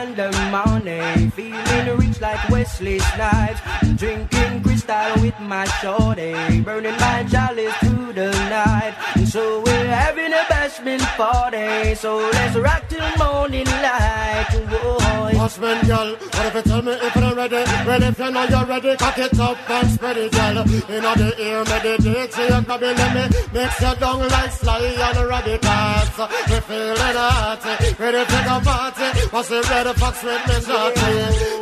and 0.00 0.16
the 0.16 0.30
money. 0.50 1.30
Feeling 1.30 1.96
rich 1.98 2.20
like 2.20 2.42
Wesley 2.48 2.98
Snipes. 2.98 3.60
Drinking 3.96 4.62
crystal 4.62 5.12
with 5.22 5.38
my 5.40 5.64
shorty. 5.80 6.60
Burning 6.62 6.98
my 6.98 7.24
chalice 7.30 7.74
through 7.82 8.12
the 8.12 8.30
night. 8.50 8.94
And 9.16 9.28
so 9.28 9.62
we're 9.64 9.86
having 9.86 10.32
a 10.32 10.44
bashment 10.52 11.04
party. 11.16 11.94
So 11.94 12.16
let's 12.16 12.56
rock 12.56 12.82
till 12.88 13.10
morning 13.18 13.66
light. 13.66 14.50
Whoa. 14.70 15.14
Husband, 15.44 15.86
girl, 15.86 16.16
what 16.16 16.46
if 16.46 16.54
you 16.54 16.62
tell 16.62 16.80
me 16.80 16.92
if 16.92 17.14
you're 17.16 17.34
ready? 17.34 17.62
Well, 17.86 18.02
if 18.02 18.18
you 18.18 18.30
know 18.30 18.44
you're 18.44 18.64
ready, 18.64 18.96
cock 18.96 19.18
it 19.18 19.38
up 19.38 19.70
and 19.70 19.90
spread 19.90 20.16
it, 20.16 20.32
girl. 20.32 20.54
Know 20.54 21.14
the 21.20 21.34
ear, 21.38 21.64
meditate, 21.64 22.32
so 22.32 22.42
you 22.44 22.64
can 22.64 22.80
be 22.80 22.86
let 22.86 23.12
me 23.14 23.24
mix 23.52 23.80
your 23.82 23.94
down 23.96 24.20
like 24.20 24.50
sly 24.52 24.80
and 24.80 25.28
ready 25.28 25.58
cats. 25.58 26.18
We're 26.48 26.60
feeling 26.62 26.96
hot, 26.96 27.60
ready 27.98 28.24
to 28.24 28.38
go 28.48 28.56
party. 28.64 29.20
What's 29.32 29.48
the 29.50 29.60
red 29.84 29.96
fox 29.96 30.22
with 30.22 30.46
me 30.48 30.54
shorty? 30.64 31.00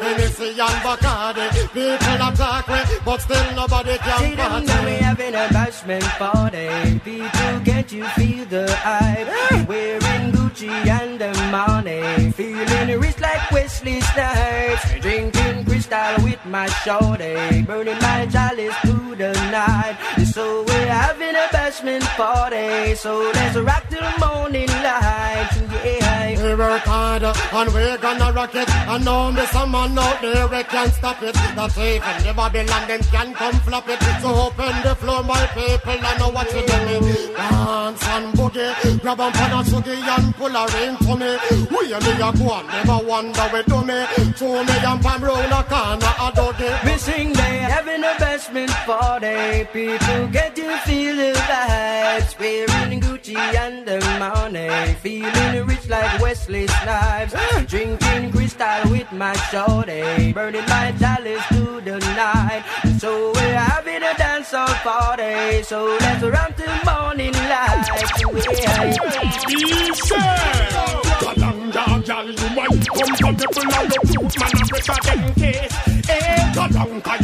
Hennessy 0.02 0.48
and 0.50 0.78
Bacardi, 0.84 1.46
people 1.72 2.20
attack 2.28 2.68
me, 2.68 2.80
but 3.04 3.20
still 3.20 3.54
nobody 3.54 3.98
can 3.98 4.18
See 4.18 4.36
can 4.36 4.36
them 4.36 4.62
we 4.62 4.66
party. 4.68 5.04
having 5.04 5.34
a 5.34 5.46
bashment 5.56 6.08
party. 6.18 6.98
People, 7.00 7.60
can't 7.64 7.92
you 7.92 8.04
feel 8.16 8.44
the 8.46 8.70
hype? 8.76 9.68
Wearing 9.68 10.32
Gucci 10.32 10.68
and 10.68 11.20
the 11.20 11.32
money. 11.50 12.30
Feeling 12.32 13.00
rich 13.00 13.20
like 13.20 13.50
Wesley 13.50 14.00
Snipes. 14.00 15.00
Drinking 15.00 15.64
crystal 15.64 16.14
with 16.24 16.44
my 16.46 16.66
shorty. 16.84 17.62
Burning 17.62 17.98
my 18.00 18.26
chalice 18.26 18.74
through 19.14 19.32
the 19.32 19.32
night. 19.50 19.96
So 20.32 20.64
we're 20.64 20.86
having 20.86 21.34
a 21.34 21.46
bashment 21.52 22.04
party. 22.16 22.94
So 22.94 23.30
let's 23.34 23.56
rock 23.56 23.84
till 23.88 24.00
the 24.00 24.26
morning 24.26 24.68
light. 24.68 25.50
Yeah. 25.84 26.12
We 26.42 26.54
work 26.54 26.82
hard 26.82 27.22
and 27.22 27.74
we're 27.74 27.98
gonna 27.98 28.32
rock 28.32 28.54
it. 28.54 28.68
And 28.68 29.04
know 29.04 29.32
me 29.32 29.44
some 29.46 29.70
man 29.70 29.98
out 29.98 30.20
there 30.20 30.46
we 30.48 30.62
can't 30.64 30.92
stop 30.92 31.22
it. 31.22 31.34
That's 31.34 31.78
even 31.78 32.16
the 32.24 32.32
Babylon 32.34 32.88
them 32.88 33.02
can 33.14 33.34
come 33.34 33.54
flop 33.60 33.88
it. 33.88 34.00
So 34.20 34.28
open 34.46 34.74
the 34.82 34.94
floor, 34.96 35.22
my 35.22 35.46
people, 35.54 35.98
I 36.00 36.16
know 36.18 36.30
what 36.30 36.52
you 36.54 36.66
do 36.66 36.78
me. 36.86 37.34
Dance 37.36 38.06
and 38.08 38.34
boogie, 38.34 39.00
grab 39.00 39.20
on 39.20 39.32
pan 39.32 39.52
and 39.52 39.86
and 39.86 40.34
pull 40.34 40.56
a 40.56 40.64
ring 40.74 40.96
for 41.04 41.16
me. 41.16 41.30
We 41.70 41.92
and 41.92 42.04
me 42.04 42.12
a 42.12 42.32
go 42.32 42.50
on, 42.50 42.66
never 42.66 43.06
wonder 43.06 43.46
we 43.52 43.62
do 43.62 43.78
me. 43.84 43.98
So 44.36 44.64
me 44.64 44.76
and 44.90 45.02
Pam 45.02 45.22
roll 45.22 45.52
a 45.58 45.62
corner 45.64 46.14
a 46.20 46.32
doggy. 46.34 46.70
We 46.84 46.98
sing 46.98 47.32
they 47.32 47.58
having 47.70 48.02
a 48.02 48.14
bashment 48.18 48.70
party. 48.86 49.01
People 49.72 50.28
get 50.28 50.54
to 50.54 50.76
feel 50.84 51.16
the 51.16 51.32
vibes. 51.32 52.38
Wearing 52.38 53.00
Gucci 53.00 53.34
and 53.34 53.86
the 53.86 53.98
money. 54.18 54.94
Feeling 55.00 55.66
rich 55.66 55.88
like 55.88 56.20
Wesley 56.20 56.66
Snipes. 56.66 57.32
Drinking 57.66 58.30
crystal 58.30 58.90
with 58.90 59.10
my 59.12 59.32
shorty. 59.50 60.32
Burning 60.32 60.66
my 60.68 60.92
chalice 60.98 61.42
to 61.48 61.80
the 61.80 61.98
night. 62.16 62.64
So 62.98 63.32
we're 63.32 63.54
having 63.54 64.02
a 64.02 64.14
dance 64.18 64.52
all 64.52 64.68
party. 64.84 65.62
So 65.62 65.96
let's 66.00 66.22
run 66.22 66.52
till 66.52 66.74
morning 66.84 67.32
light. 67.32 67.88
Kalanga, 71.22 72.04
gal, 72.04 72.26
you 72.26 72.48
might 72.54 72.68
comfortable 73.22 73.74
and 73.74 73.92
your 73.92 74.04
truth, 74.04 74.34
man, 74.40 74.56
I 74.88 75.01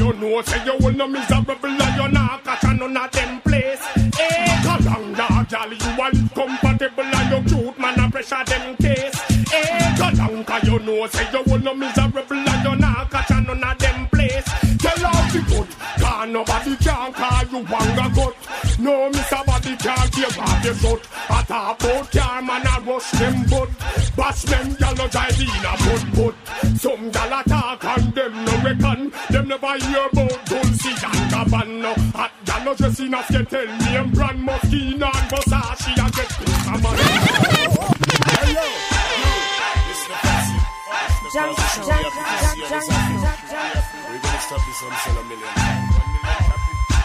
you 0.08 0.20
know, 0.20 0.42
say 0.42 0.64
you 0.64 0.76
will 0.80 0.92
no 0.94 1.06
miserable 1.06 1.68
you 1.68 2.08
not 2.08 2.44
catch 2.44 2.64
a 2.64 2.74
none 2.74 2.96
of 2.96 3.10
them 3.10 3.40
place. 3.42 3.80
Eh, 3.96 4.62
Kalanga, 4.64 5.48
gal, 5.48 5.72
you 5.72 6.02
are 6.02 6.28
comfortable 6.34 7.02
and 7.04 7.30
your 7.30 7.42
truth, 7.44 7.78
man, 7.78 8.00
I 8.00 8.10
pressure 8.10 8.44
them 8.46 8.76
case. 8.76 9.20
Eh, 9.52 9.96
Kalanga, 9.96 10.64
you 10.64 10.78
know, 10.80 11.06
say 11.08 11.26
you 11.32 11.42
will 11.46 11.58
no 11.58 11.74
miserable 11.74 12.24
you 12.36 12.76
not 12.76 13.10
catch 13.10 13.30
a 13.30 13.40
none 13.40 13.62
of 13.64 13.78
them 13.78 14.06
place. 14.08 14.44
Tell 14.78 15.06
all 15.06 15.28
the 15.32 15.44
good, 15.48 15.68
cause 16.00 16.28
nobody 16.28 16.76
can 16.76 17.12
call 17.12 17.42
you 17.52 17.66
wanga 17.66 18.14
gut. 18.14 18.34
No, 18.78 19.10
Mr. 19.10 19.44
Body 19.44 19.76
can't 19.76 20.12
give 20.12 20.38
up 20.38 20.64
your 20.64 20.74
foot. 20.74 21.02
I 21.28 21.42
talk 21.42 21.82
about 21.82 22.12
car, 22.12 22.42
man, 22.42 22.66
I 22.66 22.78
rush 22.86 23.10
them 23.12 23.44
butt. 23.50 23.68
Bash 24.16 24.42
them, 24.42 24.76
y'all 24.80 24.94
no 24.94 25.08
drive 25.08 25.40
in 25.40 25.48
a 25.48 25.74
butt 25.84 26.04
butt. 26.14 26.78
Some 26.78 27.10
y'all 27.10 27.27
no. 29.08 29.16
Them 29.30 29.48
never 29.48 29.78
hear 29.78 30.06
about 30.12 30.46
Dolce 30.46 30.90
and 30.90 31.24
Gabbana. 31.30 31.94
Hot 32.14 32.32
y'all 32.46 32.64
no 32.64 32.74
dress 32.74 33.00
enough, 33.00 33.30
you 33.30 33.44
tell 33.44 33.66
me 33.66 33.96
I'm 33.96 34.10
brand 34.10 34.40
Moschino 34.46 35.06
and 35.06 35.28
Versace. 35.30 35.98
I 35.98 36.10
get 36.10 36.28
this, 36.38 36.66
I'm 36.68 36.84
a 36.84 36.90
Hey, 38.28 38.54
yo. 38.54 38.66
Jungle 41.32 41.54
Soul. 41.56 41.84
Jungle 41.88 42.10
Soul. 42.10 42.24
Jungle 42.68 42.80
Soul. 42.80 43.08
We're 44.08 44.22
gonna 44.22 44.40
stop 44.40 44.60
this 44.66 44.82
on 44.82 44.92
sell 45.04 45.18
a 45.18 45.24
million. 45.28 45.52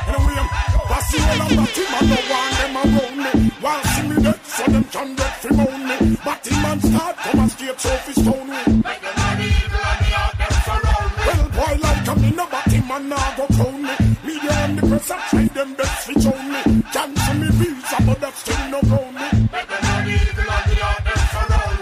Anyway, 0.05 0.43
pass 0.87 1.11
the 1.11 1.17
whole 1.21 1.41
of 1.43 1.49
that 1.55 1.75
him 1.75 1.93
and 1.99 2.07
no 2.09 2.17
want 2.31 2.53
them 2.59 2.75
around 2.79 3.17
me. 3.23 3.51
Want 3.61 3.83
see 3.85 4.07
me 4.07 4.15
dead, 4.23 4.39
so 4.45 4.63
them 4.71 4.83
can 4.85 5.15
get 5.15 5.33
free 5.41 5.55
moan 5.55 5.81
me. 5.87 6.17
But 6.23 6.47
him 6.47 6.65
and 6.65 6.81
start 6.81 7.15
come 7.17 7.39
and 7.39 7.51
straight 7.51 7.79
so 7.79 7.89
fi 7.89 8.11
stone 8.13 8.72
the 15.07 15.15
try 15.29 15.45
them 15.47 15.73
best 15.75 16.07
fi 16.07 16.13
show 16.21 16.37
me. 16.43 16.83
Cancel 16.93 17.33
me 17.35 17.47
visa, 17.59 17.97
but 18.05 18.19
that 18.21 18.33
still 18.35 18.69
no 18.69 18.79
ground 18.81 19.15
me. 19.15 19.27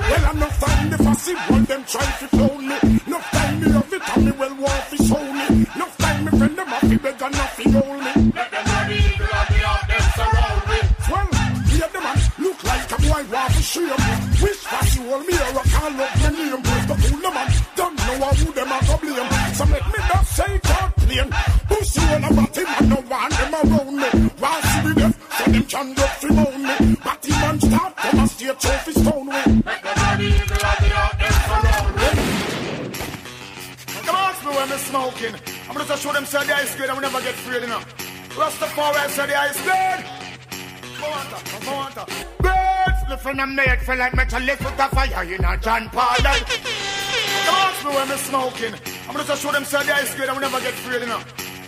Well, 0.10 0.32
enough 0.32 0.60
time 0.60 0.90
the 0.90 0.98
fussy 0.98 1.34
one 1.36 1.66
them 1.66 1.84
try 1.86 2.06
fi 2.20 2.28
clone 2.28 2.68
me. 2.68 2.76
Enough 3.08 3.32
time 3.32 3.60
me 3.60 3.68
love 3.68 3.94
it 3.94 4.10
and 4.16 4.26
me 4.26 4.32
well 4.32 4.56
want 4.56 4.84
fi 4.90 4.98
show 5.06 5.34
me. 5.34 5.46
Enough 5.76 5.98
time 5.98 6.26
me 6.26 6.32
friend 6.38 6.58
them 6.58 6.74
a 6.74 6.80
fi 6.80 6.98
beg 6.98 7.22
and 7.22 7.36
a 7.36 7.46
fi 7.56 7.64
roll 7.72 7.98
me. 8.02 8.12
Boy 13.02 13.24
want 13.34 13.52
fi 13.54 13.62
shame 13.62 13.88
me. 13.88 14.14
Wish 14.42 14.64
fussy 14.72 15.02
hold 15.08 15.26
me 15.26 15.34
or 15.34 15.60
a 15.60 15.64
call 15.74 16.02
up 16.02 16.22
your 16.22 16.32
name. 16.32 16.62
Break 16.62 16.86
the 16.90 16.96
cool 17.02 17.32
man 17.32 17.50
don't 17.76 17.98
know 17.98 18.28
who 18.40 18.52
them 18.54 18.72
a 18.72 18.78
go 18.88 18.98
blame. 19.02 19.54
So 19.54 19.66
make 19.66 19.88
me 19.94 20.00
not 20.10 20.26
say 20.26 20.60
God 20.64 20.96
plain. 20.98 21.61
Me. 24.02 24.10
Me 24.84 24.94
deaf 24.96 25.16
so 25.38 25.52
them 25.52 25.64
can 25.64 25.88
me. 25.90 26.74
Him 27.24 27.38
man 27.42 27.60
start 27.60 27.94
a 28.52 28.56
trophy 28.56 28.92
stone 28.92 29.26
the 29.28 29.34
me. 30.18 30.32
Come 34.06 34.16
ask 34.16 34.44
me 34.46 34.52
when 34.52 34.70
me 34.70 34.78
smoking. 34.78 35.36
I'm 35.70 35.76
gonna 35.78 35.98
show 35.98 36.12
them 36.12 36.26
say 36.26 36.46
the 36.46 36.56
ice 36.56 36.76
grade 36.76 36.90
and 36.90 36.98
we 36.98 37.02
never 37.02 37.22
get 37.22 37.36
free 37.36 37.64
enough. 37.64 37.86
Rastafari 38.36 39.10
say 39.10 39.28
the 39.28 39.40
ice 39.40 39.62
grade. 39.62 40.06
Birds, 42.40 43.02
the 43.10 43.18
friend 43.18 43.42
I'm 43.42 43.56
like 43.56 44.16
metal 44.16 44.42
lift 44.42 44.64
with 44.64 44.80
a 44.80 44.90
fire, 44.90 45.24
you 45.24 45.38
know, 45.40 45.56
John 45.58 45.90
Paul. 45.90 46.28
On, 46.28 46.36
ask 47.48 47.86
me 47.86 47.92
when 47.96 48.10
me 48.10 48.16
smoking. 48.16 48.74
I'm 49.08 49.16
gonna 49.16 49.36
show 49.36 49.52
them 49.52 49.66
say 49.66 49.84
the 49.84 49.94
ice 49.94 50.16
grade 50.16 50.30
and 50.30 50.38
we 50.38 50.42
never 50.42 50.60
get 50.60 50.74
free 50.74 51.02
enough. 51.04 51.26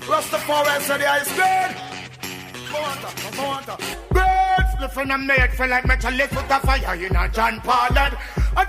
Rastafari 0.08 0.82
say 0.82 0.98
the 0.98 1.08
ice 1.08 1.34
grade. 1.36 1.93
Birds, 4.10 4.72
the 4.80 4.90
friend 4.90 5.14
I'm 5.14 5.28
made 5.28 5.52
feel 5.52 5.68
like 5.68 5.86
metal 5.86 6.14
lift 6.14 6.36
with 6.36 6.50
a 6.50 6.60
fire, 6.60 6.96
you 6.96 7.10
know, 7.10 7.28
John 7.28 7.60
Paul. 7.62 7.98
At 7.98 8.14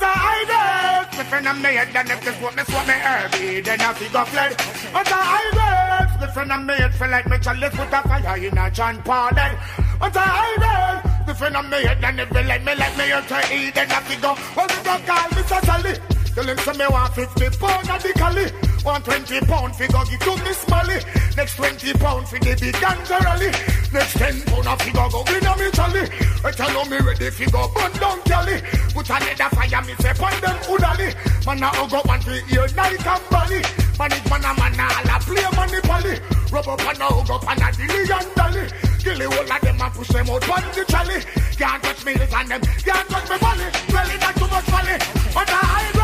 a 0.01 0.07
high 0.07 1.05
the 1.17 1.25
friend 1.25 1.49
I'm 1.49 1.63
made, 1.63 1.89
then 1.93 2.11
if 2.11 2.25
this 2.25 2.41
what 2.43 2.57
me 2.57 2.63
swap 2.65 2.87
me 2.87 2.93
herby, 2.95 3.61
then 3.61 3.81
I 3.81 3.95
figure 3.95 4.25
fled. 4.25 4.53
At 4.53 5.09
a 5.09 5.15
high 5.15 6.17
The 6.21 6.29
friend 6.29 6.53
I 6.53 6.57
made 6.59 6.95
feel 6.95 7.09
like 7.09 7.27
me 7.29 7.39
chalice 7.39 7.73
with 7.73 7.93
a 7.93 8.03
fire 8.03 8.37
in 8.37 8.59
a 8.59 8.71
John 8.71 9.03
Pardon. 9.03 9.57
But 10.01 10.17
I 10.17 10.21
hide 10.21 11.27
The 11.27 11.35
friend 11.35 11.57
I 11.57 11.63
made 11.63 11.99
then 12.01 12.19
it 12.19 12.29
feel 12.29 12.45
like 12.45 12.65
me 12.65 12.75
like 12.75 12.97
me 12.99 13.05
to 13.09 13.39
eat 13.55 13.77
and 13.77 13.93
I 13.93 14.01
figure. 14.01 14.35
Well, 14.57 14.67
the 14.67 15.03
call 15.07 15.29
me 15.33 15.43
Sally. 15.49 15.95
Tell 16.35 16.45
him 16.45 16.59
say 16.59 16.73
me 16.77 16.87
want 16.91 17.15
50 17.15 17.59
pound 17.59 17.91
of 17.91 18.03
the 18.03 18.13
cali. 18.13 18.74
Want 18.85 19.03
20 19.03 19.41
pound 19.47 19.75
fi 19.77 19.87
go 19.89 20.05
give 20.05 20.21
to 20.21 20.37
Miss 20.45 20.69
Molly. 20.69 21.01
Next 21.39 21.57
20 21.57 21.95
pound 21.95 22.29
fi 22.29 22.37
the 22.39 22.53
big 22.61 22.75
ganja 22.77 23.19
rally. 23.25 23.49
Next 23.97 24.13
10 24.21 24.43
pound 24.45 24.69
of 24.69 24.77
fi 24.83 24.93
go 24.93 25.09
go 25.09 25.25
in 25.25 25.41
a 25.41 25.53
me 25.57 25.71
trolley. 25.73 26.05
I 26.45 26.53
know 26.69 26.85
me 26.85 26.99
ready 27.01 27.31
fi 27.31 27.49
go 27.49 27.65
burn 27.73 27.93
down 27.97 28.21
Cali. 28.29 28.61
Put 28.93 29.09
another 29.09 29.49
fire 29.57 29.81
me 29.89 29.95
say 30.05 30.13
pon 30.13 30.37
them 30.45 30.61
udali. 30.69 31.17
Man 31.49 31.65
a 31.65 31.73
go 31.89 32.05
one 32.05 32.21
fi 32.21 32.45
ear 32.53 32.69
night 32.77 33.01
and 33.01 33.25
body. 33.33 33.65
Man 33.97 34.13
it 34.13 34.25
man 34.29 34.45
a 34.45 34.53
man 34.53 34.77
a 34.77 34.85
all 34.85 35.09
a 35.09 35.17
play 35.25 35.49
money 35.57 35.81
pally. 35.81 36.21
Rub 36.53 36.69
up 36.69 36.85
and 36.85 37.01
a 37.01 37.09
hug 37.09 37.31
up 37.33 37.49
and 37.49 37.65
a 37.65 37.69
dilly 37.73 38.05
and 38.05 38.29
dolly. 38.37 38.69
Gilly 39.01 39.27
all 39.33 39.49
of 39.49 39.61
them 39.65 39.81
and 39.81 39.95
push 39.97 40.13
them 40.13 40.29
out 40.29 40.45
on 40.45 40.65
the 40.77 40.85
trolley. 40.85 41.25
Can't 41.57 41.81
touch 41.81 42.05
me 42.05 42.13
and 42.21 42.49
them. 42.53 42.61
Can't 42.61 43.09
touch 43.09 43.29
me 43.33 43.37
money. 43.41 43.69
Really 43.89 44.17
not 44.21 44.37
too 44.37 44.49
much 44.53 44.69
money. 44.69 44.97
But 45.33 45.49
I 45.49 46.04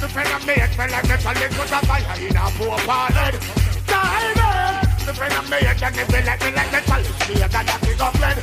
the 0.00 0.08
friend 0.08 0.32
of 0.32 0.46
me, 0.46 0.54
fell 0.54 0.90
like 0.90 1.08
the 1.08 1.16
challenge 1.20 1.58
was 1.58 1.72
a 1.72 1.80
fire 1.84 2.16
in 2.16 2.36
a 2.36 2.44
poor 2.56 2.78
parted. 2.88 3.36
Diamond! 3.84 4.88
The 5.04 5.12
friend 5.12 5.34
of 5.34 5.44
me, 5.50 5.56
it 5.60 5.82
and 5.82 5.96
it 5.96 6.06
feel 6.08 6.24
like 6.24 6.40
me 6.40 6.50
the 6.56 6.80
challenge. 6.88 7.20
Me, 7.28 7.34
I 7.42 7.48
got 7.48 7.68
a 7.68 7.76
big 7.84 8.00
up 8.00 8.14
lead. 8.16 8.38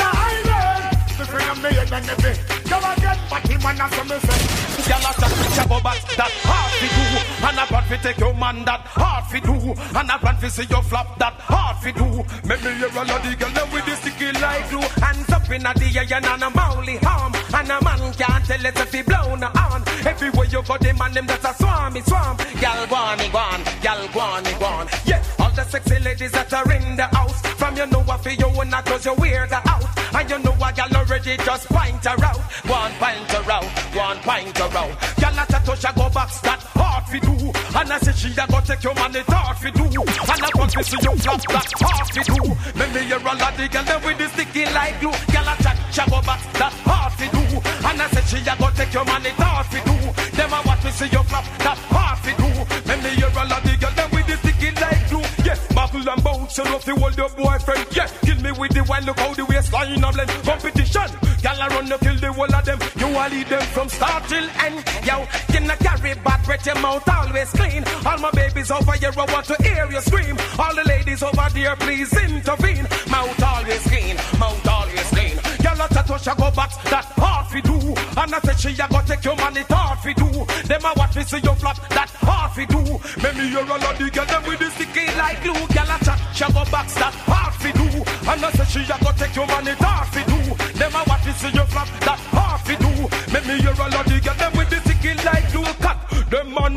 Diamond! 0.00 0.84
The 1.20 1.24
friend 1.28 1.50
of 1.52 1.58
me, 1.60 1.70
and 1.76 1.92
it 1.92 2.18
feel. 2.24 2.36
Come 2.64 2.84
again, 2.88 3.18
but 3.28 3.42
him 3.44 3.60
and 3.60 3.78
that's 3.78 3.96
what 3.96 4.08
me 4.08 4.16
say. 4.24 4.64
Girl 4.84 5.00
a 5.00 5.12
chat 5.16 5.32
with 5.32 5.56
your 5.56 5.66
bubble 5.68 5.96
that 6.16 6.32
hard 6.44 6.72
fi 6.76 6.86
do 6.92 7.23
And 7.42 7.58
a 7.58 7.66
plan 7.66 7.84
fi 7.84 7.96
take 7.96 8.18
your 8.18 8.34
man 8.34 8.64
that 8.64 8.80
hard 8.84 9.24
fi 9.26 9.40
do. 9.40 9.54
And 9.98 10.10
a 10.10 10.18
plan 10.18 10.36
fi 10.36 10.48
see 10.48 10.66
your 10.70 10.82
flop 10.82 11.18
that 11.18 11.34
hard 11.34 11.76
fi 11.82 11.90
do. 11.92 12.06
Make 12.48 12.62
me 12.62 12.70
hear 12.78 12.92
all 12.94 13.10
of 13.10 13.20
the 13.22 13.36
girl 13.38 13.50
them 13.50 13.70
with 13.72 13.86
the 13.86 13.96
sticky 13.96 14.32
like 14.38 14.68
glue. 14.70 14.80
Hands 15.02 15.30
up 15.30 15.50
in 15.50 15.62
the 15.62 15.86
air 15.98 16.18
and 16.18 16.42
a 16.42 16.50
mouly 16.50 16.96
harm. 16.98 17.32
And 17.54 17.70
a 17.70 17.82
man 17.82 18.12
can't 18.14 18.44
tell 18.44 18.64
it 18.64 18.78
if 18.78 18.92
he 18.92 19.02
blown 19.02 19.42
on. 19.42 19.82
Everywhere 20.06 20.46
you 20.46 20.62
go 20.62 20.76
them 20.78 21.00
and 21.00 21.14
them 21.14 21.26
that's 21.26 21.44
a 21.44 21.52
swarmy 21.54 22.04
swarm 22.04 22.36
Girl 22.60 22.86
go 22.86 22.96
on, 22.96 23.18
go 23.18 23.38
on, 23.38 23.60
girl 23.82 24.08
go 24.12 24.20
on, 24.20 24.46
on. 24.62 24.88
Yeah, 25.04 25.22
all 25.38 25.50
the 25.50 25.64
sexy 25.64 25.98
ladies 25.98 26.32
that 26.32 26.52
are 26.52 26.72
in 26.72 26.96
the 26.96 27.04
house. 27.04 27.40
From 27.58 27.76
you 27.76 27.86
know 27.86 28.02
what 28.02 28.22
for 28.22 28.30
you 28.30 28.48
and 28.60 28.70
not 28.70 28.84
cause 28.86 29.04
you 29.04 29.14
wear 29.14 29.46
the 29.46 29.60
out. 29.68 29.84
And 30.14 30.30
you 30.30 30.38
know 30.38 30.52
a 30.52 30.72
girl 30.72 30.96
already 30.96 31.36
just 31.38 31.68
point 31.68 32.04
her 32.04 32.24
out. 32.24 32.40
One 32.68 32.92
point 32.92 33.30
her 33.32 33.50
out, 33.50 33.64
one 33.94 34.18
point 34.18 34.58
her 34.58 34.78
out. 34.78 34.94
Girl 35.20 35.38
a 35.38 35.44
chat 35.46 35.78
she 35.78 35.92
go 36.00 36.08
back, 36.10 36.30
that 36.42 36.60
hard 36.74 37.04
fi 37.08 37.18
do. 37.24 37.34
And 37.74 37.92
I 37.92 37.98
say 37.98 38.12
she 38.12 38.28
a 38.30 38.46
go 38.46 38.60
take 38.60 38.82
your 38.84 38.94
money 38.94 39.22
hard 39.26 39.56
fi 39.58 39.70
do 39.70 39.84
And 39.84 40.42
I 40.44 40.50
want 40.54 40.70
to 40.72 40.84
see 40.84 41.00
you 41.02 41.14
flop 41.18 41.40
that 41.48 41.72
hard 41.80 42.06
fi 42.12 42.22
do 42.22 42.40
Make 42.78 42.92
me 42.94 43.00
hear 43.08 43.18
all 43.18 43.42
of 43.42 43.52
the 43.56 43.66
girl 43.68 43.84
them 43.84 44.00
with 44.04 44.18
the 44.18 44.28
sticky 44.28 44.64
like 44.70 45.00
glue. 45.00 45.16
Girl 45.32 45.48
a 45.48 45.54
chat 45.58 46.08
go 46.10 46.20
box 46.22 46.40
that 46.60 46.74
hard 46.84 47.12
fi 47.18 47.26
do. 47.32 47.42
And 47.88 48.02
I 48.02 48.06
say 48.12 48.24
she 48.30 48.38
a 48.44 48.54
go 48.56 48.68
take 48.76 48.92
your 48.94 49.04
money 49.04 49.32
hard 49.40 49.66
fi 49.66 49.80
do 49.82 49.96
Them 50.36 50.52
a 50.52 50.58
want 50.66 50.80
to 50.82 50.90
see 50.92 51.08
you 51.10 51.22
flop 51.24 51.44
that 51.64 51.78
hard 51.90 52.18
fi 52.22 52.32
do 52.36 52.48
Make 52.86 53.02
me 53.02 53.10
hear 53.18 53.32
all 53.32 53.52
of 53.52 53.62
the 53.64 53.74
girl 53.80 53.94
them 53.96 54.08
with 54.12 54.26
the 54.28 54.36
sticky 54.38 54.70
like 54.78 55.02
glue. 55.08 55.26
Yes, 55.44 55.60
buckle 55.74 56.08
and 56.08 56.22
bounce 56.22 56.58
you 56.58 56.64
know 56.64 56.78
fi 56.78 56.92
hold 56.92 57.16
your 57.16 57.30
boyfriend. 57.34 57.86
Yes, 57.90 58.12
kill 58.22 58.38
me 58.38 58.52
with 58.52 58.72
the 58.72 58.82
wine 58.84 59.04
look 59.04 59.18
how 59.18 59.34
the 59.34 59.44
waistline 59.46 60.04
a 60.04 60.08
blend 60.12 60.30
Competition, 60.44 61.10
girl 61.42 61.58
a 61.58 61.66
run 61.74 61.86
you 61.88 61.98
kill 61.98 62.18
the 62.20 62.30
whole 62.32 62.54
of 62.54 62.64
them 62.64 62.78
A 63.14 63.28
lead 63.30 63.46
them 63.46 63.62
from 63.72 63.88
start 63.88 64.24
till 64.28 64.48
end 64.66 64.84
Yo, 65.06 65.26
you 65.52 65.60
not 65.60 65.78
carry 65.78 66.14
bad 66.24 66.42
breath, 66.44 66.66
your 66.66 66.78
mouth 66.80 67.06
always 67.08 67.50
clean. 67.50 67.84
All 68.06 68.18
my 68.18 68.30
babies 68.32 68.70
over 68.70 68.92
here, 68.92 69.12
I 69.16 69.24
want 69.32 69.46
to 69.46 69.56
hear 69.62 69.86
you 69.90 70.00
scream. 70.00 70.36
All 70.58 70.74
the 70.74 70.82
ladies 70.88 71.22
over 71.22 71.48
there, 71.52 71.76
please 71.76 72.12
intervene. 72.16 72.88
Mouth 73.10 73.42
always 73.42 73.82
clean, 73.86 74.16
mouth 74.38 74.66
always 74.66 75.08
clean. 75.10 75.36
Girl, 75.62 75.76
tattoo, 75.88 76.18
she 76.18 76.32
go 76.40 76.50
back, 76.50 76.72
that 76.88 77.04
hard 77.20 77.52
we 77.52 77.60
do. 77.60 77.76
And 78.16 78.34
I 78.34 78.40
said 78.40 78.58
she 78.58 78.70
a 78.80 78.88
go 78.88 79.00
take 79.04 79.24
your 79.24 79.36
money, 79.36 79.62
hard 79.68 79.98
we 80.04 80.14
do. 80.14 80.28
Them 80.64 80.84
a 80.84 80.92
watch 80.96 81.16
me 81.16 81.22
see 81.24 81.38
you 81.44 81.54
flop, 81.54 81.76
that 81.90 82.10
hard 82.24 82.56
we 82.56 82.64
do. 82.64 82.80
Make 83.22 83.36
me 83.36 83.48
hear 83.52 83.60
all 83.60 83.84
of 83.84 83.98
the 83.98 84.10
girl 84.10 84.26
them 84.26 84.42
with 84.48 84.58
the 84.58 84.70
sticky 84.72 85.06
like 85.20 85.42
glue. 85.44 85.52
Girl, 85.52 85.92
a 85.92 85.96
chat, 86.00 86.18
she 86.32 86.44
go 86.48 86.64
back, 86.72 86.88
that 86.96 87.14
hard 87.28 87.54
we 87.60 87.70
do. 87.76 87.88
And 88.24 88.40
I 88.40 88.50
said 88.56 88.68
she 88.72 88.80
a 88.88 88.96
go 89.04 89.12
take 89.20 89.36
your 89.36 89.46
money, 89.46 89.76
hard 89.76 90.08
we 90.16 90.22
do. 90.24 90.40
Them 90.80 90.96
a 90.96 91.04
watch 91.04 91.26
me 91.26 91.32
see 91.36 91.52
you 91.52 91.64
flop, 91.68 91.88
that 92.08 92.23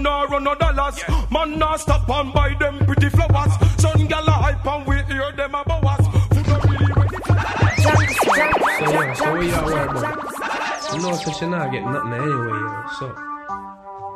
nah 0.07 0.23
run 0.23 0.43
no 0.43 0.55
dollars. 0.55 0.97
Man 1.29 1.59
nah 1.59 1.75
stop 1.75 2.09
and 2.09 2.33
buy 2.33 2.53
them 2.59 2.79
pretty 2.85 3.09
flowers. 3.09 3.53
Sun 3.81 4.07
gal 4.07 4.27
a 4.27 4.31
hype 4.31 4.65
and 4.65 4.87
we 4.87 4.95
hear 5.13 5.31
them 5.33 5.55
a 5.55 5.63
bowas. 5.69 6.03
Food 6.33 6.47
not 6.47 6.63
really 6.69 6.93
ready 6.97 7.19
So 7.83 7.91
yeah, 8.39 8.53
so 8.79 8.85
what 8.95 9.17
y'all 9.17 9.33
worry 9.35 9.49
about? 9.49 10.93
You 10.93 10.99
know, 11.01 11.13
so 11.13 11.31
she 11.33 11.45
not 11.47 11.71
getting 11.71 11.91
nothing 11.91 12.13
anyway, 12.13 12.59
yo. 12.63 12.83
So, 12.97 13.07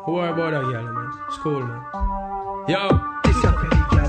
who 0.03 0.13
worry 0.13 0.29
about 0.29 0.51
that 0.51 0.63
girl, 0.71 0.83
man? 0.83 1.09
It's 1.27 1.37
cool, 1.37 1.59
man. 1.59 1.81
Yo. 2.69 2.81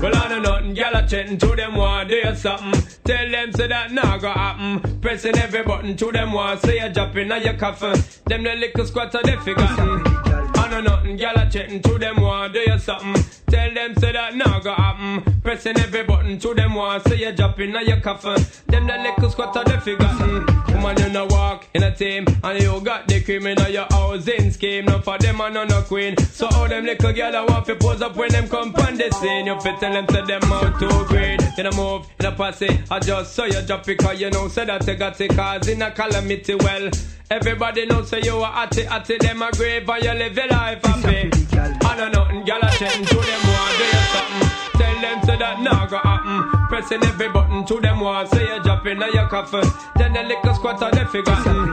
Well, 0.01 0.15
I 0.15 0.27
know 0.29 0.39
nothing, 0.39 0.75
gyal 0.75 1.03
a 1.03 1.07
chatting 1.07 1.37
to 1.37 1.55
them 1.55 1.75
want 1.75 2.09
do 2.09 2.35
something. 2.35 2.81
Tell 3.05 3.31
them 3.31 3.53
say 3.53 3.67
that 3.67 3.91
nah 3.91 4.17
go 4.17 4.31
happen. 4.31 4.99
Pressing 5.01 5.37
every 5.37 5.63
button 5.63 5.95
to 5.97 6.11
them 6.11 6.31
want 6.33 6.61
say 6.61 6.79
you 6.81 6.93
dropping 6.93 7.31
on 7.31 7.41
your 7.41 7.53
coffin. 7.53 8.01
Them 8.25 8.43
the 8.43 8.55
little 8.55 8.85
squatter 8.85 9.19
they 9.23 9.37
forgotten. 9.37 10.22
I 10.73 10.81
know 10.81 10.95
nothing, 10.95 11.19
gyal 11.19 11.35
a 11.35 11.51
chatting 11.51 11.81
to 11.83 11.99
them 11.99 12.19
want 12.19 12.53
do 12.53 12.59
you 12.59 12.79
something. 12.79 13.23
Tell 13.45 13.71
them 13.75 13.95
say 13.95 14.11
that 14.11 14.35
nah 14.35 14.59
go 14.59 14.73
happen. 14.73 15.39
Pressing 15.43 15.77
every 15.77 16.03
button 16.03 16.39
to 16.39 16.53
them 16.55 16.73
want 16.73 17.07
say 17.07 17.17
you 17.17 17.31
dropping 17.31 17.75
on 17.75 17.85
your 17.85 18.01
coffin. 18.01 18.43
Them 18.65 18.87
the 18.87 18.97
little 18.97 19.29
squatter 19.29 19.63
they 19.63 19.77
forgotten. 19.79 20.45
Woman 20.73 20.97
you 20.97 21.09
no 21.09 21.27
walk 21.27 21.67
in 21.75 21.83
a 21.83 21.95
team 21.95 22.25
and 22.43 22.59
you 22.59 22.81
got 22.81 23.07
the 23.07 23.21
cream 23.21 23.45
in 23.45 23.59
your 23.71 23.85
housing 23.91 24.49
scheme. 24.49 24.85
No 24.85 24.99
for 24.99 25.19
them 25.19 25.41
and 25.41 25.53
no 25.53 25.63
no 25.63 25.83
queen. 25.83 26.17
So 26.17 26.47
all 26.47 26.67
them 26.67 26.85
little 26.85 27.13
gyal 27.13 27.39
a 27.39 27.45
want 27.45 27.67
fi 27.67 27.75
pose 27.75 28.01
up 28.01 28.15
when 28.15 28.31
them 28.31 28.49
come 28.49 28.73
on 28.73 28.95
the 28.95 29.11
scene. 29.11 29.45
You 29.45 29.59
fit 29.61 29.79
tell 29.79 29.93
them 29.93 30.07
to 30.07 30.23
them 30.23 30.51
out 30.51 30.79
too 30.79 31.05
green. 31.05 31.37
In 31.59 31.67
a 31.67 31.75
move, 31.75 32.07
in 32.19 32.25
a 32.25 32.31
posse, 32.31 32.79
I 32.89 32.99
just 32.99 33.35
saw 33.35 33.45
you 33.45 33.61
drop 33.61 33.87
it 33.87 33.99
cause 33.99 34.19
you 34.19 34.31
know 34.31 34.47
say 34.47 34.65
that 34.65 34.87
you 34.87 34.95
got 34.95 35.21
it 35.21 35.35
cause 35.35 35.67
in 35.67 35.83
a 35.83 35.91
calamity 35.91 36.55
well. 36.55 36.89
Everybody 37.31 37.85
know 37.87 38.03
say 38.03 38.21
you 38.21 38.37
are 38.37 38.63
atty 38.63 38.85
atty 38.85 39.17
them 39.17 39.41
a 39.41 39.51
grave 39.51 39.89
and 39.89 40.03
you 40.03 40.11
live 40.11 40.35
your 40.35 40.47
life 40.49 40.62
happy. 40.71 41.29
I 41.85 41.97
know 41.97 42.09
nothing, 42.09 42.43
gyal 42.43 42.63
a 42.63 42.69
chatting 42.77 43.05
to 43.05 43.15
them 43.15 43.41
want 43.47 43.77
do 43.77 43.83
you 43.83 44.03
something. 44.13 44.49
Tell 44.79 45.01
them 45.01 45.23
say 45.23 45.37
that 45.37 45.61
nah 45.61 45.85
go 45.85 45.97
happen. 45.97 46.67
Pressing 46.67 47.03
every 47.03 47.29
button 47.29 47.65
to 47.65 47.79
them 47.81 47.99
want 47.99 48.29
say 48.29 48.47
you 48.47 48.63
dropping 48.63 49.01
on 49.03 49.13
your 49.13 49.27
coffin. 49.27 49.63
Then 49.95 50.13
the 50.13 50.23
liquor 50.23 50.53
squatter 50.53 50.89
they 50.91 51.05
forgotten. 51.05 51.71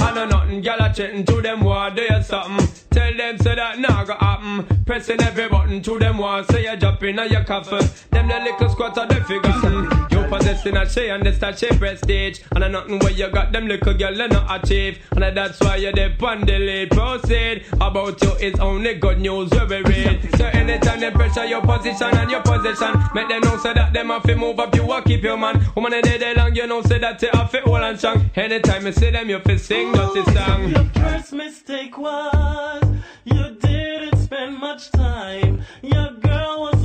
I 0.00 0.12
know 0.14 0.26
nothing, 0.26 0.62
gyal 0.62 0.90
a 0.90 0.94
chatting 0.94 1.24
to 1.24 1.42
them 1.42 1.60
want 1.60 1.96
do 1.96 2.02
you 2.02 2.22
something. 2.22 2.68
Tell 2.90 3.16
them 3.16 3.38
say 3.38 3.54
that 3.56 3.78
nah 3.78 4.04
go 4.04 4.14
happen. 4.14 4.84
Pressing 4.84 5.20
every 5.22 5.48
button 5.48 5.82
to 5.82 5.98
them 5.98 6.18
want 6.18 6.50
say 6.50 6.64
you 6.64 6.76
dropping 6.76 7.18
on 7.18 7.30
your 7.30 7.44
coffin. 7.44 7.86
Them 8.10 8.28
the 8.28 8.40
liquor 8.40 8.68
squatter 8.68 9.06
they 9.06 9.20
forgotten. 9.20 10.07
Possessing 10.28 10.76
a 10.76 10.88
she 10.88 11.08
and 11.08 11.24
this 11.24 11.38
that 11.38 11.58
prestige. 11.78 12.40
And 12.54 12.64
I 12.64 12.68
nothing 12.68 12.98
where 12.98 13.12
you 13.12 13.28
got 13.30 13.52
them 13.52 13.66
little 13.66 13.94
girl 13.94 14.12
you 14.12 14.28
not 14.28 14.62
achieve. 14.62 14.98
And 15.12 15.36
that's 15.36 15.58
why 15.60 15.76
you 15.76 15.92
dip 15.92 16.22
on 16.22 16.40
the 16.42 16.58
lead. 16.58 16.90
Proceed 16.90 17.64
about 17.80 18.20
you 18.22 18.32
is 18.34 18.58
only 18.60 18.94
good 18.94 19.20
news 19.20 19.50
where 19.50 19.66
we 19.66 19.82
read. 19.82 20.36
So 20.36 20.44
anytime 20.46 21.00
they 21.00 21.10
pressure 21.10 21.46
your 21.46 21.62
position 21.62 22.16
and 22.16 22.30
your 22.30 22.42
position, 22.42 22.92
make 23.14 23.28
them 23.28 23.40
know 23.40 23.56
say 23.58 23.72
that 23.74 23.92
them 23.92 24.08
have 24.08 24.22
to 24.24 24.34
move 24.36 24.60
up. 24.60 24.74
You 24.74 24.90
a 24.92 25.02
keep 25.02 25.22
your 25.22 25.36
man. 25.36 25.64
Woman 25.74 25.94
a 25.94 26.02
day 26.02 26.18
day 26.18 26.34
long, 26.34 26.54
you 26.54 26.66
know 26.66 26.82
say 26.82 26.98
that 26.98 27.20
you 27.22 27.30
have 27.32 27.50
to 27.52 27.60
hold 27.62 27.80
and 27.82 27.98
strong. 27.98 28.30
Anytime 28.36 28.86
you 28.86 28.92
see 28.92 29.10
them, 29.10 29.30
you 29.30 29.40
fi 29.40 29.56
sing 29.56 29.92
dirty 29.92 30.22
song. 30.32 30.68
Your 30.68 30.84
first 30.94 31.32
mistake 31.32 31.96
was 31.96 32.84
you 33.24 33.56
didn't 33.60 34.16
spend 34.18 34.58
much 34.58 34.90
time. 34.92 35.62
Your 35.82 36.12
girl 36.20 36.60
was 36.60 36.77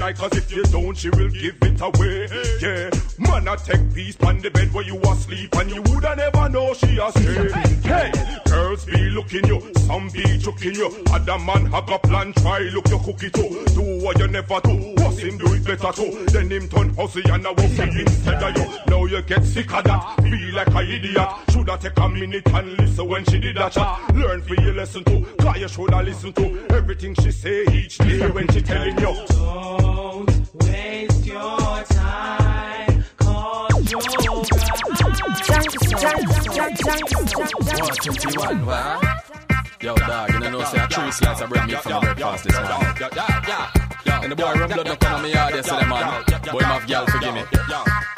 cause 0.00 0.32
if 0.36 0.50
you 0.52 0.62
don't, 0.64 0.96
she 0.96 1.10
will 1.10 1.28
give 1.28 1.56
it 1.62 1.80
away. 1.80 2.26
Yeah, 2.60 2.90
man, 3.18 3.48
I 3.48 3.56
take 3.56 3.94
peace 3.94 4.16
on 4.22 4.40
the 4.40 4.50
bed 4.50 4.72
where 4.72 4.84
you 4.84 4.96
asleep, 5.00 5.54
and 5.56 5.70
you 5.70 5.82
woulda 5.82 6.16
never 6.16 6.48
know 6.48 6.74
she 6.74 6.98
a 6.98 7.10
stay. 7.10 7.50
Hey, 7.82 8.12
girls 8.46 8.84
be 8.86 9.10
looking 9.10 9.46
you, 9.46 9.60
some 9.86 10.08
be 10.10 10.38
choking 10.38 10.74
you. 10.74 11.04
Other 11.12 11.38
man 11.38 11.66
have 11.66 11.88
a 11.88 11.98
plan, 11.98 12.32
try 12.34 12.60
look 12.74 12.88
your 12.88 13.00
cookie 13.00 13.30
too. 13.30 13.64
Do 13.74 14.04
what 14.04 14.18
you 14.18 14.28
never 14.28 14.60
do, 14.60 14.94
him 15.22 15.38
do 15.38 15.52
it 15.54 15.64
better 15.64 15.92
too. 15.92 16.24
Then 16.26 16.50
him 16.50 16.68
turn 16.68 16.94
hussy 16.94 17.22
and 17.24 17.46
I 17.46 17.50
walk 17.50 17.76
back 17.76 17.94
instead 17.94 18.42
of 18.42 18.56
you. 18.56 18.66
Now 18.88 19.04
you 19.04 19.22
get 19.22 19.44
sick 19.44 19.72
of 19.72 19.84
that, 19.84 20.16
feel 20.22 20.54
like 20.54 20.74
a 20.74 20.80
idiot. 20.82 21.28
Shoulda 21.50 21.78
take 21.78 21.98
a 21.98 22.08
minute 22.08 22.46
and 22.48 22.78
listen 22.78 23.08
when 23.08 23.24
she 23.24 23.38
did 23.38 23.56
that 23.56 23.72
chat. 23.72 24.14
Learn 24.14 24.42
for 24.42 24.54
your 24.60 24.74
lesson 24.74 25.04
too, 25.04 25.26
cause 25.38 25.56
you 25.58 25.68
shoulda 25.68 26.02
listen 26.02 26.32
to 26.32 26.66
everything 26.70 27.14
she 27.14 27.30
say 27.30 27.64
each 27.72 27.98
day 27.98 28.28
when 28.30 28.48
she 28.48 28.62
telling 28.62 28.98
you. 28.98 29.14
Don't 29.28 30.30
waste 30.54 31.26
your 31.26 31.82
time, 31.84 33.04
cause 33.16 33.90
you're 33.90 34.00
One, 37.70 37.94
twenty-one, 37.96 38.66
what? 38.66 39.26
Yo, 39.82 39.94
dog, 39.94 40.30
you 40.30 40.40
know, 40.40 40.64
say 40.64 40.78
a 40.78 40.86
true 40.88 41.10
slice 41.10 41.40
of 41.40 41.48
bread 41.48 41.66
meat 41.66 41.78
from 41.78 41.92
the 41.92 42.00
breakfast 42.00 42.44
this 42.44 42.54
morning. 42.54 43.79
And 44.06 44.32
the 44.32 44.36
boy 44.36 44.52
run 44.52 44.68
blood 44.70 44.88
up 44.88 45.04
on 45.10 45.22
me 45.22 45.32
yard 45.32 45.54
yesterday, 45.54 45.86
man. 45.86 46.24
Boy, 46.52 46.60
my 46.60 46.84
girl, 46.86 47.06
forgive 47.06 47.34
me. 47.34 48.09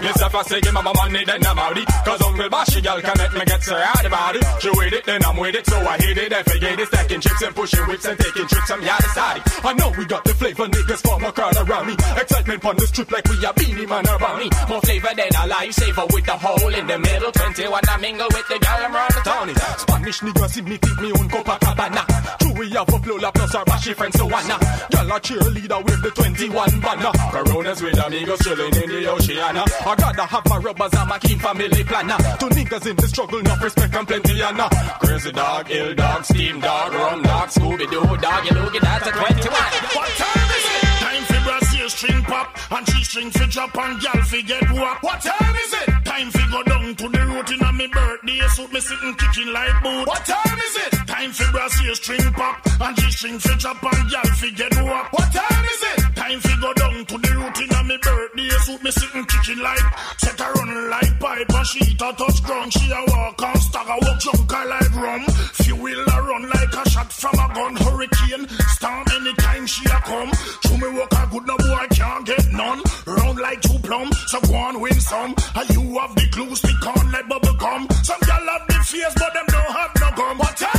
Yes, 0.00 0.20
if 0.20 0.34
I 0.34 0.42
say 0.42 0.60
give 0.60 0.74
mama 0.74 0.92
money, 0.94 1.24
then 1.24 1.46
I'm 1.46 1.58
out 1.58 1.78
it. 1.78 1.88
Cause 2.04 2.20
Uncle 2.20 2.48
Bashy 2.50 2.82
girl 2.84 3.00
can 3.00 3.16
make 3.16 3.32
me 3.32 3.44
get 3.46 3.62
so 3.62 3.74
out 3.76 4.04
about 4.04 4.36
it. 4.36 4.44
She 4.60 4.70
with 4.70 4.92
it, 4.92 5.04
then 5.04 5.24
I'm 5.24 5.36
with 5.36 5.54
it, 5.54 5.66
so 5.66 5.76
I 5.78 5.96
hit 5.96 6.18
it. 6.18 6.32
If 6.32 6.48
I 6.48 6.58
get 6.58 6.80
it, 6.80 6.88
stacking 6.88 7.20
chips 7.20 7.42
and 7.42 7.54
pushing 7.56 7.84
whips 7.86 8.04
and 8.04 8.18
taking 8.18 8.46
trips, 8.46 8.70
I'm 8.70 8.82
yeah, 8.82 8.98
decided. 8.98 9.42
I 9.64 9.72
know 9.72 9.92
we 9.96 10.04
got 10.04 10.24
the 10.24 10.34
flavor, 10.34 10.66
niggas 10.66 11.00
form 11.00 11.24
a 11.24 11.32
crowd 11.32 11.56
around 11.56 11.86
me. 11.86 11.94
Excitement 11.94 12.64
on 12.64 12.76
the 12.76 12.86
strip 12.86 13.10
like 13.10 13.24
we 13.28 13.44
are 13.44 13.54
Beenie 13.54 13.86
Man 13.86 14.06
around 14.06 14.38
me. 14.38 14.50
More 14.68 14.80
flavor 14.82 15.12
than 15.16 15.32
a 15.32 15.44
lifesaver 15.48 16.12
with 16.12 16.26
the 16.26 16.36
hole 16.36 16.74
in 16.74 16.86
the 16.86 16.98
middle. 16.98 17.32
21, 17.32 17.80
I 17.88 17.96
mingle 17.96 18.28
with 18.28 18.48
the 18.48 18.58
girl, 18.60 18.80
I'm 18.84 18.92
the 18.92 19.20
Tony. 19.24 19.54
Spanish 19.80 20.20
niggas 20.20 20.50
see 20.50 20.62
me 20.62 20.76
think 20.76 21.00
me 21.00 21.08
own 21.12 21.28
Copacabana. 21.28 22.04
True, 22.38 22.52
we 22.52 22.70
have 22.70 22.88
a 22.88 22.96
Lola 23.06 23.32
plus 23.32 23.54
our 23.54 23.64
bashy 23.64 23.94
friend 23.94 24.12
Joanna. 24.16 24.58
Girl 24.90 25.12
a 25.12 25.20
cheerleader 25.20 25.84
with 25.84 26.02
the 26.02 26.10
21 26.10 26.80
banner. 26.80 27.12
Coronas 27.30 27.82
with 27.82 27.98
amigos 28.04 28.38
chilling 28.40 28.76
in 28.76 28.88
the 28.90 29.10
oceana. 29.10 29.64
I 29.86 29.94
gotta 29.94 30.26
have 30.26 30.42
my 30.48 30.58
rubbers 30.58 30.92
and 30.98 31.08
my 31.08 31.18
keen 31.20 31.38
family 31.38 31.84
planner. 31.84 32.18
To 32.18 32.46
niggas 32.50 32.90
in 32.90 32.96
the 32.96 33.06
struggle, 33.06 33.38
enough 33.38 33.62
respect 33.62 33.94
and 33.94 34.08
plenty 34.08 34.40
and 34.42 34.58
uh. 34.58 34.68
Crazy 34.98 35.30
dog, 35.30 35.70
ill 35.70 35.94
dog, 35.94 36.24
steam 36.24 36.58
dog, 36.58 36.92
rum 36.92 37.22
dog, 37.22 37.48
Scooby 37.50 37.86
Doo 37.88 38.02
dog, 38.18 38.42
you 38.50 38.54
look 38.58 38.74
at 38.74 38.82
that 38.82 39.06
at 39.06 39.14
21. 39.14 39.46
What 39.94 40.10
time 40.18 40.50
is 40.58 40.66
it? 40.74 40.82
Time 41.06 41.22
for 41.30 41.40
Brazil 41.46 41.88
string 41.88 42.22
pop 42.24 42.72
and 42.72 42.86
G 42.86 43.04
string 43.04 43.30
for 43.30 43.46
drop 43.46 43.78
and 43.78 44.00
gal 44.02 44.22
fi 44.26 44.42
get 44.42 44.72
wap. 44.72 45.02
What 45.04 45.20
time 45.22 45.54
is 45.54 45.72
it? 45.78 45.88
Time 46.04 46.30
fi 46.34 46.50
go 46.50 46.62
down 46.64 46.94
to 46.96 47.08
the 47.08 47.22
road 47.30 47.50
in 47.54 47.62
a 47.62 47.72
me 47.72 47.86
birthday 47.86 48.40
suit 48.58 48.72
me 48.72 48.80
sitting 48.80 49.14
kicking 49.14 49.52
like 49.52 49.82
boot. 49.84 50.08
What 50.08 50.24
time 50.26 50.58
is 50.66 50.76
it? 50.82 51.06
Time 51.06 51.30
for 51.30 51.46
Brazil 51.52 51.94
string 51.94 52.32
pop 52.34 52.58
and 52.80 52.96
G 52.96 53.10
string 53.12 53.38
for 53.38 53.54
drop 53.54 53.78
and 53.84 54.10
gal 54.10 54.26
fi 54.34 54.50
get 54.50 54.74
wap. 54.82 55.12
What 55.12 55.30
time 55.30 55.64
is 55.64 55.82
it? 55.94 56.15
Time 56.26 56.40
fi 56.40 56.60
go 56.60 56.72
down 56.74 57.06
to 57.06 57.18
the 57.18 57.30
road 57.38 57.58
in 57.62 57.70
a 57.70 57.84
me 57.84 57.96
birthday 58.02 58.48
suit 58.66 58.82
me 58.82 58.90
sitting 58.90 59.24
kicking 59.26 59.62
like 59.62 59.86
set 60.18 60.40
her 60.40 60.52
run 60.54 60.90
like 60.90 61.20
pipe 61.20 61.54
and 61.54 61.66
she 61.68 61.78
a 61.78 62.12
touch 62.18 62.42
ground. 62.42 62.72
She 62.72 62.90
a 62.90 63.00
walk 63.06 63.42
and 63.46 63.62
stagger 63.62 63.98
walk 64.02 64.18
drunk 64.18 64.50
like 64.50 64.94
rum. 64.96 65.22
Fuel 65.62 66.02
a 66.02 66.16
run 66.26 66.50
like 66.50 66.74
a 66.74 66.90
shot 66.90 67.12
from 67.12 67.38
a 67.38 67.46
gun. 67.54 67.76
Hurricane 67.76 68.48
storm 68.74 69.06
anytime 69.14 69.66
she 69.68 69.84
a 69.86 69.98
come. 70.02 70.32
Show 70.66 70.76
me 70.82 70.98
work 70.98 71.14
a 71.14 71.28
good 71.30 71.46
no 71.46 71.56
boy 71.58 71.86
can't 71.94 72.26
get 72.26 72.46
none. 72.50 72.82
Round 73.06 73.38
like 73.38 73.60
two 73.62 73.78
plum, 73.78 74.10
so 74.26 74.40
go 74.40 74.56
on 74.56 74.80
win 74.80 74.98
some. 74.98 75.30
And 75.30 75.70
you 75.70 75.98
have 76.00 76.12
the 76.16 76.26
clues, 76.34 76.58
stick 76.58 76.86
on 76.90 77.12
like 77.12 77.28
bubble 77.28 77.54
gum. 77.54 77.86
Some 78.02 78.22
gal 78.26 78.46
have 78.50 78.66
the 78.66 78.74
face, 78.82 79.14
but 79.14 79.30
them 79.32 79.46
don't 79.46 79.72
have 79.78 79.92
no 80.02 80.10
gum. 80.18 80.38
What 80.38 80.56
time 80.56 80.75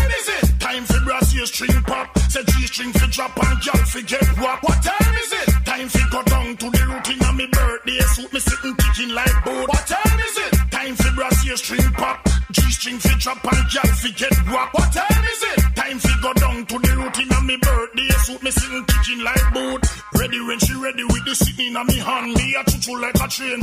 it? 1.10 1.20
Time 1.20 1.30
for 1.30 1.46
string 1.46 1.82
pop. 1.84 2.20
Say 2.30 2.44
G 2.44 2.68
string 2.68 2.94
for 2.94 3.08
drop 3.08 3.38
and 3.38 3.62
gal 3.62 3.86
for 3.86 4.02
get 4.02 4.38
wap. 4.40 4.64
What 4.64 4.84
time 4.84 5.16
is 5.16 5.34
it? 5.34 5.66
Time 5.66 5.90
for 5.90 6.10
go 6.12 6.24
down 6.24 6.58
to 6.58 6.70
the 6.70 6.84
routine 6.94 7.24
of 7.24 7.36
me 7.36 7.48
birthday 7.52 8.00
suit 8.16 8.34
me 8.34 8.40
sitting 8.40 8.76
kicking 8.76 9.14
like 9.14 9.46
boat. 9.46 9.68
What 9.68 9.88
time 9.88 10.20
is 10.20 10.38
it? 10.38 10.72
Time 10.72 10.96
for 10.96 11.12
Brazil 11.16 11.58
string 11.58 11.92
pop. 11.94 12.27
G 12.52 12.62
string 12.72 13.00
for 13.00 13.18
drop 13.20 13.44
and 13.44 13.70
gal 13.72 13.92
for 14.00 14.14
get 14.16 14.36
wap. 14.48 14.74
What 14.74 14.92
time 14.94 15.24
is 15.24 15.44
it? 15.52 15.76
Time 15.76 16.00
for 16.00 16.22
go 16.22 16.34
down 16.34 16.66
to 16.66 16.80
the 16.80 16.94
routine 16.96 17.32
of 17.32 17.44
me 17.44 17.58
birthday 17.58 18.08
suit 18.24 18.44
me 18.44 18.52
sitting 18.52 18.86
kitchen 18.86 19.24
like 19.24 19.54
boat. 19.54 19.84
Ready 20.16 20.40
when 20.48 20.60
she 20.60 20.74
ready 20.76 21.04
with 21.04 21.26
the 21.26 21.36
sitting 21.36 21.76
on 21.76 21.88
me 21.88 21.98
hand. 21.98 22.34
Me 22.36 22.56
a 22.56 22.64
choo 22.64 23.00
like 23.02 23.16
a 23.16 23.28
train, 23.28 23.60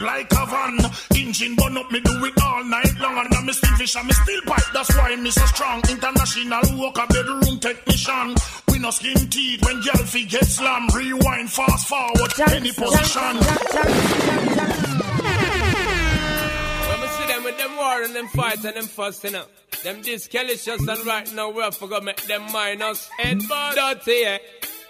like 0.00 0.32
a 0.32 0.46
van. 0.46 0.78
Engine 1.18 1.54
burn 1.56 1.76
up, 1.76 1.90
me 1.90 2.00
do 2.00 2.24
it 2.24 2.42
all 2.42 2.64
night 2.64 2.94
long. 3.00 3.18
And 3.18 3.34
I'm 3.34 3.46
me 3.46 3.52
still 3.52 3.76
fish 3.76 3.96
and 3.96 4.06
me 4.06 4.12
still 4.12 4.42
pipe. 4.46 4.68
That's 4.72 4.94
why 4.96 5.16
me 5.16 5.30
so 5.30 5.44
strong. 5.46 5.82
International 5.90 6.66
worker, 6.78 7.06
bedroom 7.10 7.58
technician. 7.58 8.34
We 8.70 8.78
no 8.78 8.90
skin 8.90 9.18
teeth 9.30 9.64
when 9.64 9.80
girl 9.80 10.04
fi 10.06 10.24
get 10.24 10.46
slam. 10.46 10.88
Rewind 10.94 11.50
fast 11.50 11.88
forward 11.88 12.32
any 12.54 12.70
position. 12.70 13.34
When 14.58 14.77
them 18.18 18.28
fight 18.28 18.64
and 18.64 18.76
them 18.76 18.84
fuss, 18.84 19.22
you 19.24 19.30
know. 19.30 19.44
Them 19.84 20.02
discalicious 20.02 20.86
and 20.88 21.06
right 21.06 21.32
now 21.34 21.50
we 21.50 21.70
forgot 21.70 22.02
make 22.02 22.20
them 22.22 22.42
minus 22.52 23.08
head 23.18 23.40
but 23.48 23.74
dirty, 23.74 24.20
yeah. 24.22 24.38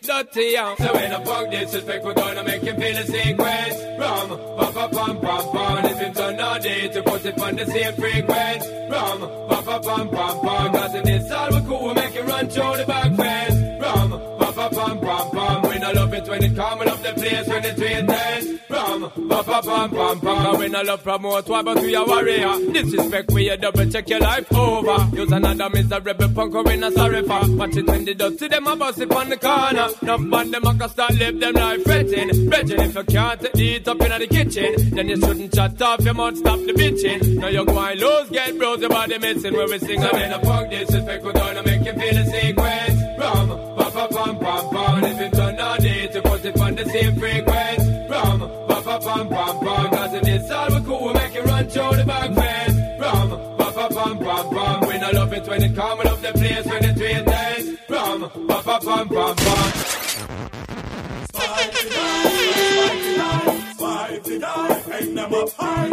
Dirty, 0.00 0.50
yeah. 0.52 0.74
So 0.76 0.94
when 0.94 1.12
I 1.12 1.24
fuck 1.24 1.50
disrespect, 1.50 2.04
we're 2.04 2.14
gonna 2.14 2.44
make 2.44 2.62
him 2.62 2.76
feel 2.80 2.94
the 2.94 3.04
sequence. 3.04 3.76
Rum, 3.98 4.28
pa 4.56 4.70
pa 4.72 4.88
pam 4.88 5.20
pam 5.20 5.52
pam. 5.52 5.84
If 5.84 6.00
it's 6.00 6.20
on 6.20 6.40
all 6.40 6.58
day 6.60 6.88
to 6.88 7.02
put 7.02 7.26
it 7.26 7.38
on 7.40 7.56
the 7.56 7.66
same 7.66 7.94
frequency. 7.94 8.68
Rum, 8.90 9.20
pa 9.48 9.62
pa 9.62 9.78
pam 9.80 10.08
pam 10.08 10.40
pam. 10.40 10.72
Cause 10.72 10.94
in 10.94 11.04
this 11.04 11.30
all 11.30 11.50
we 11.50 11.60
cool, 11.68 11.88
we 11.88 11.94
make 11.94 12.14
it 12.14 12.24
run 12.24 12.48
through 12.48 12.76
the 12.76 12.84
back 12.86 12.97
it 16.18 16.28
when 16.28 16.44
it 16.44 16.56
coming 16.56 16.88
up 16.88 17.02
the 17.02 17.12
place 17.14 17.46
when 17.48 17.64
it's 17.64 17.80
waiting. 17.80 18.58
Rum, 18.68 19.28
pa 19.28 19.42
pa 19.42 19.62
pam 19.62 19.90
pam 19.90 20.20
pam. 20.20 20.36
Cause 20.44 20.58
we 20.58 20.68
no 20.68 20.82
love 20.82 21.02
promote 21.02 21.48
what 21.48 21.64
but 21.64 21.80
we 21.80 21.94
a 21.94 22.04
warrior. 22.04 22.72
Disrespect 22.72 23.30
we 23.32 23.48
a 23.48 23.56
double 23.56 23.86
check 23.90 24.08
your 24.08 24.20
life 24.20 24.52
over. 24.54 25.16
Use 25.16 25.32
another 25.32 25.70
miserable 25.70 26.28
punk 26.30 26.54
or 26.54 26.62
we 26.64 26.76
not 26.76 26.92
sorry 26.92 27.22
for. 27.22 27.40
Watch 27.56 27.76
it 27.76 27.86
when 27.86 28.04
the 28.04 28.14
dust 28.14 28.38
to 28.38 28.48
them 28.48 28.66
a 28.66 28.76
bust 28.76 29.00
it 29.00 29.10
on 29.10 29.28
the 29.28 29.36
corner. 29.36 29.88
Enough 30.02 30.20
man 30.20 30.50
them 30.50 30.66
a 30.66 30.74
can 30.74 30.88
start 30.88 31.14
live 31.14 31.40
them 31.40 31.54
life 31.54 31.82
fretting. 31.84 32.48
Brethren 32.48 32.80
if 32.80 32.94
you 32.94 33.04
can't 33.04 33.56
heat 33.56 33.88
up 33.88 34.00
in 34.00 34.20
the 34.20 34.26
kitchen, 34.26 34.90
then 34.90 35.08
you 35.08 35.16
shouldn't 35.16 35.54
chat 35.54 35.82
off 35.82 36.00
your 36.00 36.14
mouth 36.14 36.36
stop 36.36 36.58
the 36.58 36.72
bitching. 36.72 37.38
Now 37.38 37.48
you 37.48 37.64
go 37.64 37.78
and 37.78 38.00
lose 38.00 38.30
get 38.30 38.58
bros 38.58 38.80
your 38.80 38.90
body 38.90 39.18
missing 39.18 39.54
when 39.56 39.70
we 39.70 39.78
sing. 39.78 40.00
So 40.00 40.10
when 40.12 40.32
I 40.32 40.40
fuck 40.42 40.70
disrespect, 40.70 41.24
we're 41.24 41.32
gonna 41.32 41.62
make 41.62 41.84
you 41.84 41.92
feel 41.92 42.14
the 42.14 42.24
sequence. 42.26 42.98
Pam 43.98 44.38
pam 44.38 44.68
pam. 44.70 45.04
If 45.04 45.20
it's 45.20 45.37
day 45.78 46.06
to 46.08 46.22
put 46.22 46.44
it 46.44 46.60
on 46.60 46.74
the 46.74 46.84
same 46.84 47.14
frequency. 47.16 48.06
Rum, 48.08 48.40
pa 48.68 48.80
pa 48.82 48.98
pam 48.98 49.28
pam 49.28 49.58
pam. 49.60 49.90
Cause 49.90 50.14
in 50.14 50.24
this 50.24 50.50
all 50.50 50.68
we 50.74 50.80
cool, 50.86 51.06
we 51.06 51.12
make 51.14 51.34
it 51.34 51.44
run 51.44 51.68
through 51.68 51.96
the 51.96 52.04
back 52.04 52.34
fence. 52.34 52.76
Rum, 53.00 53.30
pa 53.58 53.70
pa 53.72 53.88
pam 53.88 54.18
pam 54.18 54.48
pam. 54.54 54.88
We 54.88 54.98
no 54.98 55.10
love 55.10 55.32
it 55.32 55.46
when 55.48 55.62
it 55.62 55.74
coming 55.74 56.06
up 56.06 56.20
the 56.20 56.32
place 56.32 56.66
when 56.66 56.84
it's 56.84 57.00
waiting. 57.00 57.78
Rum, 57.88 58.30
pa 58.48 58.62
pa 58.62 58.78
pam 58.80 59.08
pam 59.08 59.36
pam. 59.36 59.72
Spy 63.78 64.20
fi 64.24 64.38
die, 64.38 64.80
hang 64.90 65.14
them 65.14 65.34
up 65.34 65.50
high. 65.52 65.88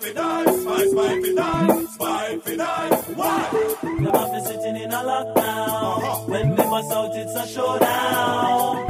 Fi 0.00 0.12
die, 0.12 0.44
spy 0.60 0.82
fi 1.22 1.34
die, 1.34 2.38
fi 2.44 2.56
die. 2.56 2.96
Why? 3.14 3.48
Them 3.82 4.04
have 4.04 4.32
me 4.32 4.40
sitting 4.44 4.76
in 4.76 4.92
a 4.92 5.02
lockdown. 5.10 5.98
Uh-huh. 5.98 6.24
When 6.26 6.54
they 6.54 6.62
bust 6.62 6.92
out, 6.92 7.16
it's 7.16 7.34
a 7.34 7.46
showdown. 7.46 8.89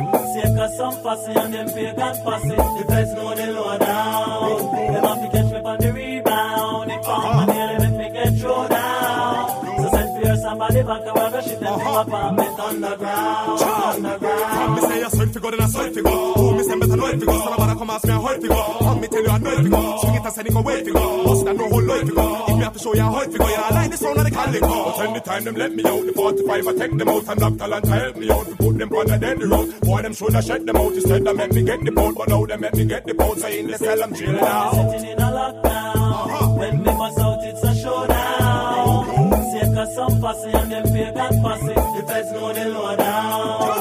Some 0.76 1.02
fussy 1.02 1.32
and 1.32 1.54
them 1.54 1.66
pagan 1.68 2.14
fussy. 2.24 2.48
The 2.48 2.84
feds 2.88 3.12
know 3.14 3.34
they 3.34 3.52
low 3.52 3.78
down. 3.78 4.92
Them 4.92 5.04
have 5.04 5.20
to 5.22 5.28
catch 5.30 5.52
me 5.52 5.58
on 5.58 5.78
the 5.78 5.92
rebound. 5.92 6.90
If 6.90 7.08
I'm 7.08 7.46
nail, 7.46 7.78
make 7.80 7.96
me 7.98 8.10
get 8.14 8.38
thrown 8.38 8.68
down. 8.68 9.66
So 9.78 9.90
send 9.90 10.22
for 10.22 10.36
somebody 10.36 10.82
back 10.82 11.02
and 11.06 11.14
we're 11.14 11.30
gonna 11.30 11.42
shit 11.42 11.62
uh-huh. 11.62 11.76
them 11.76 11.80
in 11.80 11.94
my 11.94 12.02
apartment 12.02 12.60
underground. 12.60 13.62
Underground. 13.62 14.74
Me 14.74 14.80
say 14.88 15.02
a 15.02 15.10
soul 15.10 15.26
fi 15.26 15.40
go, 15.40 15.50
then 15.50 15.60
a 15.60 15.68
soul 15.68 15.90
fi 15.90 16.00
go. 16.02 16.32
Oh, 16.36 16.54
me 16.56 16.62
say 16.62 16.74
know 17.10 17.16
it 17.16 17.20
fi 17.20 17.26
go. 17.26 17.40
So 17.40 17.50
nobody 17.50 17.78
come 17.78 17.90
ask 17.90 18.04
me 18.04 18.12
how 18.12 18.26
it 18.28 18.42
fi 18.42 18.48
go. 18.48 18.76
Come 18.80 19.00
me 19.00 19.08
tell 19.08 19.22
you 19.22 19.28
I 19.28 19.38
know 19.38 19.50
it 19.50 19.62
fi 19.62 19.68
go. 19.68 19.98
Swing 20.00 20.14
it 20.14 20.24
and 20.24 20.32
send 20.34 20.46
it 20.48 20.54
go 20.54 20.60
way 20.62 20.84
fi 20.84 20.92
go. 20.92 21.24
Bust 21.24 21.44
that 21.44 21.56
no 21.56 21.68
whole 21.68 21.82
lot 21.82 22.00
fi 22.00 22.14
go. 22.14 22.44
If 22.48 22.56
me 22.56 22.62
have 22.64 22.72
to 22.72 22.78
show 22.78 22.94
you 22.94 23.02
how 23.02 23.20
it 23.20 23.32
fi 23.32 23.38
go, 23.38 23.48
yeah, 23.48 23.60
I 23.60 23.74
like 23.74 23.90
the 23.90 23.96
sound 23.96 24.18
of 24.18 24.24
the 24.24 24.30
calico. 24.30 24.84
But 24.84 25.00
anytime 25.00 25.44
them 25.44 25.54
let 25.54 25.72
me 25.72 25.84
out, 25.84 26.06
the 26.06 26.12
45 26.12 26.68
I 26.68 26.72
take 26.74 26.98
them 26.98 27.08
out 27.08 27.28
and 27.28 27.40
knock 27.40 27.58
talent 27.58 27.84
to 27.84 27.90
help 27.90 28.16
me 28.16 28.30
out. 28.30 28.46
To 28.46 28.56
put 28.56 28.78
them 28.78 28.92
on 28.92 29.06
the 29.06 29.18
dead 29.18 29.42
road. 29.42 29.80
Boy, 29.80 30.02
them 30.02 30.14
shoulda 30.14 30.42
shut 30.42 30.66
them 30.66 30.76
out 30.76 30.92
instead 30.92 31.26
of 31.26 31.36
make 31.36 31.52
me 31.52 31.62
get 31.62 31.84
the 31.84 31.92
boat. 31.92 32.14
But 32.16 32.28
now 32.28 32.46
they 32.46 32.56
make 32.56 32.74
me 32.74 32.84
get 32.84 33.06
the 33.06 33.14
boat. 33.14 33.38
Saying 33.38 33.68
let's 33.68 33.82
tell 33.82 33.98
them 33.98 34.14
chill 34.14 34.44
out. 34.44 34.74
Sitting 34.74 35.10
in 35.10 35.18
a 35.18 35.30
lockdown. 35.30 35.96
Uh-huh. 35.96 36.48
When 36.58 36.82
they 36.82 36.92
bust 36.92 37.18
out, 37.18 37.38
it's 37.42 37.64
a 37.64 37.74
showdown. 37.82 39.30
Take 39.52 39.76
us 39.76 39.94
some 39.94 40.20
fussy 40.20 40.50
and 40.50 40.72
them 40.72 40.84
pagan 40.84 41.42
fussy. 41.42 41.74
The 41.74 42.04
feds 42.06 42.32
know 42.32 42.52
they 42.52 42.64
low 42.66 42.96
down. 42.96 43.79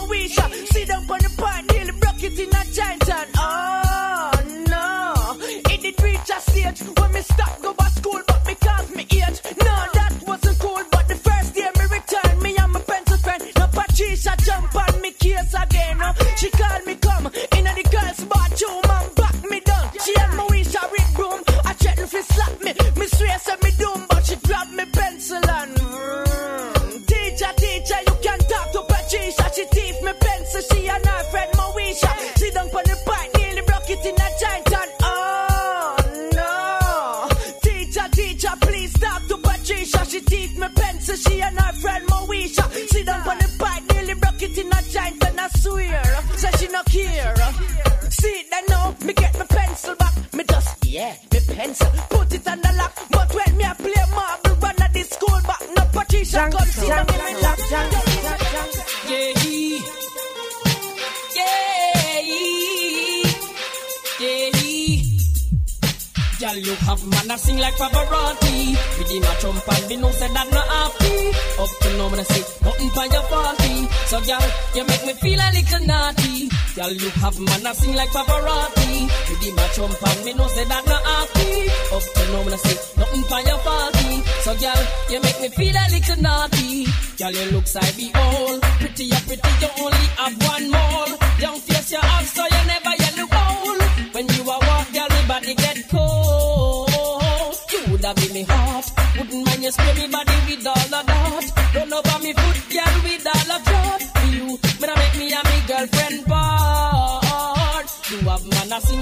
You 77.04 77.10
have 77.10 77.40
man 77.40 77.66
a 77.66 77.74
sing 77.76 77.96
like 77.96 78.10
Pavarotti. 78.10 79.10
Within 79.30 79.60
a 79.60 79.66
jump 79.76 80.02
and 80.08 80.26
we 80.26 80.34
know 80.34 80.48
say 80.48 80.64
that 80.66 80.86
not 80.86 81.04
happy. 81.04 81.68
Up 81.96 82.04
to 82.16 82.24
now, 82.32 82.54
I 82.54 82.58
say 82.64 82.76
nothing 82.98 83.24
for 83.24 83.42
your 83.44 83.60
faulty. 83.60 84.14
So, 84.46 84.52
girl, 84.56 84.82
you 85.12 85.20
make 85.22 85.40
me 85.42 85.50
feel 85.50 85.76
a 85.76 85.86
little 85.92 86.22
naughty. 86.22 86.86
Girl, 87.20 87.32
you 87.32 87.52
look 87.52 87.68
like 87.76 87.98
be 87.98 88.12
old. 88.16 88.62
Pretty, 88.80 89.06
you 89.06 89.20
pretty, 89.28 89.52
you 89.62 89.70
only 89.84 90.08
have 90.18 90.36
one 90.48 90.72
more. 90.72 91.03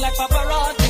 Like. 0.02 0.82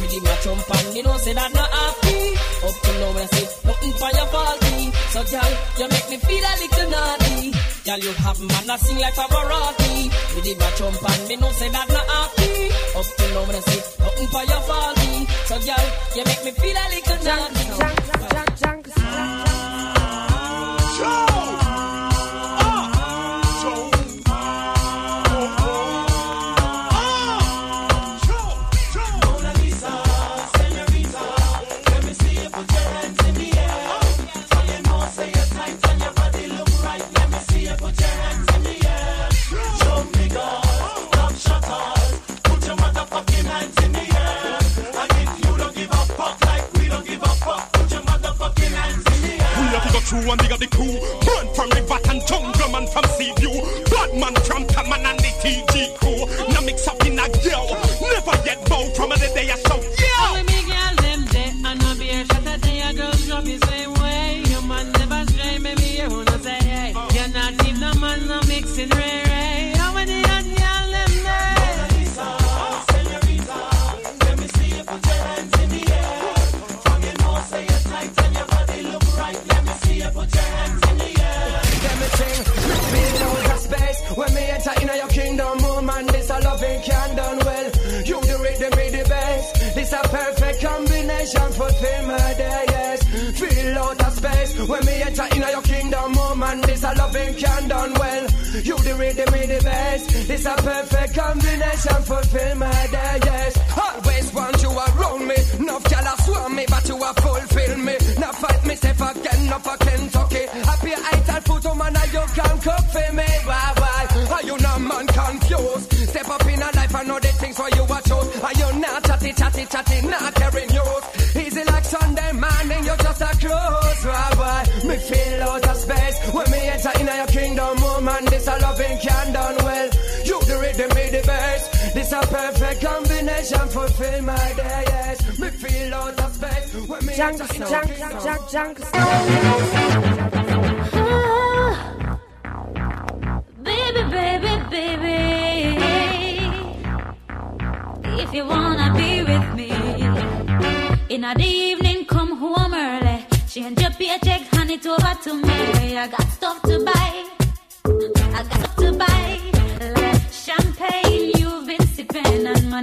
Me 0.00 0.06
give 0.08 0.22
my 0.22 0.36
jump 0.42 0.70
and 0.76 1.04
know 1.04 1.16
say 1.16 1.32
that 1.32 1.52
not 1.54 1.70
happy. 1.70 2.36
Up 2.66 2.76
to 2.82 2.90
now 3.00 3.10
when 3.16 3.22
I 3.22 3.32
say 3.32 3.46
nothing 3.64 3.94
for 3.96 4.10
your 4.12 4.28
faulty. 4.28 4.92
So 5.14 5.20
girl, 5.24 5.52
you 5.78 5.88
make 5.88 6.08
me 6.10 6.16
feel 6.20 6.44
a 6.44 6.52
little 6.60 6.90
naughty. 6.90 7.56
Girl, 7.86 8.00
you 8.04 8.12
have 8.12 8.40
man 8.40 8.70
a 8.70 8.76
sing 8.78 8.98
like. 8.98 9.16
Me 9.16 10.40
give 10.42 10.58
my 10.58 10.70
jump 10.76 11.00
and 11.00 11.40
know 11.40 11.50
say 11.52 11.68
that 11.70 11.88
not 11.88 12.06
happy. 12.06 12.68
Up 12.98 13.06
to 13.08 13.24
now 13.32 13.44
when 13.46 13.56
I 13.56 13.60
say 13.60 13.80
nothing 14.04 14.28
for 14.28 14.44
your 14.44 14.62
faulty. 14.68 15.14
So 15.48 15.56
girl, 15.64 15.86
you 16.16 16.24
make 16.28 16.42
me 16.44 16.50
feel 16.60 16.76
a 16.76 16.84
little 16.92 17.18
naughty. 17.24 18.65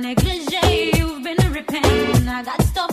Like 0.04 0.20
champagne, 0.20 0.90
you've 0.96 1.24
been 1.24 1.54
ripping. 1.54 2.28
I 2.28 2.44
got 2.44 2.62
stuff 2.64 2.93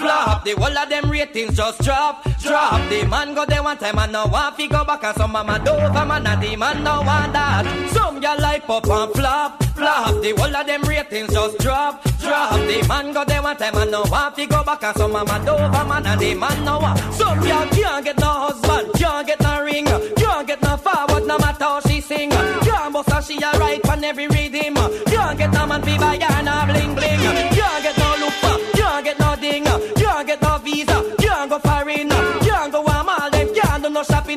flop. 0.00 0.44
The 0.44 0.52
whole 0.52 0.76
of 0.76 0.88
them 0.88 1.10
ratings 1.10 1.56
just 1.56 1.80
drop, 1.82 2.24
drop. 2.40 2.80
The 2.88 3.06
man 3.06 3.34
go 3.34 3.44
there 3.46 3.62
one 3.62 3.76
time 3.76 3.98
and 3.98 4.12
now 4.12 4.26
want 4.26 4.56
fi 4.56 4.66
go 4.66 4.84
back 4.84 5.04
and 5.04 5.16
some 5.16 5.32
mama 5.32 5.60
Dover 5.64 6.06
man 6.06 6.26
and 6.26 6.42
the 6.42 6.56
man 6.56 6.82
no 6.82 7.02
want 7.02 7.32
that. 7.32 7.64
Some 7.92 8.20
girl 8.20 8.40
life 8.40 8.68
up 8.68 8.86
and 8.86 9.12
flop, 9.12 9.62
flop. 9.74 10.22
The 10.22 10.34
whole 10.36 10.56
of 10.56 10.66
them 10.66 10.82
ratings 10.82 11.32
just 11.32 11.58
drop, 11.58 12.02
drop. 12.18 12.52
The 12.52 12.84
man 12.88 13.12
go 13.12 13.24
there 13.24 13.42
one 13.42 13.56
time 13.56 13.76
and 13.76 13.90
now 13.90 14.04
want 14.04 14.36
fi 14.36 14.46
go 14.46 14.64
back 14.64 14.82
and 14.82 14.96
some 14.96 15.12
mama 15.12 15.42
Dover 15.44 15.84
man 15.84 16.06
and 16.06 16.20
the 16.20 16.34
man 16.34 16.64
no 16.64 16.78
want. 16.78 16.98
Some 17.14 17.40
girl 17.40 17.66
can't 17.68 18.04
get 18.04 18.18
no 18.18 18.30
husband, 18.48 18.92
can't 18.94 19.26
get 19.26 19.40
no 19.40 19.62
ring, 19.62 19.84
can't 19.84 20.46
get 20.46 20.62
no 20.62 20.76
forward 20.76 21.26
no 21.26 21.38
matter 21.38 21.64
how 21.64 21.80
she 21.80 22.00
sing. 22.00 22.30
Can't 22.30 22.92
bust 22.92 23.10
her 23.10 23.22
she 23.22 23.36
a 23.36 23.50
right 23.58 23.86
on 23.88 24.02
every 24.02 24.26
rhythm. 24.28 24.74
Can't 25.06 25.38
get 25.38 25.52
no 25.52 25.66
man 25.66 25.82
fi 25.82 25.98
buy 25.98 26.18
her 26.18 26.42
no 26.42 26.64
bling 26.66 26.94
bling. 26.94 27.20
Can't 27.20 27.82
get 27.84 27.99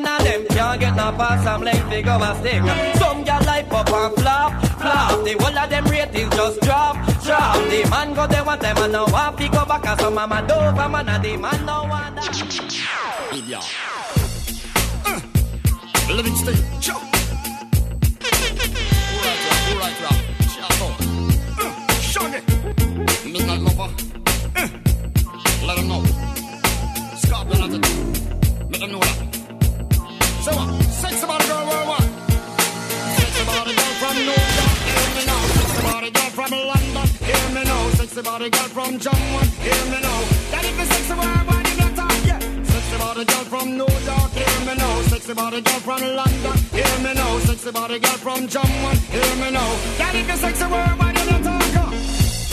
shopping 0.00 0.06
on 0.06 0.24
them, 0.24 0.46
can't 0.48 0.80
get 0.80 0.96
no 0.96 1.12
pass, 1.12 1.46
I'm 1.46 1.62
late 1.62 1.76
fi 1.76 2.02
go 2.02 2.16
a 2.16 2.34
sting. 2.40 2.66
Some 2.98 3.24
girl 3.24 3.40
life 3.44 3.72
up 3.72 3.90
and 3.90 4.14
flop, 4.14 4.64
flop, 4.78 5.24
the 5.24 5.32
whole 5.40 5.58
of 5.58 5.70
them 5.70 5.84
ratings 5.84 6.34
just 6.34 6.60
drop, 6.60 6.96
drop. 7.22 7.56
The 7.68 7.86
man 7.90 8.14
go 8.14 8.26
there 8.26 8.44
one 8.44 8.58
time 8.58 8.76
and 8.78 8.92
now 8.92 9.06
want 9.06 9.38
fi 9.38 9.48
go 9.48 9.64
back 9.64 9.86
and 9.86 10.00
some 10.00 10.14
mama 10.14 10.44
Dover 10.46 10.88
man 10.88 11.08
and 11.08 11.24
the 11.24 11.36
man 11.36 11.66
no 11.66 11.84
want 11.84 12.16
that. 12.16 12.28
Idiot. 13.32 13.64
Livingston, 16.08 16.56
Joe. 16.80 17.00
Alright, 19.14 19.40
rap, 19.46 19.68
alright, 19.70 20.00
rap. 20.02 20.18
Sharpo. 20.52 20.88
Uh, 21.58 21.72
Shaggy. 21.98 22.40
Midnight 23.32 23.60
lover. 23.60 23.90
Uh, 24.54 24.68
let 25.66 25.76
them 25.76 25.88
know. 25.88 26.02
Scorpion 27.16 27.62
at 27.62 27.70
Let 28.70 28.80
them 28.80 28.92
know 28.92 29.00
that. 29.00 29.33
Sexy 30.44 31.24
body 31.24 31.46
girl 33.74 33.94
from 33.96 34.16
New 34.16 34.28
York, 34.28 34.76
hear 34.84 35.08
me 35.16 35.24
now. 35.24 35.40
Sexy 35.56 35.82
body 35.82 36.10
girl 36.10 36.30
from 36.36 36.50
London, 36.50 37.08
hear 37.24 37.48
me 37.54 37.64
now. 37.64 37.88
Sexy 37.96 38.20
body 38.20 38.50
girl 38.50 38.68
from 38.68 38.98
Jamaica, 38.98 39.46
hear 39.64 39.84
me 39.88 40.00
now. 40.02 40.20
That 40.52 40.64
if 40.66 40.80
it's 40.80 40.90
sexy 40.92 41.14
worldwide, 41.16 41.68
you 41.68 41.76
got 41.80 41.96
talk. 41.96 42.12
Sexy 42.68 42.96
body 42.98 43.24
girl 43.24 43.44
from 43.44 43.68
New 43.78 43.88
York, 43.88 44.32
hear 44.36 44.60
me 44.66 44.74
now. 44.76 45.02
Sexy 45.08 45.32
body 45.32 45.60
girl 45.62 45.80
from 45.80 46.02
London, 46.02 46.58
hear 46.76 46.98
me 47.00 47.14
now. 47.14 47.38
Sexy 47.38 47.70
body 47.72 47.98
girl 47.98 48.18
from 48.18 48.46
Jamaica, 48.46 49.00
hear 49.16 49.36
me 49.40 49.50
now. 49.50 49.70
That 49.96 50.14
if 50.14 50.28
it's 50.28 50.40
sexy 50.42 50.66
worldwide, 50.66 51.13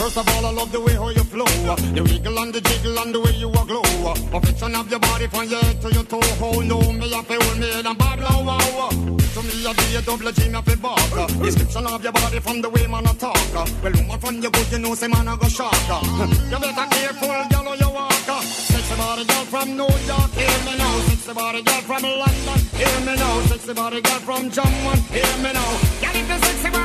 First 0.02 0.18
of 0.18 0.28
all, 0.34 0.46
I 0.46 0.50
love 0.50 0.72
the 0.72 0.80
way 0.80 0.94
how 0.94 1.10
you 1.10 1.22
flow. 1.22 1.46
The 1.94 2.02
wiggle 2.02 2.36
and 2.40 2.52
the 2.52 2.60
jiggle 2.60 2.98
and 2.98 3.14
the 3.14 3.20
way 3.20 3.38
you 3.38 3.46
a 3.46 3.62
glow. 3.62 3.86
Perfection 4.34 4.74
of 4.74 4.90
your 4.90 4.98
body 4.98 5.28
from 5.28 5.46
your 5.46 5.62
head 5.62 5.80
to 5.80 5.94
your 5.94 6.02
toe. 6.02 6.18
Oh 6.42 6.58
no, 6.58 6.82
me 6.90 7.06
fi 7.06 7.38
hold 7.38 7.58
me 7.62 7.70
and 7.70 7.96
bad 7.96 8.18
low. 8.18 8.42
wow. 8.42 8.90
To 8.90 9.40
me, 9.46 9.62
a 9.62 9.70
be 9.70 9.94
a 9.94 10.02
double 10.02 10.32
G, 10.32 10.48
me 10.50 10.60
fi 10.66 10.74
bark. 10.74 11.30
Description 11.38 11.86
of 11.86 12.02
your 12.02 12.10
body 12.10 12.40
from 12.40 12.60
the 12.60 12.68
way 12.70 12.84
man 12.88 13.06
a 13.06 13.14
talk. 13.14 13.38
Well, 13.54 13.94
woman 13.94 14.18
from 14.18 14.42
your 14.42 14.50
good, 14.50 14.72
you 14.72 14.80
know, 14.80 14.92
say 14.96 15.06
man 15.06 15.28
a 15.28 15.36
go 15.36 15.46
shark. 15.46 15.70
You 15.70 16.58
better 16.58 16.86
careful, 16.90 17.30
girl, 17.30 17.62
how 17.62 17.74
you 17.78 17.90
walk. 17.94 18.42
Sexy 18.42 18.96
body 18.98 19.24
girl 19.24 19.44
from 19.54 19.76
New 19.78 19.86
York, 19.86 20.30
hear 20.34 20.58
me 20.66 20.74
now. 20.82 20.98
Sexy 21.14 21.32
body 21.32 21.62
girl 21.62 21.82
from 21.86 22.02
London, 22.02 22.58
hear 22.74 22.98
me 23.06 23.14
now. 23.14 23.40
Sexy 23.46 23.72
body 23.72 24.00
girl 24.02 24.18
from 24.26 24.50
Jamaica, 24.50 24.98
hear 25.14 25.34
me 25.38 25.52
now. 25.54 25.70
Girl, 26.02 26.16
if 26.18 26.26
you 26.26 26.38
sexy, 26.42 26.70
where 26.74 26.81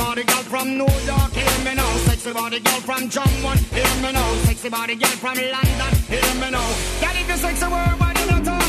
body 0.00 0.24
girl 0.24 0.42
from 0.44 0.68
New 0.78 0.92
York, 1.04 1.32
hear 1.32 1.56
me 1.64 1.74
now. 1.74 1.92
Sexy 2.08 2.32
body 2.32 2.60
girl 2.60 2.80
from 2.80 3.08
Jamaica, 3.08 3.52
hear 3.76 3.94
me 4.02 4.12
now. 4.12 4.34
Sexy 4.48 4.68
body 4.68 4.96
girl 4.96 5.16
from 5.22 5.36
London, 5.36 5.92
hear 6.08 6.34
me 6.40 6.48
now. 6.50 6.68
Girl, 7.00 7.16
if 7.20 7.28
you 7.28 7.36
sexy, 7.36 7.66
where 7.66 7.84
you 7.84 8.10
me 8.40 8.44
talk? 8.44 8.60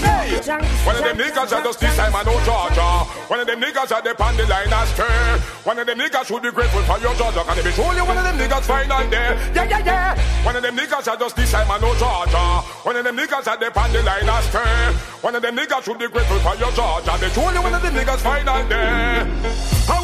One 0.85 0.95
of 0.95 1.03
them 1.03 1.17
niggas 1.17 1.51
are 1.51 1.63
just 1.63 1.79
this 1.79 1.95
time 1.95 2.15
I 2.15 2.23
know 2.23 2.39
Georgia. 2.43 2.89
One 3.31 3.39
of 3.39 3.47
them 3.47 3.61
niggas 3.61 3.91
are 3.91 4.01
the 4.01 4.11
on 4.23 4.35
the 4.37 4.45
line 4.47 4.73
and 4.73 4.89
stay. 4.89 5.29
One 5.63 5.79
of 5.79 5.85
them 5.87 5.97
niggas 5.99 6.25
should 6.25 6.41
be 6.41 6.51
grateful 6.51 6.81
for 6.83 6.99
your 6.99 7.13
Georgia. 7.15 7.43
Can 7.43 7.55
they 7.57 7.63
be 7.63 7.71
surely 7.71 8.01
one 8.01 8.17
of 8.17 8.23
them 8.23 8.37
niggas 8.37 8.65
final 8.67 9.09
day? 9.09 9.37
Yeah, 9.55 9.69
yeah, 9.69 9.85
yeah. 9.85 10.45
One 10.45 10.55
of 10.55 10.63
them 10.63 10.75
niggas 10.75 11.07
are 11.07 11.17
just 11.17 11.35
this 11.35 11.51
time 11.51 11.69
I 11.69 11.77
know 11.79 11.93
Georgia. 11.95 12.45
One 12.83 12.95
of 12.95 13.03
them 13.03 13.17
niggas 13.17 13.47
are 13.47 13.57
the 13.57 13.69
on 13.79 13.91
the 13.93 14.01
line 14.03 14.27
and 14.27 14.45
stay. 14.45 14.75
One 15.21 15.35
of 15.35 15.41
them 15.41 15.55
niggas 15.55 15.83
should 15.83 15.99
be 15.99 16.07
grateful 16.07 16.39
for 16.39 16.55
your 16.55 16.71
Georgia. 16.71 17.13
They 17.19 17.29
surely 17.29 17.59
one 17.59 17.73
of 17.73 17.81
them 17.81 17.93
niggas 17.93 18.19
final 18.19 18.67
day. 18.67 19.21
How 19.21 19.60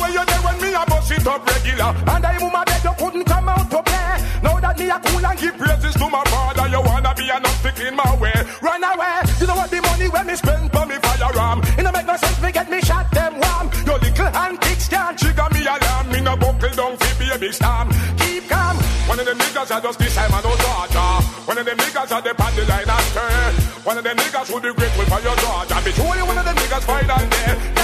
are 0.07 0.13
you 0.13 0.23
there 0.25 0.41
when 0.41 0.57
me 0.61 0.69
a 0.73 0.83
bust 0.87 1.11
it 1.11 1.27
up 1.27 1.43
regular? 1.43 1.91
And 1.91 2.25
I 2.25 2.39
move 2.39 2.53
my 2.53 2.63
bed, 2.63 2.81
you 2.83 2.95
couldn't 2.95 3.25
come 3.25 3.49
out 3.49 3.67
to 3.71 3.79
play. 3.83 4.11
Now 4.41 4.59
that 4.59 4.79
me 4.79 4.87
a 4.89 4.97
cool 5.03 5.25
and 5.25 5.39
give 5.39 5.57
praises 5.57 5.95
to 5.99 6.07
my 6.09 6.23
father, 6.31 6.67
you 6.71 6.81
wanna 6.81 7.11
be 7.15 7.27
a 7.27 7.37
not 7.39 7.79
in 7.79 7.95
my 7.95 8.11
way. 8.15 8.37
Run 8.61 8.83
away. 8.83 9.19
You 9.39 9.47
know 9.47 9.55
what 9.55 9.69
the 9.69 9.81
money 9.81 10.07
when 10.07 10.25
me 10.27 10.35
spend 10.35 10.71
for 10.71 10.85
me 10.85 10.95
firearm. 11.03 11.59
It 11.77 11.83
no 11.83 11.91
make 11.91 12.07
no 12.07 12.15
sense 12.15 12.39
me 12.41 12.51
get 12.51 12.69
me 12.71 12.79
shot 12.81 13.11
them 13.11 13.39
warm. 13.39 13.67
Your 13.85 13.99
little 13.99 14.31
hand 14.31 14.61
kicks 14.61 14.87
can't 14.87 15.17
trigger 15.19 15.47
me 15.51 15.61
alarm. 15.67 16.05
Me 16.11 16.19
no 16.21 16.37
buckle 16.37 16.71
down 16.71 16.95
fi 16.97 17.11
baby 17.19 17.51
storm. 17.51 17.91
Keep 18.23 18.47
calm. 18.47 18.77
One 19.11 19.19
of 19.19 19.25
them 19.25 19.37
niggas 19.37 19.71
are 19.75 19.81
just 19.81 19.99
this 19.99 20.15
time 20.15 20.31
I 20.33 20.39
know 20.41 20.55
Georgia. 20.55 21.07
One 21.47 21.57
of 21.57 21.65
them 21.65 21.77
niggas 21.77 22.11
are 22.15 22.21
the 22.21 22.31
the 22.31 22.63
line 22.71 22.89
and 22.95 23.07
turn. 23.11 23.53
One 23.83 23.97
of 23.97 24.03
them 24.03 24.17
niggas 24.17 24.47
would 24.53 24.63
be 24.63 24.71
grateful 24.73 25.05
for 25.11 25.19
your 25.19 25.35
Georgia. 25.35 25.77
Be 25.83 25.91
sure 25.91 26.15
you 26.15 26.25
one 26.25 26.37
of 26.37 26.45
them 26.45 26.55
niggas. 26.55 26.85
Yeah, 26.87 27.03
yeah, 27.03 27.73
yeah. 27.75 27.76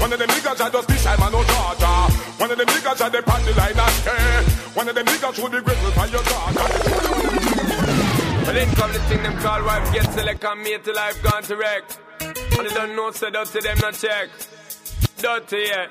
One 0.00 0.12
of 0.12 0.18
them 0.18 0.28
niggas 0.28 0.60
are 0.64 0.70
just 0.70 0.88
this 0.88 1.04
time 1.04 1.22
I 1.22 1.30
know 1.30 1.44
Georgia. 1.44 1.92
One 2.40 2.50
of 2.50 2.58
them 2.58 2.66
niggas 2.66 3.00
are 3.04 3.10
the 3.10 3.20
on 3.30 3.44
the 3.44 3.52
line 3.54 3.78
and 3.78 3.96
turn. 4.04 4.44
One 4.74 4.88
of 4.88 4.94
them 4.94 5.06
niggas 5.06 5.42
would 5.42 5.52
be 5.52 5.60
grateful 5.60 5.90
for 5.92 6.06
your 6.08 6.22
Georgia. 6.24 6.66
Well, 8.44 8.54
then 8.54 8.74
come 8.74 8.92
the 8.92 8.98
thing 9.00 9.22
them 9.22 9.36
call 9.38 9.62
wife 9.64 9.92
get 9.92 10.12
select 10.12 10.44
and 10.44 10.62
mate 10.62 10.84
to 10.84 10.92
life 10.92 11.22
gone 11.22 11.42
to 11.44 11.56
wreck. 11.56 11.84
And 12.20 12.66
they 12.66 12.74
don't 12.74 12.96
know, 12.96 13.10
say 13.10 13.30
dirty 13.30 13.60
them 13.60 13.78
not 13.78 13.94
check. 13.94 14.28
Dirty, 15.18 15.64
yeah. 15.68 15.86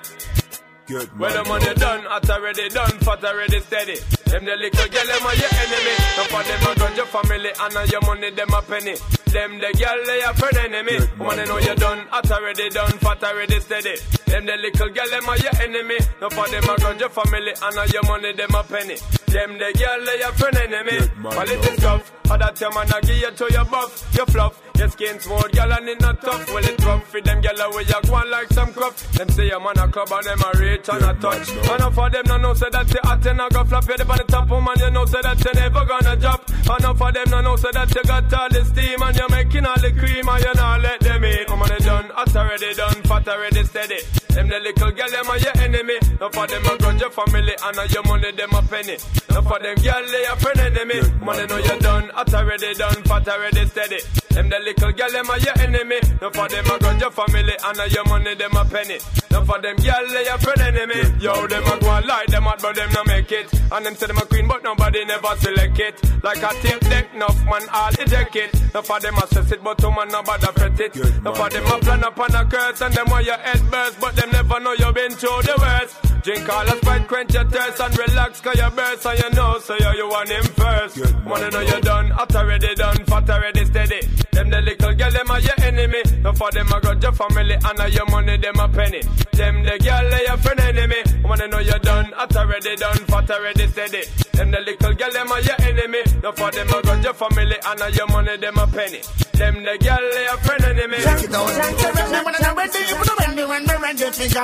Good 0.87 1.19
Well, 1.19 1.31
the 1.31 1.47
money 1.47 1.73
done, 1.75 2.01
hot 2.03 2.29
already 2.31 2.67
done, 2.69 2.97
fat 3.05 3.23
already 3.23 3.59
steady. 3.61 3.97
Them 4.25 4.43
the 4.43 4.55
little 4.57 4.89
girl, 4.89 5.05
them 5.05 5.21
are 5.21 5.35
your 5.35 5.53
enemy. 5.53 5.95
Some 6.17 6.27
for 6.33 6.41
them 6.41 6.65
a 6.65 6.75
grudge 6.75 6.97
your 6.97 7.05
family, 7.05 7.51
and 7.61 7.77
on 7.77 7.87
your 7.87 8.01
money, 8.01 8.31
them 8.31 8.53
a 8.53 8.61
penny. 8.63 8.95
Them 9.31 9.59
the 9.59 9.71
girl, 9.77 10.05
they 10.05 10.21
a 10.21 10.33
friend 10.33 10.57
enemy. 10.57 10.97
Wanna 11.19 11.45
know 11.45 11.57
you 11.59 11.75
done, 11.75 11.99
hot 12.09 12.31
already 12.31 12.69
done, 12.69 12.91
fat 12.97 13.23
already 13.23 13.59
steady. 13.59 13.95
Them 14.25 14.45
the 14.45 14.57
little 14.57 14.89
girl, 14.89 15.09
them 15.09 15.29
are 15.29 15.37
your 15.37 15.55
enemy. 15.61 15.97
No 16.19 16.29
for 16.29 16.47
them, 16.49 16.63
I 16.63 16.75
got 16.77 16.99
your 16.99 17.09
family, 17.09 17.53
and 17.61 17.77
all 17.77 17.87
your 17.87 18.03
money, 18.03 18.33
them 18.33 18.55
a 18.55 18.63
penny. 18.63 18.95
Them 19.27 19.57
the 19.59 19.69
girl, 19.77 20.05
they 20.05 20.19
your 20.19 20.33
friend 20.33 20.57
enemy. 20.57 20.97
Politics 21.21 21.81
tough, 21.83 22.11
or 22.31 22.37
that 22.37 22.59
your 22.59 22.73
man, 22.73 22.91
I 22.91 23.01
give 23.01 23.17
you 23.17 23.31
to 23.31 23.53
your 23.53 23.65
buff, 23.65 24.15
your 24.15 24.25
fluff. 24.25 24.61
Your 24.79 24.87
skin 24.87 25.19
smooth, 25.19 25.51
girl, 25.51 25.73
and 25.73 25.89
it 25.89 25.99
not 25.99 26.21
tough. 26.21 26.47
Well, 26.53 26.63
it 26.63 26.85
rough 26.85 27.03
for 27.11 27.19
them, 27.19 27.41
girl, 27.41 27.69
where 27.75 27.83
you 27.83 28.15
on 28.15 28.31
like 28.31 28.47
some 28.53 28.71
cuff. 28.71 28.95
Them 29.11 29.27
say 29.27 29.47
your 29.47 29.59
man 29.59 29.77
a 29.77 29.91
club, 29.91 30.07
and 30.09 30.23
them 30.23 30.39
a 30.39 30.57
reach 30.57 30.87
and 30.87 31.03
a 31.03 31.13
touch. 31.19 31.49
And 31.51 31.67
enough 31.67 31.99
of 31.99 32.11
them, 32.13 32.23
no 32.27 32.37
know, 32.37 32.53
say 32.53 32.69
that 32.71 32.87
you 32.87 33.01
hot 33.03 33.25
and 33.25 33.41
I 33.41 33.49
go 33.49 33.65
flop. 33.65 33.83
You 33.89 33.95
on 33.99 34.17
the 34.17 34.23
top, 34.23 34.47
woman, 34.47 34.79
you 34.79 34.89
know, 34.89 35.03
say 35.03 35.19
that 35.19 35.43
you 35.43 35.51
never 35.51 35.83
gonna 35.83 36.15
drop. 36.15 36.49
Enough 36.49 37.01
of 37.01 37.13
them, 37.13 37.27
no 37.27 37.41
know, 37.41 37.55
say 37.57 37.71
that 37.73 37.93
you 37.93 38.03
got 38.03 38.33
all 38.33 38.47
the 38.47 38.63
steam, 38.63 39.01
and 39.03 39.17
you're 39.17 39.27
making 39.27 39.65
all 39.65 39.79
the 39.83 39.91
cream, 39.91 40.29
and 40.29 40.43
you 40.47 40.53
not 40.55 40.79
let 40.79 40.99
them 41.01 41.23
in. 41.25 41.45
Woman, 41.49 41.67
they 41.67 41.83
done, 41.83 42.07
hot 42.15 42.35
already 42.37 42.73
done, 42.73 43.03
fat 43.03 43.27
already 43.27 43.63
steady. 43.65 43.99
Them 44.31 44.47
the 44.47 44.59
little 44.63 44.91
girl, 44.95 45.09
them 45.11 45.27
are 45.27 45.39
your 45.39 45.57
enemy. 45.59 45.97
Enough 45.99 46.37
of 46.39 46.47
them 46.47 46.63
a 46.63 46.77
grudge 46.79 47.01
your 47.01 47.11
family, 47.11 47.55
and 47.67 47.79
all 47.79 47.85
your 47.91 48.03
money, 48.07 48.31
them 48.31 48.55
a 48.55 48.61
penny. 48.63 48.95
Enough 49.27 49.51
of 49.51 49.59
them 49.59 49.75
girl, 49.75 50.05
they 50.07 50.23
a 50.23 50.35
friend 50.39 50.59
enemy. 50.71 51.03
Money 51.19 51.45
know 51.51 51.59
you 51.59 51.79
done, 51.83 52.07
hot 52.15 52.33
already 52.33 52.73
done, 52.79 53.03
fat 53.03 53.27
already 53.27 53.67
steady. 53.67 53.99
Them 54.29 54.49
the 54.49 54.59
little 54.59 54.91
girl, 54.91 55.11
them 55.11 55.29
are 55.29 55.39
your 55.39 55.57
enemy. 55.59 55.97
Enough 55.97 56.37
of 56.37 56.49
them 56.49 56.65
a 56.65 56.79
grudge 56.79 57.01
your 57.01 57.11
family, 57.11 57.55
and 57.63 57.79
all 57.79 57.87
your 57.87 58.05
money, 58.05 58.35
them 58.35 58.55
a 58.55 58.65
penny. 58.65 58.97
Enough 59.29 59.49
of 59.49 59.61
them 59.61 59.75
girl, 59.77 60.07
they 60.09 60.27
a 60.27 60.37
friend 60.37 60.61
enemy. 60.61 61.01
Yo, 61.19 61.47
them 61.47 61.63
a 61.65 61.79
go 61.79 61.89
and 61.91 62.05
lie, 62.05 62.25
them 62.27 62.43
hot, 62.43 62.61
but 62.61 62.75
them 62.75 62.89
no 62.93 63.03
make 63.05 63.31
it. 63.31 63.51
And 63.71 63.85
them 63.85 63.95
say 63.95 64.07
them 64.07 64.17
a 64.17 64.25
queen, 64.25 64.47
but 64.47 64.63
nobody 64.63 65.05
never 65.05 65.35
select 65.37 65.79
it. 65.79 66.23
Like 66.23 66.43
a 66.43 66.53
tape 66.61 66.81
deck, 66.81 67.13
enough 67.13 67.43
man 67.45 67.67
all 67.73 67.89
eject 67.99 68.35
it. 68.35 68.53
Enough 68.53 68.91
of 68.91 69.01
them 69.01 69.17
a 69.17 69.27
stress 69.27 69.51
it, 69.51 69.63
but 69.63 69.77
two 69.77 69.91
man 69.91 70.07
nobody 70.09 70.47
fret 70.53 70.79
it. 70.79 70.95
Enough 70.95 71.39
of 71.39 71.49
them 71.51 71.65
a 71.65 71.79
plan 71.79 72.03
upon 72.03 72.35
a 72.35 72.45
curse, 72.45 72.81
and 72.81 72.93
them 72.93 73.07
want 73.09 73.25
your 73.25 73.37
head 73.37 73.61
burst, 73.71 73.99
but 73.99 74.15
them 74.15 74.29
never 74.31 74.59
know 74.59 74.73
you 74.73 74.91
been 74.93 75.11
through 75.11 75.41
the 75.43 75.55
worst. 75.57 76.09
Drink 76.23 76.49
all 76.49 76.65
the 76.65 76.75
Sprite, 76.77 77.07
quench 77.07 77.33
your 77.33 77.45
thirst 77.45 77.79
and 77.79 77.97
relax 77.97 78.41
Cause 78.41 78.57
you 78.57 78.69
burst 78.71 79.05
and 79.05 79.19
you 79.19 79.29
know 79.31 79.57
so 79.59 79.73
you, 79.79 79.89
you 79.95 80.07
want 80.09 80.27
him 80.27 80.43
first 80.43 80.97
Money 81.25 81.49
know 81.49 81.61
you 81.61 81.81
done, 81.81 82.09
hot 82.09 82.35
already 82.35 82.75
done, 82.75 83.05
fat 83.05 83.29
already 83.29 83.63
steady 83.65 84.01
Them 84.31 84.49
the 84.49 84.61
little 84.61 84.93
girl, 84.93 85.11
them 85.11 85.31
are 85.31 85.39
your 85.39 85.59
enemy 85.63 86.01
No 86.21 86.33
for 86.33 86.51
them 86.51 86.67
I 86.73 86.79
got 86.79 87.01
your 87.03 87.11
family 87.11 87.55
and 87.55 87.79
all 87.79 87.89
your 87.89 88.05
money, 88.05 88.37
them 88.37 88.59
a 88.59 88.67
penny 88.69 89.01
Them 89.33 89.63
the 89.63 89.75
girl, 89.79 90.09
they 90.09 90.23
your 90.25 90.37
friend 90.37 90.59
enemy 90.59 91.01
Money 91.21 91.47
know 91.47 91.59
you 91.59 91.79
done, 91.79 92.11
hot 92.13 92.35
already 92.35 92.75
done, 92.75 92.97
fat 93.05 93.31
already 93.31 93.67
steady 93.67 94.03
Them 94.33 94.51
the 94.51 94.59
little 94.59 94.93
girl, 94.93 95.11
them 95.11 95.31
are 95.31 95.41
your 95.41 95.61
enemy 95.61 96.01
No 96.23 96.31
for 96.31 96.51
them 96.51 96.67
I 96.69 96.81
got 96.81 97.03
your 97.03 97.13
family 97.13 97.57
and 97.65 97.81
all 97.81 97.89
your 97.89 98.07
money, 98.07 98.37
them 98.37 98.57
a 98.57 98.67
penny 98.67 99.01
Them 99.33 99.55
the 99.63 99.77
girl, 99.79 100.05
they 100.13 100.23
your 100.23 100.37
friend 100.37 100.63
enemy 100.65 100.97
Check 101.03 101.23
it 101.23 101.33
out. 101.33 101.49
When 101.49 102.35
I'm 102.35 102.57
ready, 102.57 102.79
when 102.93 103.09
I'm 103.09 103.17
ready, 103.19 103.43
when 103.45 103.69
I'm 103.69 103.81
ready, 103.81 104.11
finger. 104.11 104.43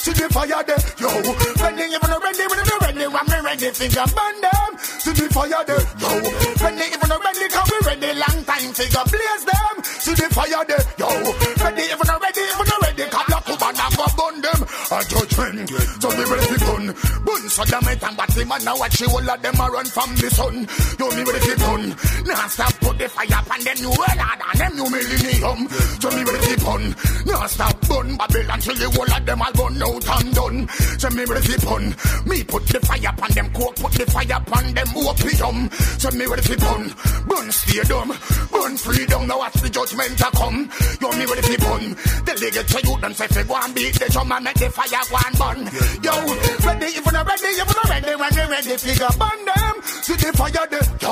See 0.00 0.12
the 0.12 0.26
yo. 0.98 1.08
When 1.08 2.12
I'm 2.12 2.22
ready, 2.22 2.46
when 2.46 2.60
I'm 2.60 2.80
ready, 2.80 3.06
when 3.06 3.30
I'm 3.30 3.44
ready, 3.44 3.68
burn 3.68 4.36
them. 4.40 4.72
See 4.78 5.12
the 5.12 5.28
fire 5.28 5.48
yo. 5.50 5.76
When 6.60 6.78
I'm 6.80 7.20
ready, 7.20 7.48
come 7.48 7.68
we 7.70 7.76
ready, 7.86 8.10
long 8.18 8.44
time, 8.44 8.69
figure 8.72 9.04
blaze 9.10 9.44
them. 9.44 9.74
See 10.00 10.14
the 10.14 10.26
fire 10.34 10.64
there, 10.66 10.84
yo. 10.98 11.08
Ready, 11.60 11.84
even 11.90 12.08
ready, 12.08 12.44
even 12.44 12.78
ready, 12.82 13.04
up 13.10 13.48
and 13.48 13.78
I'm 13.80 13.92
gonna 13.96 14.14
burn 14.16 14.36
them. 14.40 14.60
A 14.90 14.98
judgment, 15.04 15.70
so 16.00 16.08
me 16.10 16.24
ready 16.24 16.56
gun. 16.60 16.84
Bun 17.24 17.42
so 17.48 17.64
damn 17.64 17.88
it, 17.88 18.02
and 18.02 18.16
but 18.40 18.48
man 18.48 18.64
now 18.64 18.78
watch 18.78 19.00
you 19.00 19.08
all 19.08 19.30
of 19.30 19.42
them 19.42 19.60
a 19.60 19.66
run 19.70 19.84
from 19.84 20.14
the 20.16 20.30
sun. 20.30 20.66
Yo, 20.98 21.06
me 21.12 21.22
ready 21.24 21.40
to 21.44 21.56
gun. 21.60 21.82
Now 22.24 22.48
stop 22.48 22.72
put 22.80 22.98
the 22.98 23.08
fire 23.08 23.36
upon 23.36 23.60
them 23.64 23.76
new 23.80 23.90
world 23.90 24.20
and 24.20 24.60
them 24.60 24.72
new 24.76 24.88
millennium. 24.88 25.68
So 26.00 26.08
me 26.10 26.22
ready 26.24 26.46
to 26.48 26.64
gun. 26.64 26.84
Now 27.26 27.46
stop 27.46 27.76
burn 27.84 28.16
Babylon 28.16 28.60
till 28.60 28.76
the 28.76 28.88
whole 28.90 29.12
of 29.12 29.26
them 29.26 29.42
all 29.42 29.52
burn 29.52 29.82
out 29.82 30.08
and 30.08 30.34
done. 30.34 30.68
So 30.96 31.10
me 31.10 31.24
ready 31.24 31.52
to 31.52 31.66
burn. 31.66 31.84
Me 32.24 32.44
put 32.44 32.64
the 32.66 32.80
fire 32.80 33.12
upon 33.12 33.30
them 33.32 33.48
coke, 33.52 33.76
put 33.76 33.92
the 33.92 34.06
fire 34.08 34.36
upon 34.36 34.64
them 34.72 34.88
opium. 34.96 35.56
So 36.00 36.08
me 36.16 36.24
ready 36.24 36.42
to 36.42 36.56
burn. 36.56 36.84
Burn 37.28 37.48
stadium, 37.52 38.08
burn 38.48 38.74
freedom. 38.76 39.26
Now 39.28 39.38
watch 39.38 39.60
the 39.60 39.68
judgment 39.68 40.20
a 40.20 40.30
come. 40.32 40.70
Yo, 41.00 41.12
me 41.12 41.24
ready 41.28 41.44
to 41.44 41.56
burn. 41.60 41.84
Delegate 42.24 42.68
to 42.72 42.78
you 42.88 42.96
done 43.00 43.14
say 43.14 43.28
fi 43.28 43.42
go 43.44 43.56
and 43.60 43.74
beat 43.74 43.94
the 44.00 44.08
drum 44.08 44.32
and 44.32 44.44
make 44.44 44.56
the 44.56 44.70
fire 44.70 45.04
go 45.12 45.16
and 45.28 45.36
burn. 45.36 45.60
Yo, 46.00 46.14
ready 46.64 46.88
if 46.96 47.04
you 47.04 47.12
not 47.12 47.26
ready, 47.26 47.52
if 47.52 47.68
you 47.68 47.76
not 47.76 47.88
ready, 47.90 48.14
when 48.30 48.44
you 48.44 48.50
ready, 48.50 48.76
figure 48.76 49.08
burn 49.18 49.44
them. 49.44 49.82
See 50.02 50.14
the 50.14 50.32
fire 50.36 50.66
there. 50.70 50.86
Yo, 51.00 51.10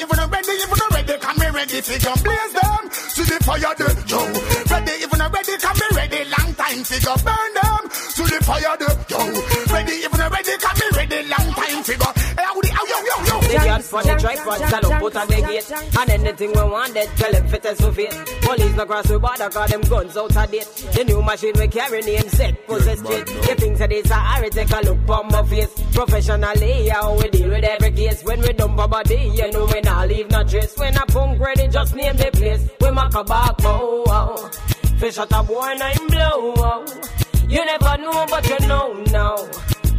if 0.00 0.10
you 0.10 0.16
not 0.16 0.30
ready, 0.30 0.52
not 0.76 0.90
ready, 0.92 1.18
come 1.18 1.38
me 1.38 1.48
ready, 1.50 1.80
figure 1.80 2.16
blaze 2.22 2.52
them. 2.52 2.82
See 2.90 3.24
the 3.24 3.38
fire 3.44 3.74
there. 3.76 3.94
Yo, 4.06 4.65
ready 4.86 5.02
if 5.04 5.12
you 5.12 5.18
not 5.18 5.32
ready, 5.32 5.56
come 5.58 5.76
me 5.76 5.96
ready, 5.96 6.24
long 6.30 6.54
time, 6.54 6.84
figure 6.84 7.16
burn 7.24 7.54
them. 7.54 7.90
See 7.90 8.24
the 8.24 8.38
fire 8.44 8.76
there. 8.78 8.96
Yo, 9.10 9.18
ready 9.72 9.92
if 9.92 10.12
you 10.12 10.18
not 10.18 10.30
ready, 10.32 10.56
come 10.58 10.78
me 10.78 10.86
ready, 10.96 11.28
long 11.28 11.48
time, 11.54 11.82
figure. 11.82 12.12
Hey, 12.36 12.44
how 12.44 12.60
the, 12.60 12.68
how 12.68 12.84
yo 12.86 12.98
yo 13.06 13.16
yo. 13.26 13.40
The 13.46 13.54
cat 13.54 13.82
for 13.82 14.02
the 14.02 14.14
tripod, 14.14 14.62
up, 14.62 15.00
put 15.00 15.16
on 15.16 15.28
the 15.28 15.40
gate. 15.42 15.70
And 15.98 16.10
anything 16.10 16.52
we 16.52 16.62
want, 16.62 16.94
they 16.94 17.06
tell 17.16 17.32
them 17.32 17.48
fit 17.48 17.62
to 17.62 17.92
fit. 17.92 18.10
Police 18.42 18.76
no 18.76 18.86
cross 18.86 19.06
the 19.06 19.18
border, 19.18 19.48
cause 19.48 19.70
them 19.70 19.80
guns 19.82 20.16
out 20.16 20.36
of 20.36 20.50
date. 20.50 20.66
The 20.92 21.04
new 21.04 21.22
machine 21.22 21.54
we 21.58 21.68
carry 21.68 22.00
name 22.02 22.28
set, 22.28 22.66
possess 22.66 22.98
straight. 23.00 23.28
You 23.28 23.54
think 23.56 23.78
that 23.78 23.92
it's 23.92 24.10
a 24.10 24.14
hurry, 24.14 24.50
take 24.50 24.70
a 24.70 24.80
look 24.80 25.08
on 25.08 25.28
my 25.28 25.42
face. 25.44 25.72
Professionally, 25.92 26.88
how 26.88 27.16
we 27.16 27.28
deal 27.30 27.48
with 27.48 27.64
every 27.64 27.90
case. 27.92 28.22
When 28.22 28.40
we 28.40 28.52
dump 28.52 28.78
a 28.78 28.88
body, 28.88 29.30
you 29.34 29.50
know 29.50 29.66
we 29.72 29.80
not 29.80 30.08
leave 30.08 30.30
no 30.30 30.44
trace. 30.44 30.76
When 30.76 30.96
a 30.96 31.06
punk 31.06 31.40
ready, 31.40 31.68
just 31.68 31.94
name 31.94 32.16
the 32.16 32.30
place. 32.32 32.68
We 32.80 32.90
make 32.90 33.14
a 33.14 33.24
back, 33.24 33.56
oh, 33.64 34.04
oh. 34.06 34.50
Fish 34.98 35.18
out 35.18 35.32
a 35.32 35.42
boy, 35.42 35.74
name 35.74 36.08
blow, 36.08 36.54
oh. 36.56 36.84
You 37.48 37.64
never 37.64 37.96
know, 37.98 38.26
but 38.28 38.48
you 38.48 38.66
know 38.66 38.94
now. 39.12 39.36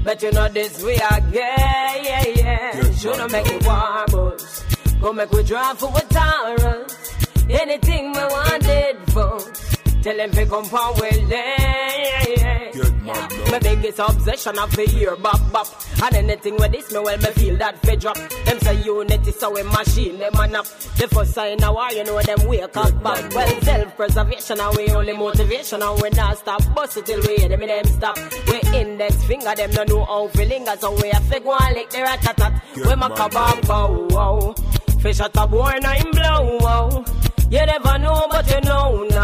But 0.04 0.24
you 0.24 0.32
know 0.32 0.48
this 0.50 0.82
we 0.84 0.94
again, 0.94 1.32
yeah, 1.34 2.28
yeah. 2.28 2.92
Shouldn't 2.94 3.32
make 3.32 3.46
it 3.48 3.66
warbles. 3.66 4.64
Go 5.00 5.14
make 5.14 5.32
we 5.32 5.44
drive 5.44 5.78
for 5.78 5.92
a 5.96 6.02
Taurus. 6.14 7.14
Anything 7.50 8.12
we 8.12 8.20
wanted, 8.20 8.98
folks. 9.12 9.67
Tell 10.08 10.16
them 10.16 10.32
to 10.32 10.46
come 10.46 10.64
forward, 10.64 11.16
yeah, 11.28 12.24
yeah, 12.38 12.72
yeah. 12.74 13.28
My 13.52 13.60
biggest 13.60 14.00
obsession 14.00 14.58
of 14.58 14.74
the 14.74 14.88
year, 14.88 15.18
bop 15.18 15.52
bop. 15.52 15.68
And 16.02 16.16
anything 16.16 16.56
with 16.56 16.72
this, 16.72 16.94
me 16.94 17.00
well, 17.00 17.18
me 17.18 17.26
feel 17.32 17.58
that 17.58 17.78
fi 17.80 17.96
drop. 17.96 18.16
Them 18.16 18.58
say 18.62 18.82
unity, 18.84 19.32
so 19.34 19.52
we 19.52 19.64
machine 19.64 20.18
them 20.18 20.32
man 20.38 20.56
up. 20.56 20.66
The 20.96 21.10
first 21.10 21.34
sign 21.34 21.62
of 21.62 21.76
war, 21.76 21.92
you 21.92 22.06
know 22.06 22.22
them 22.22 22.48
wake 22.48 22.78
up 22.78 23.04
back. 23.04 23.36
Well, 23.36 23.62
self-preservation, 23.64 24.62
and 24.62 24.78
we 24.78 24.88
only 24.94 25.12
motivation, 25.12 25.82
and 25.82 26.02
we 26.02 26.10
not 26.12 26.38
stop. 26.38 26.64
Bust 26.74 26.96
it 26.96 27.06
till 27.06 27.20
we 27.28 27.36
hear 27.36 27.50
them 27.50 27.60
them 27.60 27.86
stop. 27.88 28.18
We 28.48 28.62
index 28.80 29.22
finger, 29.26 29.56
them 29.56 29.72
no 29.72 29.84
know 29.84 30.06
how 30.06 30.30
linger, 30.36 30.78
so 30.80 30.96
we 31.02 31.10
have 31.10 31.30
to 31.30 31.40
go 31.42 31.54
and 31.54 31.76
lick 31.76 31.90
the 31.90 32.04
rat-tat-tat. 32.04 32.64
We 32.78 32.96
make 32.96 33.20
a 33.20 33.28
bop, 33.28 33.68
bow, 33.68 34.08
wow. 34.12 34.56
Fish 35.02 35.20
at 35.20 35.36
a 35.36 35.46
boy, 35.46 35.74
I'm 35.84 36.12
blow, 36.12 36.58
wow. 36.62 37.04
You 37.50 37.66
never 37.66 37.98
know, 37.98 38.28
but 38.30 38.50
you 38.50 38.62
know 38.62 39.08
now. 39.10 39.17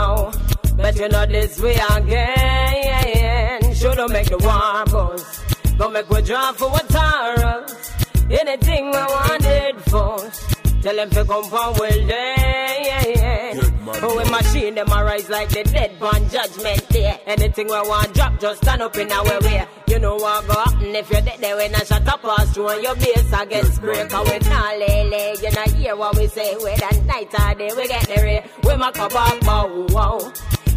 But 0.84 1.00
you 1.00 1.08
know 1.08 1.26
this 1.26 1.62
way 1.62 1.80
again. 1.96 3.74
Should've 3.74 4.12
make 4.12 4.28
the 4.28 4.38
war 4.38 4.84
buzz. 4.92 5.24
Go 5.78 5.90
make 5.90 6.10
we 6.10 6.22
draw 6.24 6.52
for 6.52 6.70
what 6.72 6.90
Taurus. 6.90 7.94
Anything 8.30 8.88
we 8.88 8.98
wanted 8.98 9.82
for. 9.84 10.30
Tell 10.82 10.94
them 10.98 11.10
to 11.12 11.24
come 11.24 11.46
forward, 11.46 11.96
yeah, 11.96 13.08
yeah. 13.08 13.54
Oh, 14.04 14.18
we 14.18 14.30
machine 14.30 14.76
them 14.76 14.92
arise 14.92 15.30
like 15.30 15.48
the 15.48 15.64
dead 15.64 15.98
born 16.02 16.28
judgment 16.28 16.90
day. 16.90 17.18
Anything 17.28 17.68
we 17.68 17.80
want 17.88 18.14
drop, 18.14 18.38
just 18.42 18.62
stand 18.62 18.82
up 18.82 18.98
in 18.98 19.10
our 19.10 19.40
way. 19.40 19.66
You 19.88 20.00
know 20.00 20.16
what 20.16 20.46
go 20.48 20.54
happen 20.54 20.94
if 20.94 21.10
you're 21.10 21.22
dead 21.22 21.40
there 21.40 21.56
when 21.56 21.74
I 21.74 21.84
shut 21.86 22.06
up 22.10 22.26
through 22.50 22.68
on 22.68 22.84
your 22.84 22.96
base 22.96 23.32
against 23.32 23.80
break. 23.80 24.12
And 24.12 24.30
we 24.30 24.50
not 24.50 24.80
lay 24.80 25.10
lay, 25.10 25.36
you 25.42 25.52
know 25.52 25.78
hear 25.78 25.96
what 25.96 26.18
we 26.18 26.28
say. 26.28 26.58
Whether 26.58 27.04
night 27.06 27.34
or 27.40 27.56
day, 27.56 27.72
we 27.74 27.88
get 27.88 28.06
the 28.06 28.16
ray. 28.22 28.44
We 28.66 28.76
make 28.76 28.98
a 28.98 29.08
back 29.08 29.40
bow, 29.46 29.88
wow. 29.92 30.34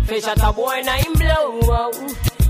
Fish 0.07 0.25
at 0.25 0.39
a 0.41 0.53
boy, 0.53 0.81
nine 0.85 1.13
blow, 1.15 1.59
wow. 1.63 1.91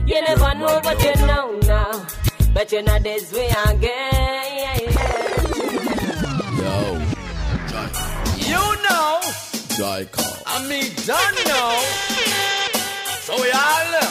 You 0.05 0.21
never 0.21 0.55
know, 0.57 0.79
but 0.83 1.03
you 1.03 1.15
know 1.27 1.59
now. 1.61 2.07
But 2.53 2.71
you 2.71 2.83
know 2.83 2.99
this 2.99 3.33
way 3.33 3.49
again, 3.49 4.83
Yo, 6.61 7.01
You 8.45 8.77
know, 8.85 9.21
Joy. 9.75 10.07
I 10.47 10.67
mean, 10.69 10.93
don't 11.07 11.37
know. 11.49 11.81
So 13.21 13.37
we 13.41 13.51
all 13.51 13.91
know. 13.93 14.11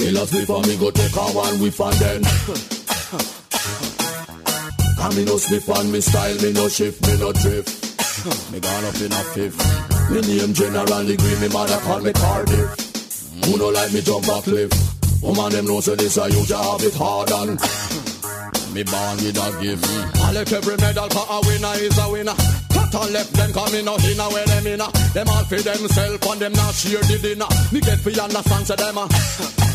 Me 0.00 0.10
love 0.10 0.28
sleep 0.28 0.48
and 0.48 0.66
me 0.66 0.76
go 0.76 0.90
take 0.90 1.14
a 1.14 1.20
one 1.30 1.60
whiff 1.60 1.78
and 1.80 1.94
then 1.94 2.22
Come 4.98 5.14
me 5.16 5.24
no 5.24 5.36
slip 5.36 5.68
and 5.78 5.92
me 5.92 6.00
style, 6.00 6.34
me 6.42 6.52
no 6.52 6.68
shift, 6.68 7.06
me 7.06 7.16
no 7.18 7.32
drift 7.32 7.85
Me 8.52 8.60
gone 8.60 8.84
up 8.84 9.00
in 9.00 9.12
a 9.12 9.22
fifth 9.34 10.10
Me 10.10 10.20
name 10.20 10.52
General 10.52 11.04
Degree, 11.04 11.40
me 11.40 11.48
mother 11.48 11.78
call 11.86 12.00
me 12.00 12.12
Cardiff 12.12 12.74
Who 13.44 13.58
no 13.58 13.68
like 13.68 13.92
me 13.92 14.00
jump 14.02 14.26
a 14.28 14.42
cliff 14.42 14.72
Woman 15.22 15.52
them 15.52 15.66
know 15.66 15.80
say 15.80 15.94
this 15.94 16.16
a 16.16 16.28
just 16.30 16.52
have 16.52 16.82
it 16.82 16.94
hard 16.94 17.30
and 17.30 17.60
Me 18.74 18.82
born 18.82 19.16
with 19.22 19.38
a 19.38 19.48
gift 19.62 19.86
I 20.20 20.32
like 20.32 20.52
every 20.52 20.76
medal 20.76 21.08
for 21.10 21.26
a 21.30 21.40
winner 21.46 21.74
is 21.78 21.98
a 21.98 22.10
winner 22.10 22.34
Cut 22.76 22.94
and 22.94 23.12
left 23.12 23.32
them 23.32 23.52
coming 23.52 23.88
out 23.88 24.04
in 24.04 24.20
a 24.20 24.28
where 24.28 24.46
them 24.46 24.66
in 24.66 24.80
a. 24.80 24.90
Them 25.14 25.28
all 25.28 25.44
for 25.44 25.56
themself 25.56 26.26
and 26.26 26.40
them 26.40 26.52
not 26.52 26.74
share 26.74 27.00
the 27.00 27.18
dinner. 27.18 27.46
Me 27.72 27.80
get 27.80 27.98
for 28.00 28.10
understand 28.10 28.66
say 28.66 28.76
them 28.76 28.98
a. 28.98 29.65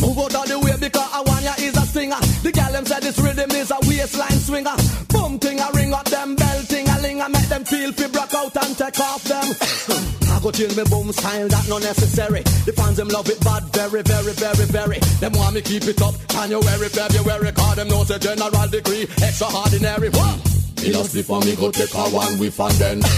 Move 0.00 0.18
out 0.18 0.34
of 0.34 0.46
the 0.48 0.58
way 0.58 0.76
because 0.78 1.10
I 1.12 1.20
want 1.22 1.44
ya 1.44 1.54
is 1.58 1.76
a 1.76 1.86
singer. 1.86 2.18
The 2.42 2.52
gal 2.52 2.72
them 2.72 2.84
said 2.86 3.02
this 3.02 3.18
rhythm 3.18 3.50
is 3.52 3.70
a 3.70 3.78
waistline 3.86 4.38
swinger. 4.42 4.76
Boom 5.08 5.38
ting 5.38 5.60
a 5.60 5.68
ring 5.74 5.92
up 5.94 6.04
them 6.06 6.34
bell 6.36 6.62
ting 6.64 6.88
a 6.88 6.96
ling 7.00 7.20
a 7.20 7.28
make 7.28 7.48
them 7.48 7.64
feel 7.64 7.92
fi 7.92 8.06
broke 8.08 8.34
out 8.34 8.56
and 8.56 8.76
take 8.76 9.00
off 9.00 9.22
them. 9.24 9.46
I 10.34 10.40
go 10.42 10.50
chill 10.50 10.74
me 10.74 10.84
boom 10.90 11.12
style 11.12 11.48
that 11.48 11.68
no 11.68 11.78
necessary. 11.78 12.42
The 12.66 12.72
fans 12.72 12.96
them 12.96 13.08
love 13.08 13.28
it 13.30 13.40
bad 13.40 13.64
very 13.72 14.02
very 14.02 14.32
very 14.34 14.66
very. 14.66 14.98
Them 15.20 15.32
want 15.32 15.54
me 15.54 15.62
keep 15.62 15.84
it 15.84 16.02
up 16.02 16.14
January 16.28 16.88
February. 16.88 17.52
Cause 17.52 17.76
them 17.76 17.88
know 17.88 18.04
say 18.04 18.18
general 18.18 18.68
degree 18.68 19.04
extraordinary. 19.22 20.10
What? 20.10 20.36
Me 20.82 20.92
just 20.92 21.16
for 21.24 21.40
me 21.40 21.56
go 21.56 21.70
take 21.70 21.94
a 21.94 22.04
one 22.10 22.38
whiff 22.38 22.60
and 22.60 22.74
then. 22.76 23.00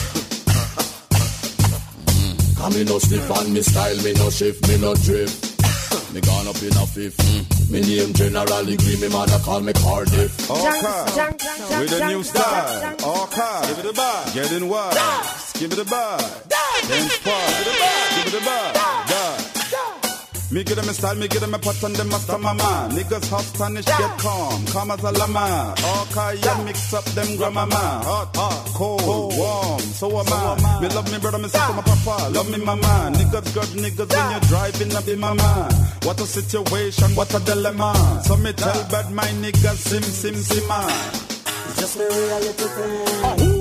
Mm. 2.18 2.56
Come 2.56 2.74
me 2.74 2.84
no 2.84 2.98
slip 2.98 3.30
on 3.30 3.52
me 3.52 3.62
style, 3.62 3.96
me 4.02 4.12
no 4.14 4.28
shift, 4.30 4.66
me 4.66 4.76
no 4.78 4.94
drift. 4.94 5.57
Me 6.12 6.20
gone 6.20 6.48
up 6.48 6.60
in 6.62 6.76
a 6.76 6.86
fifth. 6.86 7.18
Mm. 7.18 7.70
Me 7.70 7.80
name 7.80 8.12
General 8.14 8.64
Degree, 8.64 8.96
me 9.00 9.08
mother 9.08 9.38
call 9.44 9.60
me 9.60 9.72
Cardiff. 9.72 10.50
Okay. 10.50 11.80
With 11.80 12.00
a 12.00 12.06
new 12.08 12.22
style. 12.22 12.94
Okay. 12.94 13.68
Give 13.68 13.78
it 13.78 13.90
a 13.90 13.92
bar. 13.92 14.24
Getting 14.34 14.68
wild. 14.68 14.94
Give 15.58 15.72
it 15.72 15.78
a 15.78 15.84
bar. 15.84 16.18
Dance 16.48 17.18
part. 17.18 17.48
Give 17.48 17.66
it 17.66 17.74
a 17.74 17.80
bar. 17.80 18.24
Give 18.24 18.34
it 18.34 18.40
a 18.40 18.44
bar. 18.44 19.07
Me 20.50 20.64
get 20.64 20.76
them 20.76 20.88
a 20.88 20.94
style, 20.94 21.14
me 21.14 21.28
get 21.28 21.40
them 21.40 21.52
a 21.52 21.58
on 21.58 21.92
them 21.92 22.08
master 22.08 22.38
mama. 22.38 22.88
Niggas 22.92 23.28
hot 23.28 23.44
Spanish 23.44 23.84
get 23.84 24.18
calm, 24.18 24.64
calm 24.66 24.90
as 24.90 25.04
a 25.04 25.12
llama. 25.12 25.74
Okay, 25.76 26.40
yeah, 26.40 26.64
mix 26.64 26.94
up 26.94 27.04
them 27.04 27.36
grandmama. 27.36 27.76
Hot, 27.76 28.34
hot, 28.34 28.66
cold, 28.72 29.36
warm, 29.36 29.80
so 29.80 30.08
am 30.08 30.32
I. 30.32 30.80
Me 30.80 30.88
love 30.88 31.12
me 31.12 31.18
brother, 31.18 31.36
me 31.36 31.48
sister, 31.48 31.72
my 31.74 31.82
papa, 31.82 32.30
love 32.32 32.50
me 32.50 32.64
mama. 32.64 33.12
Niggas 33.12 33.54
got 33.54 33.68
niggas 33.76 34.08
when 34.08 34.30
you're 34.30 34.40
driving 34.48 34.96
up 34.96 35.06
in 35.06 35.20
mama. 35.20 35.68
What 36.04 36.18
a 36.18 36.24
situation, 36.24 37.14
what 37.14 37.34
a 37.34 37.40
dilemma. 37.44 38.22
So 38.24 38.38
me 38.38 38.54
tell 38.54 38.88
bad 38.88 39.12
my 39.12 39.28
niggas 39.44 39.76
sim 39.76 40.02
sim 40.02 40.34
simma. 40.34 40.80
It's 41.68 41.80
just 41.80 41.98
me 41.98 42.04
reality 42.04 42.68
thing. 42.72 43.57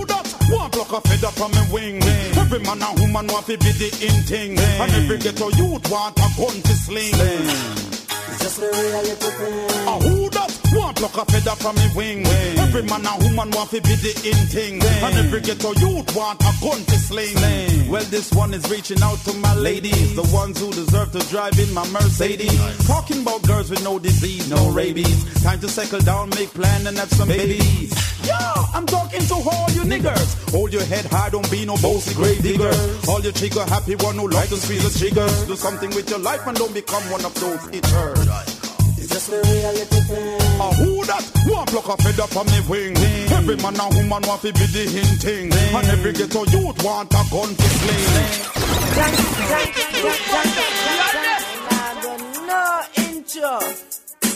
Who 0.78 0.84
that? 0.84 0.88
One 0.88 0.88
block 0.88 1.04
a 1.04 1.08
feather 1.08 1.32
from 1.32 1.52
me 1.52 1.62
wing. 1.72 2.04
Every 2.38 2.60
man 2.60 2.82
and 2.82 3.00
woman 3.00 3.28
want 3.28 3.46
to 3.48 3.58
be 3.58 3.72
the 3.72 3.90
in 4.06 4.24
thing. 4.24 4.60
And 4.60 4.92
every 4.92 5.18
ghetto 5.18 5.50
youth 5.50 5.90
want 5.90 6.18
a 6.18 6.30
gun 6.38 6.62
to 6.62 6.74
sling. 6.74 7.14
It's 7.14 8.40
just 8.42 8.60
the 8.60 8.68
reality 8.68 9.16
thing. 9.16 9.88
A 9.88 10.00
who 10.00 10.22
that? 10.22 10.27
One 10.88 10.96
block 10.96 11.18
a 11.18 11.26
feather 11.26 11.56
from 11.60 11.76
me 11.76 11.90
wing. 11.98 12.26
Every 12.64 12.82
man 12.84 13.06
and 13.06 13.22
woman 13.22 13.52
want 13.52 13.72
to 13.72 13.82
be 13.82 13.96
the 14.00 14.14
in 14.24 14.40
thing. 14.48 14.82
And 14.82 15.16
every 15.20 15.42
ghetto 15.42 15.74
youth 15.76 16.16
want 16.16 16.40
a 16.40 16.52
gun 16.64 16.80
to 16.80 16.96
sling. 16.96 17.92
Well, 17.92 18.06
this 18.06 18.32
one 18.32 18.54
is 18.54 18.64
reaching 18.72 19.04
out 19.04 19.20
to 19.28 19.34
my 19.34 19.54
ladies, 19.56 20.16
the 20.16 20.24
ones 20.34 20.62
who 20.62 20.72
deserve 20.72 21.12
to 21.12 21.20
drive 21.28 21.60
in 21.60 21.74
my 21.74 21.86
Mercedes. 21.90 22.88
Talking 22.88 23.22
about 23.22 23.44
girls 23.44 23.70
with 23.70 23.84
no 23.84 24.00
disease, 24.00 24.50
no 24.50 24.72
rabies. 24.72 25.44
Time 25.44 25.60
to 25.60 25.68
settle 25.68 26.00
down, 26.00 26.30
make 26.30 26.54
plan, 26.54 26.88
and 26.88 26.98
have 26.98 27.12
some 27.12 27.28
babies. 27.28 27.92
Yo, 28.26 28.34
I'm 28.74 28.86
talking 28.86 29.20
to 29.28 29.36
all 29.36 29.70
you 29.72 29.84
niggers. 29.84 30.52
Hold 30.52 30.72
your 30.72 30.86
head 30.86 31.04
high, 31.08 31.30
don't 31.30 31.52
be 31.52 31.66
no 31.66 31.76
bossy 31.84 32.16
grave 32.16 32.42
digger. 32.42 32.72
All 33.10 33.20
your 33.20 33.34
trigger 33.34 33.66
happy 33.66 33.96
one 33.96 34.16
who 34.16 34.30
like 34.30 34.48
to 34.50 34.56
squeeze 34.56 34.88
the 34.88 34.98
trigger. 34.98 35.28
Do 35.48 35.58
something 35.58 35.90
with 35.90 36.10
your 36.10 36.20
life 36.20 36.48
and 36.48 36.58
don't 36.58 36.74
become 36.74 37.04
one 37.12 37.26
of 37.26 37.34
those 37.36 37.76
eaters. 37.76 38.57
It's 39.08 39.16
just 39.16 39.32
the 39.32 39.40
reality 39.40 40.02
thing. 40.04 40.36
A 40.60 40.68
who 40.76 41.06
that? 41.06 41.24
One 41.48 41.66
pluck 41.68 41.88
a 41.88 41.96
feather 42.04 42.28
from 42.28 42.46
me 42.48 42.60
wing. 42.68 42.98
Every 43.32 43.56
man 43.56 43.80
and 43.80 43.96
woman 43.96 44.22
want 44.28 44.42
to 44.42 44.52
be 44.52 44.68
the 44.68 44.84
hinting. 44.84 45.48
And 45.48 45.88
every 45.88 46.12
ghetto 46.12 46.44
youth 46.52 46.84
want 46.84 47.14
a 47.14 47.24
gun 47.32 47.56
to 47.56 47.68
sling. 47.72 48.04
No 52.52 52.84
intro. 53.00 53.64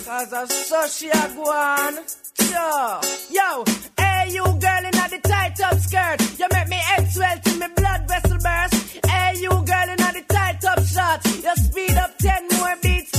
Cause 0.08 0.32
I 0.32 0.46
saw 0.46 0.88
she 0.88 1.10
a 1.10 1.20
on. 1.20 2.00
Yo, 2.40 3.02
yo, 3.30 3.66
hey 4.00 4.32
you 4.32 4.44
girl 4.44 4.84
in 4.88 4.96
the 4.96 5.20
tight 5.24 5.60
up 5.68 5.80
skirt. 5.80 6.40
You 6.40 6.48
make 6.50 6.70
me 6.70 6.78
head 6.78 7.12
swell 7.12 7.38
till 7.44 7.58
me 7.60 7.68
blood 7.76 8.08
vessel 8.08 8.38
burst. 8.40 9.06
Hey 9.06 9.36
you 9.36 9.50
girl 9.50 9.90
in 9.92 9.98
the 10.00 10.24
tight 10.30 10.64
up 10.64 10.80
shorts. 10.86 11.44
You 11.44 11.56
speed 11.58 11.98
up 11.98 12.18
ten 12.20 12.48
more 12.56 12.78
beats 12.82 13.11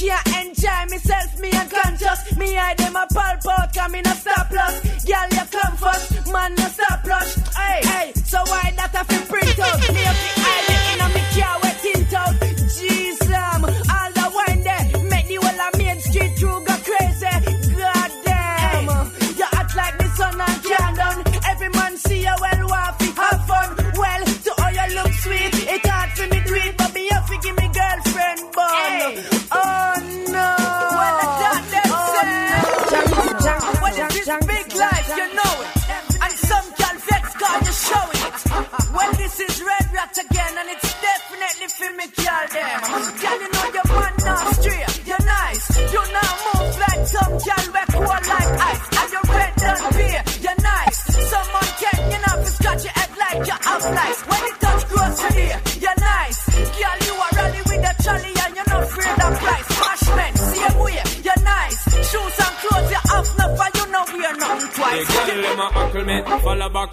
me 0.00 0.08
can't 0.08 0.46
enjoy 0.46 0.84
myself, 0.88 1.40
me 1.40 1.50
unconscious. 1.52 2.36
Me 2.36 2.56
I 2.56 2.74
them 2.74 2.96
a 2.96 3.06
pulp 3.12 3.58
out, 3.58 3.74
come 3.74 3.94
in 3.94 4.06
a 4.06 4.14
stop 4.14 4.50
loss. 4.50 4.80
Girl, 5.04 5.28
you 5.30 5.44
come 5.50 5.76
first, 5.76 6.32
man, 6.32 6.54
no 6.54 6.68
stop 6.68 7.04
rush. 7.06 7.34
Hey, 7.54 7.80
hey, 7.82 8.12
so 8.24 8.38
why 8.46 8.72
that 8.76 8.94
I 8.94 9.04
feel 9.04 9.26
print? 9.26 9.58
Up 9.58 9.81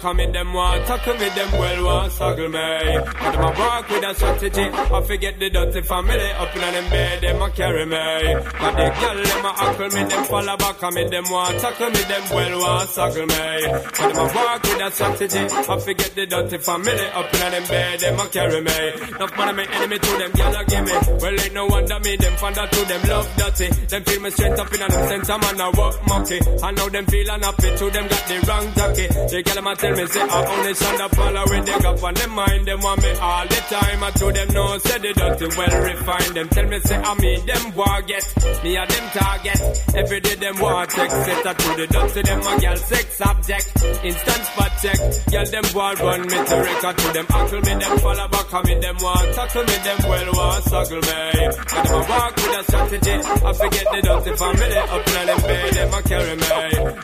back 0.00 0.04
on 0.04 0.16
me, 0.16 0.26
them 0.32 0.52
want 0.52 0.86
tackle 0.86 1.14
me, 1.14 1.28
them 1.30 1.50
well 1.52 1.99
want 2.10 2.12
struggle 2.12 2.48
me. 2.48 2.98
But 2.98 3.32
them 3.32 3.44
a 3.44 3.58
walk 3.58 3.88
with 3.88 4.04
a 4.04 4.14
strategy, 4.14 4.62
I 4.62 5.02
forget 5.02 5.38
the 5.38 5.50
dirty 5.50 5.82
family, 5.82 6.30
up 6.32 6.54
in 6.54 6.60
them 6.60 6.90
bed, 6.90 7.20
them 7.20 7.42
a 7.42 7.50
carry 7.50 7.86
me. 7.86 8.34
But 8.60 8.72
the 8.76 8.86
girl 9.00 9.22
them 9.22 9.44
a 9.44 9.52
huckle 9.52 9.88
me, 9.88 10.04
them 10.08 10.24
follow 10.24 10.56
back 10.56 10.82
on 10.82 10.94
me, 10.94 11.04
them 11.08 11.24
want 11.30 11.58
tackle 11.60 11.90
me, 11.90 12.02
them 12.02 12.24
well 12.30 12.60
want 12.60 12.88
struggle 12.90 13.26
me. 13.26 13.46
But 13.70 13.94
them 13.96 14.16
a 14.16 14.24
walk 14.34 14.62
with 14.62 14.80
a 14.80 14.90
strategy, 14.90 15.44
I 15.50 15.78
forget 15.78 16.14
the 16.14 16.26
dirty 16.26 16.58
family, 16.58 17.06
up 17.14 17.34
in 17.34 17.40
them 17.40 17.64
bed, 17.68 18.00
them 18.00 18.20
a 18.20 18.26
carry 18.28 18.60
me. 18.60 18.80
Enough 19.10 19.36
man 19.36 19.56
me 19.56 19.64
enemy 19.70 19.98
to 19.98 20.12
them, 20.18 20.30
girl 20.32 20.56
a 20.56 20.64
give 20.64 20.84
me. 20.84 20.94
Well 21.20 21.40
ain't 21.40 21.54
no 21.54 21.66
wonder 21.66 22.00
me, 22.00 22.16
them 22.16 22.34
fonder 22.36 22.66
to 22.66 22.80
them 22.86 23.02
love 23.08 23.28
dirty. 23.36 23.68
Them 23.86 24.02
feel 24.04 24.20
me 24.20 24.30
straight 24.30 24.58
up 24.58 24.72
in 24.72 24.80
them 24.80 24.90
center, 24.90 25.38
man 25.38 25.60
a 25.60 25.68
work 25.78 25.96
monkey. 26.06 26.40
I 26.62 26.70
know 26.72 26.88
them 26.88 27.06
feel 27.06 27.30
unhappy 27.30 27.70
to 27.76 27.86
them 27.90 28.06
got 28.08 28.24
the 28.26 28.36
wrong 28.48 28.66
jacket. 28.74 29.10
The 29.30 29.38
girl 29.42 29.68
a 29.68 29.76
tell 29.76 29.94
me 29.96 30.06
say 30.06 30.20
I 30.20 30.38
only 30.46 30.74
stand 30.74 31.00
up 31.00 31.14
follow 31.14 31.44
with 31.50 31.66
the 31.66 31.90
gap 32.00 32.08
on 32.08 32.14
them 32.14 32.30
mind. 32.30 32.66
Them 32.66 32.80
want 32.80 33.02
me 33.02 33.10
all 33.12 33.46
the 33.46 33.60
time. 33.68 34.02
I 34.02 34.10
to 34.10 34.32
them 34.32 34.48
no 34.52 34.78
say 34.78 34.98
the 34.98 35.12
dirty 35.12 35.46
well 35.56 35.82
refined. 35.82 36.34
Them 36.36 36.48
tell 36.48 36.66
me 36.66 36.80
say 36.80 36.96
I 36.96 37.14
me 37.20 37.36
them 37.46 37.74
war 37.74 38.02
get. 38.02 38.24
Me 38.64 38.76
a 38.76 38.86
them 38.86 39.06
target. 39.10 39.60
Every 39.94 40.20
day 40.20 40.34
them 40.36 40.58
want 40.58 40.90
check. 40.90 41.10
Set 41.10 41.58
to 41.58 41.68
the 41.76 41.86
dirty 41.86 42.22
them 42.22 42.40
a 42.40 42.60
girl 42.60 42.76
sex 42.76 43.20
object. 43.20 43.66
Instant 44.04 44.44
spot 44.44 44.72
check. 44.82 44.98
Girl 45.30 45.46
them 45.46 45.66
war 45.74 45.94
run 45.94 46.20
me 46.22 46.38
to 46.48 46.56
record 46.56 46.96
to 46.98 47.08
them 47.12 47.26
uncle 47.34 47.60
me 47.60 47.74
them 47.74 47.98
follow 47.98 48.28
back 48.28 48.54
on 48.54 48.62
me 48.66 48.74
them 48.80 48.96
want 49.00 49.34
tackle 49.34 49.64
me 49.64 49.76
them 49.84 49.98
well 50.08 50.28
want 50.32 50.64
struggle 50.64 51.00
me. 51.00 51.18
And 51.40 51.84
them 51.86 51.94
a 51.94 52.00
walk 52.08 52.36
with 52.36 52.58
a 52.58 52.62
strategy. 52.64 53.16
I 53.20 53.52
forget 53.52 53.86
the 53.92 54.00
dirty 54.02 54.32
family 54.36 54.78
up 54.80 55.06
in 55.08 55.26
them 55.26 55.40
bed 55.40 55.72
them 55.74 55.94
a 55.94 56.00
carry 56.02 56.36
me. 56.36 56.50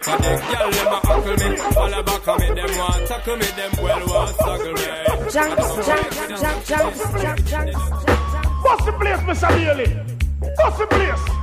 But 0.07 0.19
the 0.23 0.33
girl 0.51 0.69
them 0.71 0.95
a 0.95 0.99
uncle 1.13 1.37
me 1.37 1.49
follow 1.57 2.03
back 2.03 2.29
on 2.29 2.37
me 2.41 2.49
them 2.55 2.73
want 2.79 3.07
tackle 3.07 3.37
me 3.37 3.49
them 3.57 3.73
well 3.83 4.07
want 4.07 4.35
struggle 4.37 4.73
me. 4.73 4.86
What's 8.63 8.85
the 8.85 8.93
place, 8.93 9.21
Mr. 9.21 9.49
Daly? 9.49 9.91
What's 10.57 10.79
the 10.79 10.87
place? 10.87 11.37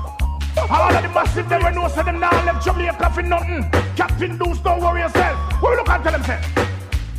All 0.70 0.96
of 0.96 1.02
the 1.02 1.10
massive 1.10 1.50
them 1.50 1.64
we 1.64 1.72
know 1.72 1.88
say 1.88 2.04
them 2.04 2.20
now 2.20 2.32
left 2.46 2.64
Jamaica 2.66 3.10
for 3.14 3.22
nothing. 3.22 3.64
Captain 3.96 4.38
Deuce, 4.38 4.60
don't 4.60 4.82
worry 4.82 5.02
yourself. 5.02 5.62
We 5.62 5.70
look 5.76 5.89
and 5.89 6.04
tell 6.04 6.12
them 6.14 6.24
say? 6.24 6.39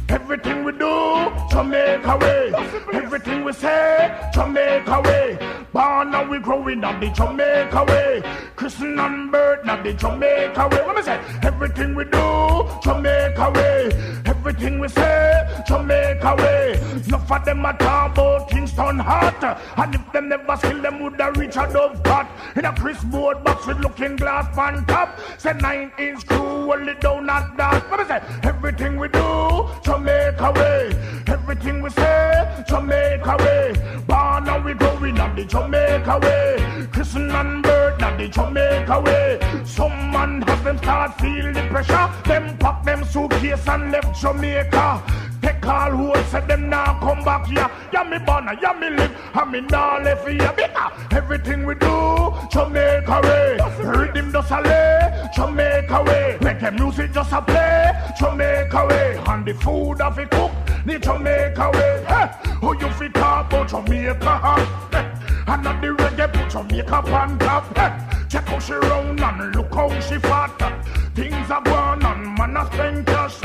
Everything 0.09 0.65
we 0.65 0.73
do, 0.73 1.33
Jamaica 1.51 2.17
way. 2.19 2.53
Everything 2.93 3.45
we 3.45 3.53
say, 3.53 4.31
Jamaica 4.33 5.01
way. 5.03 5.39
Born 5.73 6.15
and 6.15 6.31
we 6.31 6.39
growing 6.39 6.85
up 6.85 7.01
the 7.01 7.09
Jamaica 7.09 7.85
way. 7.85 8.23
Christian 8.55 8.99
and 8.99 9.33
birth, 9.33 9.65
not 9.65 9.83
the 9.83 9.93
Jamaica 9.95 10.69
way. 10.69 10.83
What 10.87 10.97
me 10.97 11.03
say? 11.03 11.21
Everything 11.43 11.95
we 11.95 12.05
do, 12.05 12.69
Jamaica 12.83 13.51
way. 13.55 13.91
Everything 14.27 14.79
we 14.79 14.89
say, 14.89 15.54
Jamaica 15.67 16.35
way. 16.37 16.81
Enough 17.07 17.33
of 17.33 17.45
them 17.45 17.65
a 17.65 17.73
talk 17.75 18.13
about 18.13 18.51
Kingston 18.51 18.99
hot. 18.99 19.43
And 19.77 19.95
if 19.95 20.13
them 20.13 20.29
never 20.29 20.57
skill, 20.57 20.81
them 20.81 21.01
woulda 21.01 21.33
reach 21.37 21.57
a 21.57 21.71
dove. 21.73 22.01
In 22.57 22.65
a 22.65 22.73
Chris 22.73 23.03
board 23.05 23.43
box 23.43 23.67
with 23.67 23.79
looking 23.79 24.17
glass 24.17 24.57
on 24.57 24.85
top. 24.87 25.19
Say 25.39 25.53
nine 25.55 25.91
inch 25.99 26.21
screw, 26.21 26.39
hold 26.39 26.89
it 26.89 27.01
down 27.01 27.29
at 27.29 27.57
that. 27.57 27.91
What 27.91 28.01
me 28.01 28.07
say? 28.07 28.23
Everything 28.43 28.99
we 28.99 29.09
do, 29.09 29.69
Jamaica 29.83 30.53
way. 30.55 31.23
Everything 31.27 31.83
we 31.83 31.91
say, 31.91 32.65
Jamaica 32.69 33.37
way. 33.41 34.03
Born 34.07 34.49
and 34.49 34.65
we 34.65 34.75
growing 34.75 35.19
up 35.19 35.35
the 35.35 35.45
Jamaica 35.45 36.19
way. 36.23 36.89
Christian 36.93 37.31
and 37.31 37.63
birth, 37.63 37.99
not 38.01 38.19
the 38.19 38.29
Jamaica 38.29 39.01
way. 39.01 39.63
Some 39.65 40.13
man 40.13 40.43
have 40.43 40.63
them 40.63 40.79
start 40.79 41.21
feel 41.21 41.53
the 41.53 41.67
pressure. 41.69 42.09
Them 42.25 42.57
pack 42.59 42.85
them 42.85 43.05
suitcase 43.05 43.67
and 43.67 43.91
left 43.91 44.21
Jamaica. 44.21 45.03
Take 45.45 45.67
all 45.67 45.91
who 45.91 46.15
said 46.31 46.49
them 46.49 46.71
now 46.71 46.99
come 47.01 47.23
back 47.23 47.47
here. 47.47 47.71
Yeah, 47.93 48.05
me 48.05 48.17
born, 48.17 48.49
yeah, 48.63 48.73
me 48.73 48.89
live, 48.89 49.15
and 49.35 49.53
me 49.53 49.61
now 49.61 50.01
left 50.01 50.27
here. 50.27 50.53
Because 50.57 50.93
everything 51.11 51.67
we 51.67 51.75
do, 51.75 52.33
Jamaica 52.51 53.21
way. 53.23 53.59
Rhythm 53.85 54.33
just 54.33 54.51
a 54.51 54.63
lay, 54.63 55.29
Jamaica 55.37 56.03
way. 56.05 56.39
Make 56.41 56.61
the 56.61 56.73
music 56.73 57.13
just 57.13 57.31
a 57.33 57.43
play, 57.43 57.93
Jamaica 58.19 58.87
way. 58.87 59.23
And 59.27 59.45
the 59.45 59.53
food 59.53 60.01
of 60.01 60.19
it 60.19 60.31
cook, 60.31 60.51
the 60.87 60.99
Jamaica 60.99 61.71
way. 61.75 62.05
Hey, 62.09 62.27
who 62.63 62.79
you 62.79 62.91
fit 62.95 63.13
talk 63.13 63.53
about 63.53 63.69
Jamaica? 63.69 64.39
Hey, 64.39 65.13
and 65.47 65.63
not 65.63 65.83
the 65.83 65.89
reggae 65.89 66.33
put 66.33 66.51
Jamaica 66.51 66.97
on 67.13 67.39
top. 67.39 67.77
Hey, 67.77 67.93
check 68.31 68.49
how 68.49 68.59
she 68.59 68.73
round 68.73 69.21
and 69.21 69.55
look 69.55 69.75
how 69.75 69.91
she 70.01 70.17
fat. 70.21 70.57
Things 71.15 71.51
are 71.51 71.61
going 71.61 72.03
on, 72.03 72.35
man, 72.35 72.57
I 72.57 72.65
spend 72.73 73.07
cash. 73.07 73.43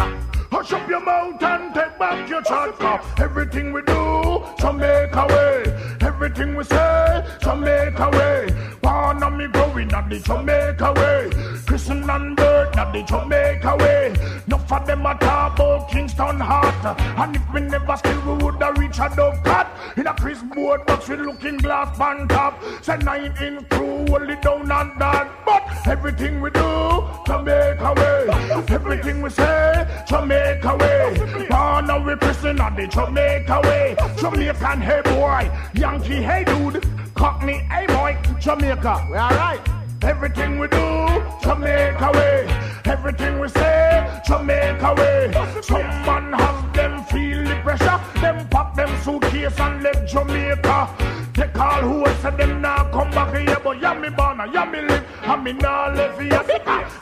Hush 0.52 0.74
up 0.74 0.90
your 0.90 1.00
mouth 1.00 1.42
and 1.44 1.74
take 1.76 2.00
back 2.00 2.28
your 2.28 2.42
chat. 2.42 2.74
Everything 3.20 3.72
we 3.72 3.82
do, 3.84 4.44
Jamaica 4.60 5.28
way. 5.30 5.98
Everything 6.02 6.56
we 6.56 6.64
say, 6.64 7.24
Jamaica 7.40 8.10
way. 8.14 8.48
Born 8.82 9.22
on 9.22 9.38
me 9.38 9.48
growing 9.48 9.94
up 9.94 10.10
the 10.10 10.20
Jamaica 10.20 10.94
way. 10.94 11.30
Christian 11.68 12.10
and 12.10 12.36
birth, 12.36 12.76
not 12.76 12.92
the 12.94 13.04
Jamaica 13.04 13.76
way. 13.78 14.16
Enough 14.48 14.72
of 14.72 14.88
them 14.88 15.06
a 15.06 15.16
talk 15.20 15.90
Kingston 15.90 16.40
heart. 16.40 16.98
And 17.20 17.36
if 17.36 17.54
we 17.54 17.62
never 17.62 17.96
still, 17.98 18.20
we 18.22 18.44
woulda 18.44 18.74
reach 18.78 18.98
a 18.98 19.10
Dovecot. 19.10 19.68
In 19.98 20.08
a 20.08 20.14
Chris 20.16 20.42
board 20.42 20.86
box 20.88 21.08
with 21.08 21.20
looking 21.20 21.58
glass 21.58 22.00
on 22.00 22.28
top. 22.28 22.60
Say 22.82 22.98
nine 22.98 23.36
in 23.42 23.64
crew, 23.66 24.06
hold 24.08 24.30
it 24.30 24.42
down 24.42 24.72
and 24.72 25.00
that. 25.00 25.30
But 25.46 25.64
everything 25.88 26.42
we 26.42 26.50
do, 26.50 27.04
Jamaica 27.28 27.94
way. 27.98 28.64
Everything 28.70 29.22
we 29.22 29.30
say, 29.30 29.88
Jamaica 30.08 30.39
way. 30.78 31.48
Born 31.50 31.90
and 31.90 32.06
we 32.06 32.16
Christian 32.16 32.60
on 32.60 32.76
the 32.76 32.88
Jamaica 32.88 33.62
way. 33.64 33.96
Jamaican 34.18 34.82
hey 34.82 35.02
boy, 35.04 35.52
Yankee 35.74 36.22
hey 36.22 36.44
dude, 36.44 36.86
Cockney 37.16 37.60
hey 37.70 37.86
boy, 37.88 38.18
Jamaica. 38.40 39.08
We 39.10 39.18
alright. 39.18 39.60
Everything 40.02 40.60
we 40.60 40.68
do, 40.68 41.24
Jamaica 41.44 42.12
way. 42.14 42.48
Everything 42.86 43.40
we 43.40 43.50
say, 43.50 44.22
Jamaica 44.26 44.96
way. 44.96 45.32
Some 45.62 45.82
man 46.06 46.34
have 46.34 46.74
them 46.74 47.04
feel 47.06 47.44
the 47.44 47.56
pressure. 47.64 48.00
Them 48.22 48.48
pop 48.48 48.76
them 48.76 48.90
suitcase 49.04 49.60
and 49.60 49.84
left 49.84 50.08
Jamaica. 50.10 50.90
Take 51.34 51.60
all 51.60 51.82
who 51.82 52.06
said 52.22 52.38
them 52.38 52.62
now 52.62 52.90
come 52.92 53.12
back 53.12 53.36
here, 53.36 53.58
but 53.64 53.80
yeah 53.82 53.94
me 53.94 54.10
born, 54.10 54.40
yeah 54.54 54.66
me 54.66 54.82
live, 54.82 55.06
and 55.24 55.44
me 55.44 55.54
now 55.54 55.94
live 55.94 56.20
here. 56.20 56.44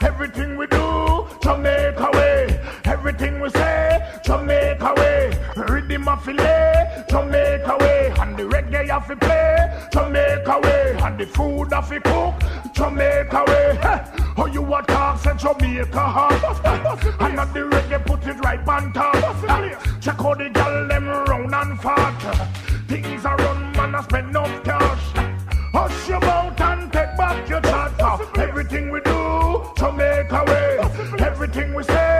Everything 0.02 0.56
we 0.56 0.66
do, 0.66 1.26
Jamaica 1.42 2.10
way. 2.14 2.57
Everything 2.84 3.40
we 3.40 3.50
say, 3.50 4.20
Jamaica 4.24 4.94
way. 4.96 5.38
Rhythm 5.56 6.08
of 6.08 6.24
filet, 6.24 7.04
Jamaica 7.08 7.76
way. 7.80 8.12
And 8.20 8.36
the 8.36 8.44
reggae 8.44 8.90
of 8.90 9.20
play, 9.20 9.88
Jamaica 9.92 10.60
way. 10.62 10.96
And 11.02 11.18
the 11.18 11.26
food 11.26 11.72
of 11.72 11.88
cook, 11.88 12.34
Jamaica 12.72 13.44
way. 13.46 13.78
How 14.36 14.46
you 14.46 14.62
a 14.74 14.82
talk, 14.82 15.18
say 15.18 15.34
Jamaica 15.36 16.00
hot. 16.00 17.20
And 17.20 17.36
not 17.36 17.52
the 17.52 17.60
reggae 17.60 18.04
put 18.06 18.26
it 18.26 18.38
right 18.44 18.66
on 18.68 18.92
top. 18.92 19.14
Check 20.00 20.20
out 20.20 20.38
the 20.38 20.48
gal 20.50 20.86
them 20.86 21.08
round 21.08 21.54
and 21.54 21.80
fat. 21.80 22.48
Things 22.88 23.24
are 23.24 23.36
run, 23.36 23.72
man, 23.72 23.94
I 23.94 24.02
spend 24.02 24.32
no 24.32 24.44
cash. 24.62 25.02
Hush 25.72 26.08
your 26.08 26.20
mouth 26.20 26.60
and 26.60 26.92
take 26.92 27.16
back 27.16 27.48
your 27.48 27.60
chat. 27.60 27.92
Everything 28.38 28.90
we 28.90 29.00
do, 29.00 29.62
Jamaica 29.76 30.44
way. 30.46 30.78
Everything 31.18 31.74
we 31.74 31.82
say, 31.82 32.17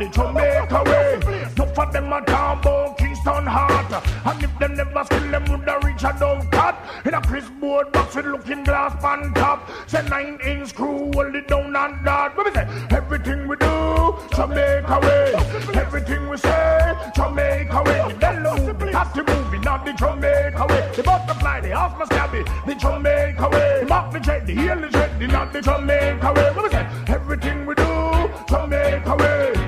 the 0.00 0.08
Jamaica 0.08 0.82
way. 0.84 1.20
No 1.58 1.66
for 1.74 1.86
them 1.92 2.12
a 2.12 2.18
about 2.18 2.96
Kingston 2.96 3.46
heart. 3.46 3.92
And 4.24 4.42
if 4.42 4.58
them 4.58 4.74
never 4.74 5.04
skill, 5.04 5.30
them 5.30 5.44
woulda 5.44 5.78
reach 5.84 6.02
a 6.04 6.12
Dovecot. 6.20 7.06
In 7.06 7.14
a 7.14 7.20
Chris 7.20 7.48
board 7.60 7.92
box 7.92 8.14
with 8.14 8.24
looking 8.24 8.64
glass 8.64 8.92
on 9.04 9.34
top. 9.34 9.70
Say 9.86 10.02
nine 10.08 10.38
inch 10.44 10.70
screw, 10.70 11.10
hold 11.12 11.34
it 11.34 11.48
down 11.48 11.76
and 11.76 12.06
that. 12.06 12.34
What 12.34 12.46
we 12.46 12.52
say? 12.52 12.66
Everything 12.90 13.46
we 13.46 13.56
do, 13.56 14.16
Jamaica 14.34 15.00
way. 15.02 15.34
Everything 15.74 16.28
we 16.30 16.36
say, 16.38 16.94
Jamaica 17.14 17.82
way. 17.84 18.00
The 18.20 18.66
movie, 18.66 18.92
have 18.92 19.12
to 19.12 19.22
move 19.22 19.54
it, 19.54 19.64
not 19.64 19.84
the 19.84 19.92
Jamaica 19.92 20.66
way. 20.66 20.92
The 20.96 21.02
butterfly, 21.02 21.60
the 21.60 21.76
house 21.76 21.98
must 21.98 22.12
it, 22.12 22.48
the 22.66 22.74
Jamaica 22.74 23.48
way. 23.50 23.80
The 23.80 23.86
mock 23.86 24.12
the 24.12 24.20
jet, 24.20 24.46
the 24.46 24.54
heel 24.54 24.80
the 24.80 24.88
jet, 24.88 25.18
the 25.18 25.26
not 25.26 25.52
the 25.52 25.60
Jamaica 25.60 26.32
way. 26.32 26.50
What 26.52 26.64
we 26.64 26.70
say? 26.70 26.88
Everything 27.06 27.66
we 27.66 27.74
do, 27.74 28.30
Jamaica 28.48 29.16
way 29.16 29.59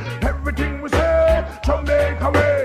someday 1.73 2.17
come 2.19 2.35
away. 2.37 2.63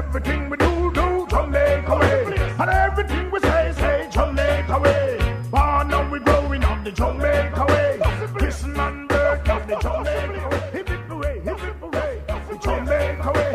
Everything 0.00 0.40
we 0.50 0.56
do, 0.56 0.72
do 0.98 1.06
someday 1.30 1.82
come 1.86 2.00
away. 2.00 2.22
And 2.60 2.70
everything 2.86 3.30
we 3.30 3.38
say, 3.40 3.64
say 3.80 4.08
Jamaica 4.10 4.76
way. 4.84 5.08
Born 5.52 5.88
now 5.92 6.10
we 6.10 6.18
growing 6.20 6.64
up 6.64 6.78
the 6.84 6.92
Jamaica 6.92 7.64
way. 7.72 7.90
Christian 8.38 8.80
and 8.86 9.08
birth 9.08 9.48
of 9.54 9.62
the 9.70 9.76
Jamaica 9.84 10.48
way. 10.52 10.70
Hip 10.76 10.90
it 10.96 11.10
away, 11.14 11.34
hip 11.48 11.62
it 11.70 11.82
away, 11.86 12.12
the 12.48 12.56
Jamaica 12.66 13.30
way. 13.36 13.52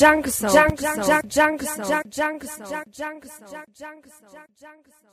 Junk 0.00 0.26
song, 0.26 0.52
junk 0.54 0.80
song, 0.80 1.22
junk 1.28 1.62
song, 1.62 1.62
junk 1.62 1.62
song, 1.62 2.02
junk 2.18 2.44
song, 2.44 2.84
junk 2.92 3.24
song, 3.24 3.64
junk 3.80 4.06
song, 4.06 4.46
junk 4.60 4.84
song. 5.00 5.05